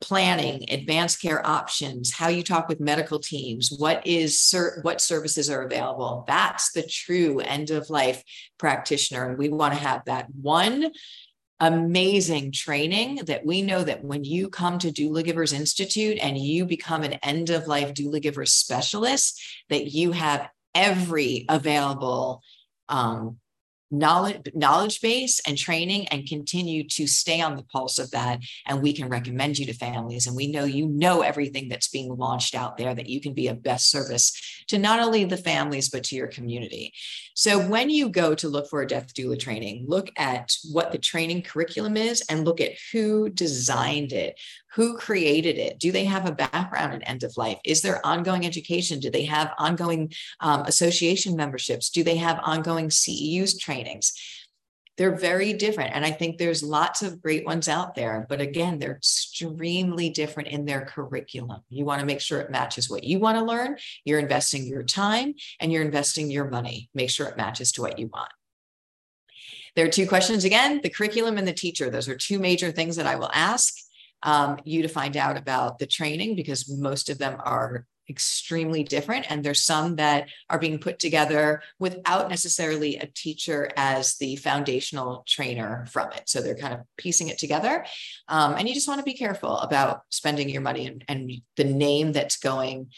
planning 0.01 0.65
advanced 0.71 1.21
care 1.21 1.45
options 1.45 2.13
how 2.13 2.29
you 2.29 2.41
talk 2.41 2.69
with 2.69 2.79
medical 2.79 3.19
teams 3.19 3.73
what 3.79 4.07
is 4.07 4.55
what 4.83 5.01
services 5.01 5.51
are 5.51 5.63
available. 5.63 6.25
That's 6.29 6.71
the 6.71 6.85
true 6.85 7.41
end 7.41 7.71
of 7.71 7.91
life 7.91 8.23
practitioner 8.59 9.29
and 9.29 9.39
we 9.39 9.49
want 9.49 9.75
to 9.75 9.81
have 9.81 10.05
that 10.05 10.29
one 10.41 10.93
amazing 11.61 12.53
training 12.53 13.17
that 13.27 13.45
we 13.45 13.63
know 13.63 13.83
that 13.83 14.05
when 14.05 14.25
you 14.25 14.49
come 14.49 14.79
to 14.79 14.93
Doula 14.93 15.25
Givers 15.25 15.53
Institute 15.53 16.19
and 16.21 16.39
you 16.39 16.65
become 16.65 17.03
an 17.03 17.15
end 17.15 17.51
of 17.51 17.67
life 17.67 17.95
doula 17.95 18.23
giver 18.23 18.47
specialist, 18.47 19.43
that 19.69 19.87
you 19.93 20.13
have 20.13 20.49
every 20.75 21.47
available 21.49 22.43
um, 22.89 23.39
knowledge 23.91 24.43
knowledge 24.55 25.01
base 25.01 25.41
and 25.47 25.57
training 25.57 26.07
and 26.09 26.29
continue 26.29 26.87
to 26.87 27.07
stay 27.07 27.41
on 27.41 27.57
the 27.57 27.63
pulse 27.65 27.99
of 27.99 28.11
that 28.11 28.39
and 28.67 28.83
we 28.83 28.93
can 28.93 29.09
recommend 29.09 29.59
you 29.59 29.65
to 29.65 29.73
families 29.73 30.27
and 30.27 30.37
we 30.37 30.51
know 30.51 30.65
you 30.65 30.87
know 30.89 31.23
everything 31.23 31.69
that's 31.69 31.89
being 31.89 32.15
launched 32.17 32.55
out 32.55 32.77
there 32.77 32.95
that 32.95 33.09
you 33.09 33.21
can 33.21 33.33
be 33.33 33.49
a 33.49 33.55
best 33.55 33.91
service 33.91 34.65
to 34.69 34.79
not 34.79 35.01
only 35.01 35.25
the 35.25 35.37
families 35.37 35.89
but 35.89 36.05
to 36.05 36.17
your 36.17 36.27
community. 36.27 36.93
So 37.35 37.67
when 37.67 37.89
you 37.89 38.11
go 38.11 38.35
to 38.35 38.49
look 38.49 38.69
for 38.69 38.83
a 38.83 38.87
death 38.87 39.15
doula 39.15 39.39
training 39.39 39.87
look 39.89 40.11
at 40.17 40.53
what 40.71 40.93
the 40.93 40.99
training 40.99 41.43
curriculum 41.43 41.97
is 41.97 42.23
and 42.29 42.45
look 42.45 42.61
at 42.61 42.73
who 42.93 43.31
designed 43.31 44.13
it 44.13 44.39
who 44.75 44.97
created 44.97 45.57
it? 45.59 45.79
Do 45.79 45.93
they 45.93 46.05
have 46.05 46.29
a 46.29 46.33
background 46.33 46.95
in 46.95 47.03
end 47.03 47.23
of 47.23 47.37
life? 47.37 47.59
Is 47.65 47.83
there 47.83 48.05
ongoing 48.07 48.45
education? 48.45 49.01
Do 49.01 49.11
they 49.11 49.25
have 49.25 49.53
ongoing 49.59 50.13
um, 50.41 50.63
association 50.63 51.37
memberships? 51.37 51.91
Do 51.91 52.05
they 52.05 52.17
have 52.17 52.41
ongoing 52.43 52.89
CEUs 52.89 53.59
trainings? 53.59 54.13
They're 54.99 55.17
very 55.17 55.53
different. 55.53 55.95
And 55.95 56.05
I 56.05 56.11
think 56.11 56.37
there's 56.37 56.63
lots 56.63 57.03
of 57.03 57.23
great 57.23 57.47
ones 57.47 57.69
out 57.69 57.95
there. 57.95 58.27
But 58.29 58.41
again, 58.41 58.79
they're 58.79 58.97
extremely 58.97 60.11
different 60.11 60.49
in 60.49 60.65
their 60.65 60.85
curriculum. 60.85 61.61
You 61.71 61.85
want 61.85 62.01
to 62.01 62.07
make 62.07 62.21
sure 62.21 62.41
it 62.41 62.51
matches 62.51 62.91
what 62.91 63.05
you 63.05 63.21
want 63.21 63.39
to 63.39 63.45
learn. 63.45 63.77
You're 64.05 64.19
investing 64.19 64.67
your 64.67 64.83
time 64.83 65.35
and 65.61 65.73
you're 65.73 65.85
investing 65.85 66.33
your 66.33 66.51
money. 66.51 66.91
Make 66.95 67.11
sure 67.11 67.29
it 67.29 67.37
matches 67.37 67.71
to 67.73 67.83
what 67.83 67.99
you 67.99 68.09
want. 68.09 68.33
There 69.77 69.87
are 69.87 69.91
two 69.91 70.09
questions 70.09 70.45
again 70.45 70.81
the 70.83 70.91
curriculum 70.91 71.39
and 71.39 71.47
the 71.47 71.53
teacher. 71.53 71.89
Those 71.89 72.09
are 72.09 72.17
two 72.17 72.41
major 72.41 72.73
things 72.73 72.97
that 72.97 73.07
I 73.07 73.15
will 73.15 73.31
ask 73.33 73.77
um, 74.23 74.59
you 74.65 74.83
to 74.83 74.89
find 74.89 75.17
out 75.17 75.37
about 75.37 75.79
the 75.79 75.87
training 75.87 76.37
because 76.37 76.69
most 76.69 77.09
of 77.09 77.19
them 77.19 77.37
are 77.45 77.87
extremely 78.09 78.83
different. 78.83 79.31
And 79.31 79.45
there's 79.45 79.63
some 79.63 79.97
that 79.97 80.29
are 80.49 80.59
being 80.59 80.79
put 80.79 80.99
together 80.99 81.63
without 81.79 82.31
necessarily 82.31 82.97
a 82.97 83.07
teacher 83.07 83.71
as 83.77 84.17
the 84.17 84.37
foundational 84.37 85.25
trainer 85.27 85.87
from 85.91 86.11
it. 86.13 86.23
So 86.27 86.41
they're 86.41 86.57
kind 86.57 86.75
of 86.75 86.81
piecing 86.97 87.29
it 87.29 87.39
together. 87.39 87.85
Um, 88.29 88.55
and 88.55 88.67
you 88.67 88.75
just 88.75 88.89
want 88.89 88.99
to 89.01 89.05
be 89.05 89.15
careful 89.15 89.59
about 89.59 90.03
spending 90.11 90.49
your 90.49 90.63
money 90.63 90.87
and, 90.87 91.05
and 91.09 91.31
the 91.57 91.65
name 91.65 92.13
that's 92.13 92.39
going 92.39 92.91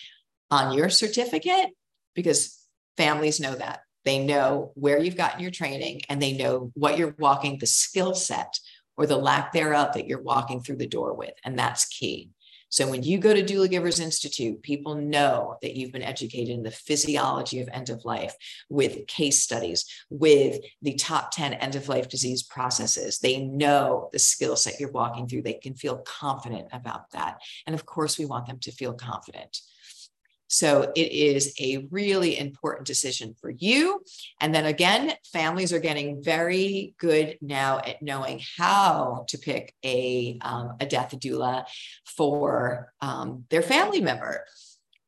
on 0.51 0.77
your 0.77 0.89
certificate 0.89 1.71
because 2.15 2.57
families 2.97 3.41
know 3.41 3.55
that. 3.55 3.81
They 4.05 4.19
know 4.19 4.73
where 4.75 4.99
you've 4.99 5.17
gotten 5.17 5.41
your 5.41 5.51
training 5.51 6.03
and 6.09 6.23
they 6.23 6.33
know 6.33 6.71
what 6.75 6.97
you're 6.97 7.15
walking 7.19 7.59
the 7.59 7.67
skill 7.67 8.15
set 8.15 8.59
or 9.01 9.07
the 9.07 9.17
lack 9.17 9.51
thereof 9.51 9.95
that 9.95 10.07
you're 10.07 10.21
walking 10.21 10.61
through 10.61 10.77
the 10.77 10.87
door 10.87 11.15
with. 11.15 11.33
And 11.43 11.59
that's 11.59 11.87
key. 11.87 12.29
So 12.69 12.87
when 12.87 13.03
you 13.03 13.17
go 13.17 13.33
to 13.33 13.43
Doula 13.43 13.71
Givers 13.71 13.99
Institute, 13.99 14.63
people 14.63 14.95
know 14.95 15.57
that 15.63 15.75
you've 15.75 15.91
been 15.91 16.03
educated 16.03 16.51
in 16.51 16.63
the 16.63 16.71
physiology 16.71 17.63
of 17.63 17.69
end 17.73 17.89
of 17.89 18.05
life 18.05 18.35
with 18.69 19.07
case 19.07 19.43
studies, 19.43 19.87
with 20.11 20.61
the 20.83 20.97
top 20.97 21.31
10 21.31 21.55
end 21.55 21.77
of 21.77 21.89
life 21.89 22.11
disease 22.11 22.43
processes. 22.43 23.21
They 23.21 23.41
know 23.41 24.11
the 24.13 24.19
skill 24.19 24.55
set 24.55 24.79
you're 24.79 24.93
walking 24.93 25.27
through. 25.27 25.43
They 25.43 25.55
can 25.55 25.75
feel 25.75 25.97
confident 26.07 26.69
about 26.71 27.11
that. 27.13 27.39
And 27.67 27.75
of 27.75 27.87
course, 27.87 28.19
we 28.19 28.27
want 28.27 28.49
them 28.49 28.59
to 28.59 28.71
feel 28.71 28.93
confident. 28.93 29.61
So 30.51 30.93
it 30.97 31.13
is 31.13 31.55
a 31.61 31.87
really 31.91 32.37
important 32.37 32.87
decision 32.87 33.37
for 33.41 33.51
you. 33.51 34.03
And 34.41 34.53
then 34.53 34.67
again, 34.67 35.13
families 35.33 35.73
are 35.73 35.79
getting 35.79 36.23
very 36.23 36.95
good 36.99 37.39
now 37.41 37.79
at 37.79 38.03
knowing 38.03 38.41
how 38.59 39.27
to 39.29 39.39
pick 39.39 39.75
a, 39.85 40.39
um, 40.43 40.77
a 40.81 40.87
death 40.87 41.15
doula 41.19 41.67
for 42.05 42.93
um, 43.01 43.45
their 43.49 43.63
family 43.63 44.01
member. 44.01 44.45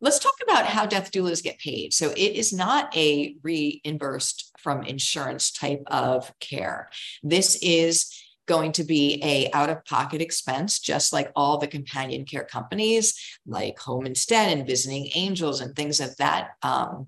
Let's 0.01 0.21
talk 0.21 0.35
about 0.43 0.67
how 0.67 0.87
death 0.87 1.11
doulas 1.11 1.43
get 1.43 1.59
paid. 1.59 1.93
So 1.93 2.11
it 2.11 2.35
is 2.35 2.53
not 2.53 2.97
a 2.97 3.37
reimbursed 3.43 4.53
from 4.59 4.85
insurance 4.85 5.51
type 5.51 5.83
of 5.89 6.33
care. 6.39 6.89
This 7.23 7.59
is 7.63 8.22
going 8.47 8.73
to 8.73 8.85
be 8.85 9.21
a 9.23 9.51
out 9.53 9.71
of 9.71 9.85
pocket 9.85 10.21
expense 10.21 10.81
just 10.81 11.13
like 11.13 11.31
all 11.37 11.59
the 11.59 11.67
companion 11.67 12.25
care 12.25 12.45
companies 12.45 13.39
like 13.47 13.79
home 13.79 14.05
instead 14.05 14.57
and 14.57 14.67
visiting 14.67 15.09
angels 15.15 15.61
and 15.61 15.75
things 15.77 16.01
of 16.01 16.17
that 16.17 16.51
um, 16.63 17.07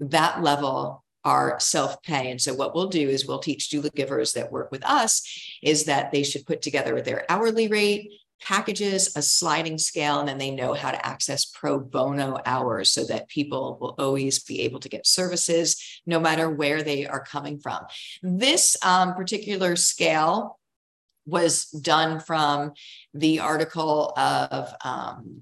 that 0.00 0.42
level 0.42 1.04
are 1.24 1.58
self-pay. 1.60 2.30
And 2.30 2.40
so 2.40 2.52
what 2.52 2.74
we'll 2.74 2.88
do 2.88 3.08
is 3.08 3.26
we'll 3.26 3.38
teach 3.38 3.68
doula 3.70 3.94
givers 3.94 4.32
that 4.32 4.50
work 4.50 4.72
with 4.72 4.84
us 4.84 5.22
is 5.62 5.84
that 5.84 6.10
they 6.10 6.24
should 6.24 6.46
put 6.46 6.62
together 6.62 7.00
their 7.00 7.24
hourly 7.30 7.68
rate 7.68 8.10
packages 8.42 9.16
a 9.16 9.22
sliding 9.22 9.78
scale 9.78 10.18
and 10.18 10.28
then 10.28 10.38
they 10.38 10.50
know 10.50 10.74
how 10.74 10.90
to 10.90 11.06
access 11.06 11.44
pro 11.44 11.78
bono 11.78 12.38
hours 12.44 12.90
so 12.90 13.04
that 13.04 13.28
people 13.28 13.78
will 13.80 13.94
always 13.98 14.42
be 14.42 14.62
able 14.62 14.80
to 14.80 14.88
get 14.88 15.06
services 15.06 16.00
no 16.06 16.18
matter 16.18 16.50
where 16.50 16.82
they 16.82 17.06
are 17.06 17.22
coming 17.22 17.58
from. 17.60 17.78
This 18.20 18.76
um, 18.84 19.14
particular 19.14 19.76
scale 19.76 20.58
was 21.26 21.66
done 21.66 22.20
from 22.20 22.72
the 23.14 23.40
article 23.40 24.12
of 24.16 24.72
um, 24.84 25.40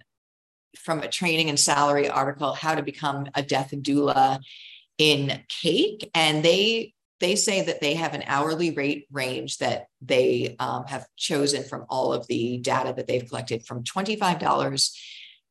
from 0.79 1.01
a 1.01 1.09
training 1.09 1.49
and 1.49 1.59
salary 1.59 2.09
article 2.09 2.53
how 2.53 2.75
to 2.75 2.83
become 2.83 3.27
a 3.35 3.43
death 3.43 3.73
doula 3.73 4.39
in 4.99 5.41
cake 5.49 6.11
and 6.15 6.45
they 6.45 6.93
they 7.21 7.37
say 7.37 7.63
that 7.63 7.81
they 7.81 7.95
have 7.95 8.15
an 8.15 8.25
hourly 8.27 8.71
rate 8.71 9.07
range 9.13 9.59
that 9.59 9.87
they 10.01 10.57
um, 10.59 10.85
have 10.87 11.07
chosen 11.17 11.63
from 11.63 11.85
all 11.89 12.13
of 12.13 12.27
the 12.27 12.59
data 12.59 12.95
that 12.97 13.07
they've 13.07 13.29
collected 13.29 13.65
from 13.65 13.85
$25 13.85 14.97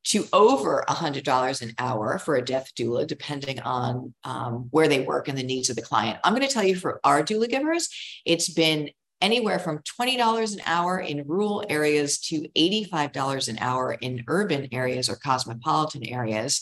to 0.06 0.26
over 0.34 0.84
$100 0.90 1.62
an 1.62 1.74
hour 1.78 2.18
for 2.18 2.36
a 2.36 2.44
death 2.44 2.72
doula, 2.76 3.06
depending 3.06 3.60
on 3.60 4.14
um, 4.24 4.68
where 4.72 4.88
they 4.88 5.02
work 5.02 5.28
and 5.28 5.38
the 5.38 5.44
needs 5.44 5.70
of 5.70 5.76
the 5.76 5.82
client. 5.82 6.18
I'm 6.24 6.34
going 6.34 6.48
to 6.48 6.54
tell 6.54 6.64
you 6.64 6.76
for 6.76 7.00
our 7.04 7.22
doula 7.22 7.50
givers, 7.50 7.90
it's 8.26 8.50
been 8.50 8.90
anywhere 9.22 9.60
from 9.60 9.80
$20 10.00 10.54
an 10.54 10.62
hour 10.66 11.00
in 11.00 11.28
rural 11.28 11.64
areas 11.70 12.20
to 12.20 12.48
$85 12.56 13.50
an 13.50 13.58
hour 13.60 13.94
in 13.94 14.24
urban 14.28 14.68
areas 14.72 15.10
or 15.10 15.16
cosmopolitan 15.16 16.06
areas. 16.06 16.62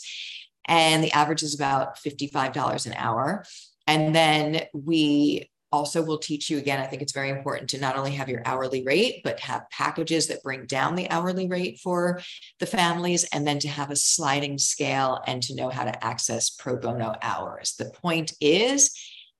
And 0.66 1.02
the 1.02 1.12
average 1.12 1.42
is 1.42 1.54
about 1.54 1.96
$55 1.96 2.86
an 2.86 2.94
hour. 2.94 3.44
And 3.86 4.14
then 4.14 4.62
we 4.74 5.50
also 5.70 6.02
will 6.02 6.18
teach 6.18 6.48
you 6.48 6.58
again. 6.58 6.80
I 6.80 6.86
think 6.86 7.02
it's 7.02 7.12
very 7.12 7.28
important 7.28 7.70
to 7.70 7.80
not 7.80 7.96
only 7.96 8.12
have 8.12 8.28
your 8.28 8.42
hourly 8.44 8.82
rate, 8.84 9.20
but 9.22 9.40
have 9.40 9.68
packages 9.70 10.26
that 10.28 10.42
bring 10.42 10.66
down 10.66 10.94
the 10.94 11.10
hourly 11.10 11.46
rate 11.46 11.78
for 11.78 12.20
the 12.58 12.66
families, 12.66 13.24
and 13.32 13.46
then 13.46 13.58
to 13.60 13.68
have 13.68 13.90
a 13.90 13.96
sliding 13.96 14.58
scale 14.58 15.20
and 15.26 15.42
to 15.42 15.54
know 15.54 15.68
how 15.68 15.84
to 15.84 16.04
access 16.04 16.50
pro 16.50 16.76
bono 16.76 17.14
hours. 17.22 17.74
The 17.78 17.90
point 17.90 18.32
is, 18.40 18.94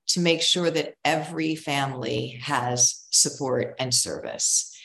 to 0.09 0.19
make 0.19 0.41
sure 0.41 0.69
that 0.69 0.93
every 1.05 1.55
family 1.55 2.39
has 2.43 3.05
support 3.11 3.75
and 3.79 3.93
service. 3.93 4.75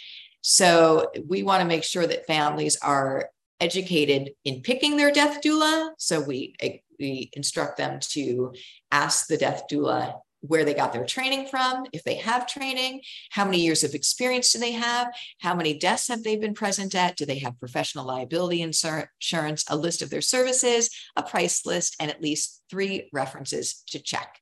So 0.42 1.10
we 1.26 1.42
want 1.42 1.62
to 1.62 1.68
make 1.68 1.84
sure 1.84 2.06
that 2.06 2.26
families 2.26 2.76
are 2.82 3.30
educated 3.60 4.32
in 4.44 4.60
picking 4.60 4.96
their 4.96 5.10
death 5.10 5.40
doula. 5.42 5.90
So 5.98 6.20
we, 6.20 6.54
we 6.98 7.30
instruct 7.32 7.78
them 7.78 8.00
to 8.00 8.52
ask 8.92 9.26
the 9.26 9.38
death 9.38 9.64
doula 9.70 10.20
where 10.46 10.66
they 10.66 10.74
got 10.74 10.92
their 10.92 11.06
training 11.06 11.46
from, 11.46 11.86
if 11.94 12.04
they 12.04 12.16
have 12.16 12.46
training, 12.46 13.00
how 13.30 13.46
many 13.46 13.60
years 13.60 13.82
of 13.82 13.94
experience 13.94 14.52
do 14.52 14.58
they 14.58 14.72
have, 14.72 15.08
how 15.40 15.54
many 15.54 15.78
deaths 15.78 16.08
have 16.08 16.22
they 16.22 16.36
been 16.36 16.52
present 16.52 16.94
at, 16.94 17.16
do 17.16 17.24
they 17.24 17.38
have 17.38 17.58
professional 17.58 18.06
liability 18.06 18.60
insurance, 18.60 19.64
a 19.70 19.76
list 19.76 20.02
of 20.02 20.10
their 20.10 20.20
services, 20.20 20.90
a 21.16 21.22
price 21.22 21.64
list, 21.64 21.96
and 21.98 22.10
at 22.10 22.20
least 22.20 22.62
three 22.68 23.08
references 23.10 23.82
to 23.86 23.98
check. 23.98 24.38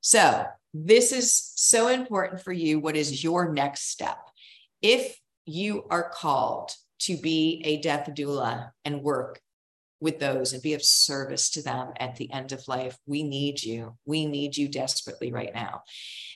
So, 0.00 0.46
this 0.72 1.12
is 1.12 1.52
so 1.56 1.88
important 1.88 2.42
for 2.42 2.52
you. 2.52 2.78
What 2.78 2.96
is 2.96 3.24
your 3.24 3.52
next 3.52 3.90
step? 3.90 4.18
If 4.82 5.16
you 5.46 5.84
are 5.90 6.10
called 6.10 6.70
to 7.00 7.16
be 7.16 7.62
a 7.64 7.80
death 7.80 8.08
doula 8.14 8.70
and 8.84 9.02
work 9.02 9.40
with 10.00 10.18
those 10.18 10.52
and 10.52 10.62
be 10.62 10.74
of 10.74 10.82
service 10.82 11.50
to 11.50 11.62
them 11.62 11.92
at 11.98 12.16
the 12.16 12.32
end 12.32 12.52
of 12.52 12.66
life. 12.68 12.96
We 13.06 13.22
need 13.22 13.62
you. 13.62 13.96
We 14.06 14.26
need 14.26 14.56
you 14.56 14.68
desperately 14.68 15.30
right 15.30 15.54
now. 15.54 15.82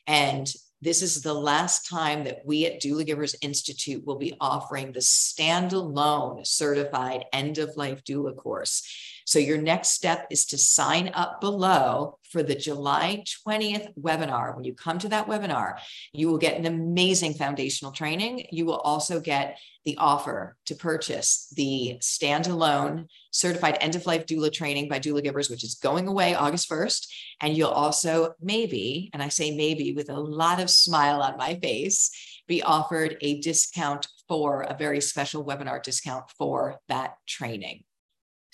And 0.07 0.53
this 0.83 1.01
is 1.01 1.23
the 1.23 1.35
last 1.35 1.89
time 1.89 2.25
that 2.25 2.41
we 2.45 2.67
at 2.67 2.83
Doula 2.83 3.07
Givers 3.07 3.35
Institute 3.41 4.05
will 4.05 4.19
be 4.19 4.35
offering 4.39 4.93
the 4.93 5.01
standalone 5.01 6.47
certified 6.47 7.25
end 7.33 7.57
of 7.57 7.77
life 7.77 8.05
doula 8.05 8.37
course. 8.37 8.87
So 9.25 9.39
your 9.39 9.59
next 9.59 9.91
step 9.91 10.27
is 10.31 10.47
to 10.47 10.59
sign 10.59 11.11
up 11.15 11.41
below 11.41 12.19
for 12.31 12.43
the 12.43 12.55
July 12.55 13.25
20th 13.47 13.95
webinar. 13.99 14.55
When 14.55 14.65
you 14.65 14.75
come 14.75 14.99
to 14.99 15.09
that 15.09 15.27
webinar, 15.27 15.79
you 16.13 16.29
will 16.29 16.39
get 16.39 16.59
an 16.59 16.67
amazing 16.67 17.35
foundational 17.35 17.93
training. 17.93 18.47
You 18.51 18.67
will 18.67 18.79
also 18.79 19.21
get 19.21 19.59
the 19.85 19.97
offer 19.99 20.57
to 20.67 20.75
purchase 20.75 21.53
the 21.57 21.97
standalone 22.01 23.07
certified 23.31 23.79
end 23.81 23.95
of 23.95 24.07
life 24.07 24.27
doula 24.27 24.53
training 24.53 24.89
by 24.89 24.99
Doula 24.99 25.23
Givers, 25.23 25.51
which 25.51 25.65
is 25.65 25.75
going 25.75 26.07
away 26.07 26.35
August 26.35 26.69
1st. 26.71 27.07
And 27.41 27.57
you'll 27.57 27.69
also 27.69 28.35
maybe, 28.41 29.11
and 29.13 29.23
I 29.23 29.29
say 29.29 29.55
maybe 29.57 29.93
with 29.93 30.11
a 30.11 30.21
lot 30.21 30.61
of 30.61 30.71
smile 30.71 31.23
on 31.23 31.37
my 31.37 31.55
face, 31.57 32.11
be 32.47 32.63
offered 32.63 33.17
a 33.21 33.41
discount 33.41 34.07
for 34.29 34.63
a 34.63 34.77
very 34.77 35.01
special 35.01 35.45
webinar 35.45 35.83
discount 35.83 36.25
for 36.39 36.81
that 36.89 37.17
training. 37.27 37.85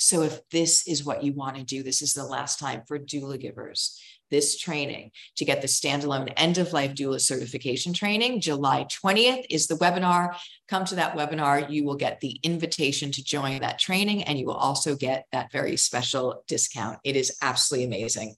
So 0.01 0.23
if 0.23 0.41
this 0.49 0.89
is 0.89 1.05
what 1.05 1.23
you 1.23 1.35
want 1.35 1.57
to 1.57 1.63
do, 1.63 1.83
this 1.83 2.01
is 2.01 2.15
the 2.15 2.25
last 2.25 2.59
time 2.59 2.85
for 2.89 2.99
doula 2.99 3.39
givers. 3.39 4.01
This 4.31 4.59
training 4.59 5.11
to 5.37 5.45
get 5.45 5.61
the 5.61 5.69
standalone 5.69 6.33
end 6.39 6.57
of 6.57 6.73
life 6.73 6.95
doula 6.95 7.21
certification 7.21 7.93
training. 7.93 8.41
July 8.41 8.85
20th 8.85 9.45
is 9.51 9.67
the 9.67 9.75
webinar. 9.75 10.35
Come 10.69 10.87
to 10.87 10.95
that 10.95 11.19
webinar. 11.19 11.69
You 11.69 11.85
will 11.85 11.97
get 11.97 12.21
the 12.21 12.41
invitation 12.43 13.13
to 13.13 13.23
join 13.23 13.61
that 13.61 13.79
training 13.79 14.23
and 14.23 14.39
you 14.39 14.47
will 14.47 14.55
also 14.55 14.97
get 14.97 15.27
that 15.33 15.53
very 15.53 15.77
special 15.77 16.45
discount. 16.49 16.99
It 17.05 17.15
is 17.15 17.37
absolutely 17.43 17.85
amazing. 17.85 18.37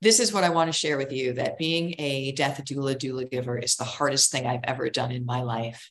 This 0.00 0.18
is 0.18 0.32
what 0.32 0.44
I 0.44 0.48
want 0.48 0.72
to 0.72 0.78
share 0.78 0.96
with 0.96 1.12
you 1.12 1.34
that 1.34 1.58
being 1.58 1.94
a 1.98 2.32
death 2.32 2.64
doula 2.64 2.96
doula 2.96 3.30
giver 3.30 3.58
is 3.58 3.76
the 3.76 3.84
hardest 3.84 4.32
thing 4.32 4.46
I've 4.46 4.64
ever 4.64 4.88
done 4.88 5.12
in 5.12 5.26
my 5.26 5.42
life 5.42 5.90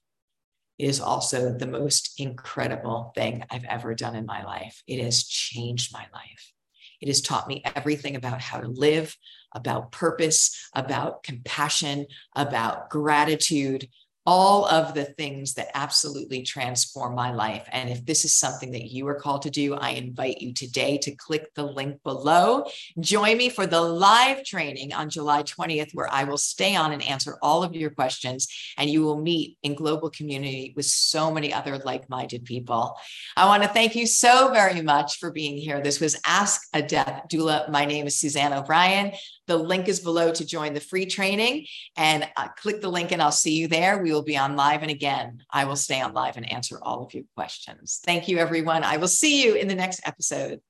is 0.80 1.02
also 1.02 1.54
the 1.54 1.68
most 1.68 2.14
incredible 2.18 3.12
thing 3.14 3.44
I've 3.52 3.66
ever 3.66 3.94
done 3.94 4.16
in 4.16 4.26
my 4.26 4.44
life. 4.44 4.82
It 4.88 5.04
has 5.04 5.26
changed 5.26 5.94
my 5.94 6.06
life. 6.14 6.54
It 7.02 7.10
has 7.10 7.22
taught 7.22 7.48
me 7.48 7.62
everything 7.76 8.16
about 8.16 8.42
how 8.42 8.60
to 8.60 8.68
live, 8.68 9.16
about 9.54 9.92
purpose, 9.92 10.70
about 10.74 11.24
compassion, 11.24 12.08
about 12.36 12.90
gratitude, 12.90 13.88
all 14.30 14.68
of 14.68 14.94
the 14.94 15.06
things 15.06 15.56
that 15.56 15.72
absolutely 15.74 16.44
transform 16.44 17.16
my 17.16 17.32
life. 17.32 17.68
And 17.72 17.90
if 17.90 18.06
this 18.06 18.26
is 18.26 18.36
something 18.36 18.70
that 18.74 18.92
you 18.92 19.08
are 19.08 19.16
called 19.16 19.42
to 19.42 19.50
do, 19.50 19.74
I 19.74 19.94
invite 19.94 20.40
you 20.40 20.54
today 20.54 21.00
to 21.00 21.16
click 21.16 21.52
the 21.56 21.64
link 21.64 22.04
below. 22.04 22.66
Join 23.00 23.40
me 23.40 23.50
for 23.50 23.66
the 23.66 23.82
live 23.82 24.46
training 24.46 24.94
on 24.94 25.10
July 25.10 25.42
20th, 25.42 25.96
where 25.96 26.14
I 26.14 26.26
will 26.26 26.38
stay 26.38 26.76
on 26.76 26.92
and 26.92 27.02
answer 27.02 27.40
all 27.42 27.64
of 27.64 27.74
your 27.74 27.90
questions. 27.90 28.48
And 28.78 28.88
you 28.88 29.02
will 29.02 29.20
meet 29.20 29.58
in 29.64 29.74
global 29.74 30.12
community 30.12 30.74
with 30.76 30.86
so 30.86 31.32
many 31.32 31.52
other 31.52 31.80
like 31.80 32.08
minded 32.08 32.46
people. 32.46 32.98
I 33.36 33.48
want 33.48 33.64
to 33.64 33.70
thank 33.70 33.96
you 33.96 34.06
so 34.06 34.54
very 34.54 34.84
much 34.84 35.18
for 35.18 35.32
being 35.32 35.58
here. 35.58 35.82
This 35.82 36.00
was 36.00 36.22
Ask 36.24 36.68
a 36.72 36.84
Death 36.84 37.24
Doula. 37.30 37.68
My 37.72 37.86
name 37.86 38.06
is 38.06 38.20
Suzanne 38.20 38.54
O'Brien. 38.54 39.12
The 39.50 39.58
link 39.58 39.88
is 39.88 40.00
below 40.00 40.32
to 40.32 40.45
join 40.45 40.76
the 40.76 40.80
free 40.80 41.08
training 41.08 41.66
and 41.97 42.30
uh, 42.38 42.50
click 42.50 42.82
the 42.82 42.88
link 42.88 43.12
and 43.12 43.20
I'll 43.20 43.32
see 43.32 43.56
you 43.56 43.68
there. 43.68 43.97
We 43.97 44.14
will 44.14 44.22
be 44.22 44.38
on 44.38 44.56
live. 44.56 44.84
And 44.84 44.91
again, 44.91 45.41
I 45.50 45.66
will 45.66 45.76
stay 45.76 46.00
on 46.00 46.14
live 46.14 46.38
and 46.38 46.52
answer 46.52 46.78
all 46.84 47.04
of 47.04 47.16
your 47.16 47.24
questions. 47.36 48.00
Thank 48.06 48.28
you, 48.28 48.38
everyone. 48.38 48.84
I 48.84 48.97
will 48.97 49.08
see 49.08 49.43
you 49.43 49.56
in 49.56 49.68
the 49.68 49.74
next 49.74 50.02
episode. 50.06 50.62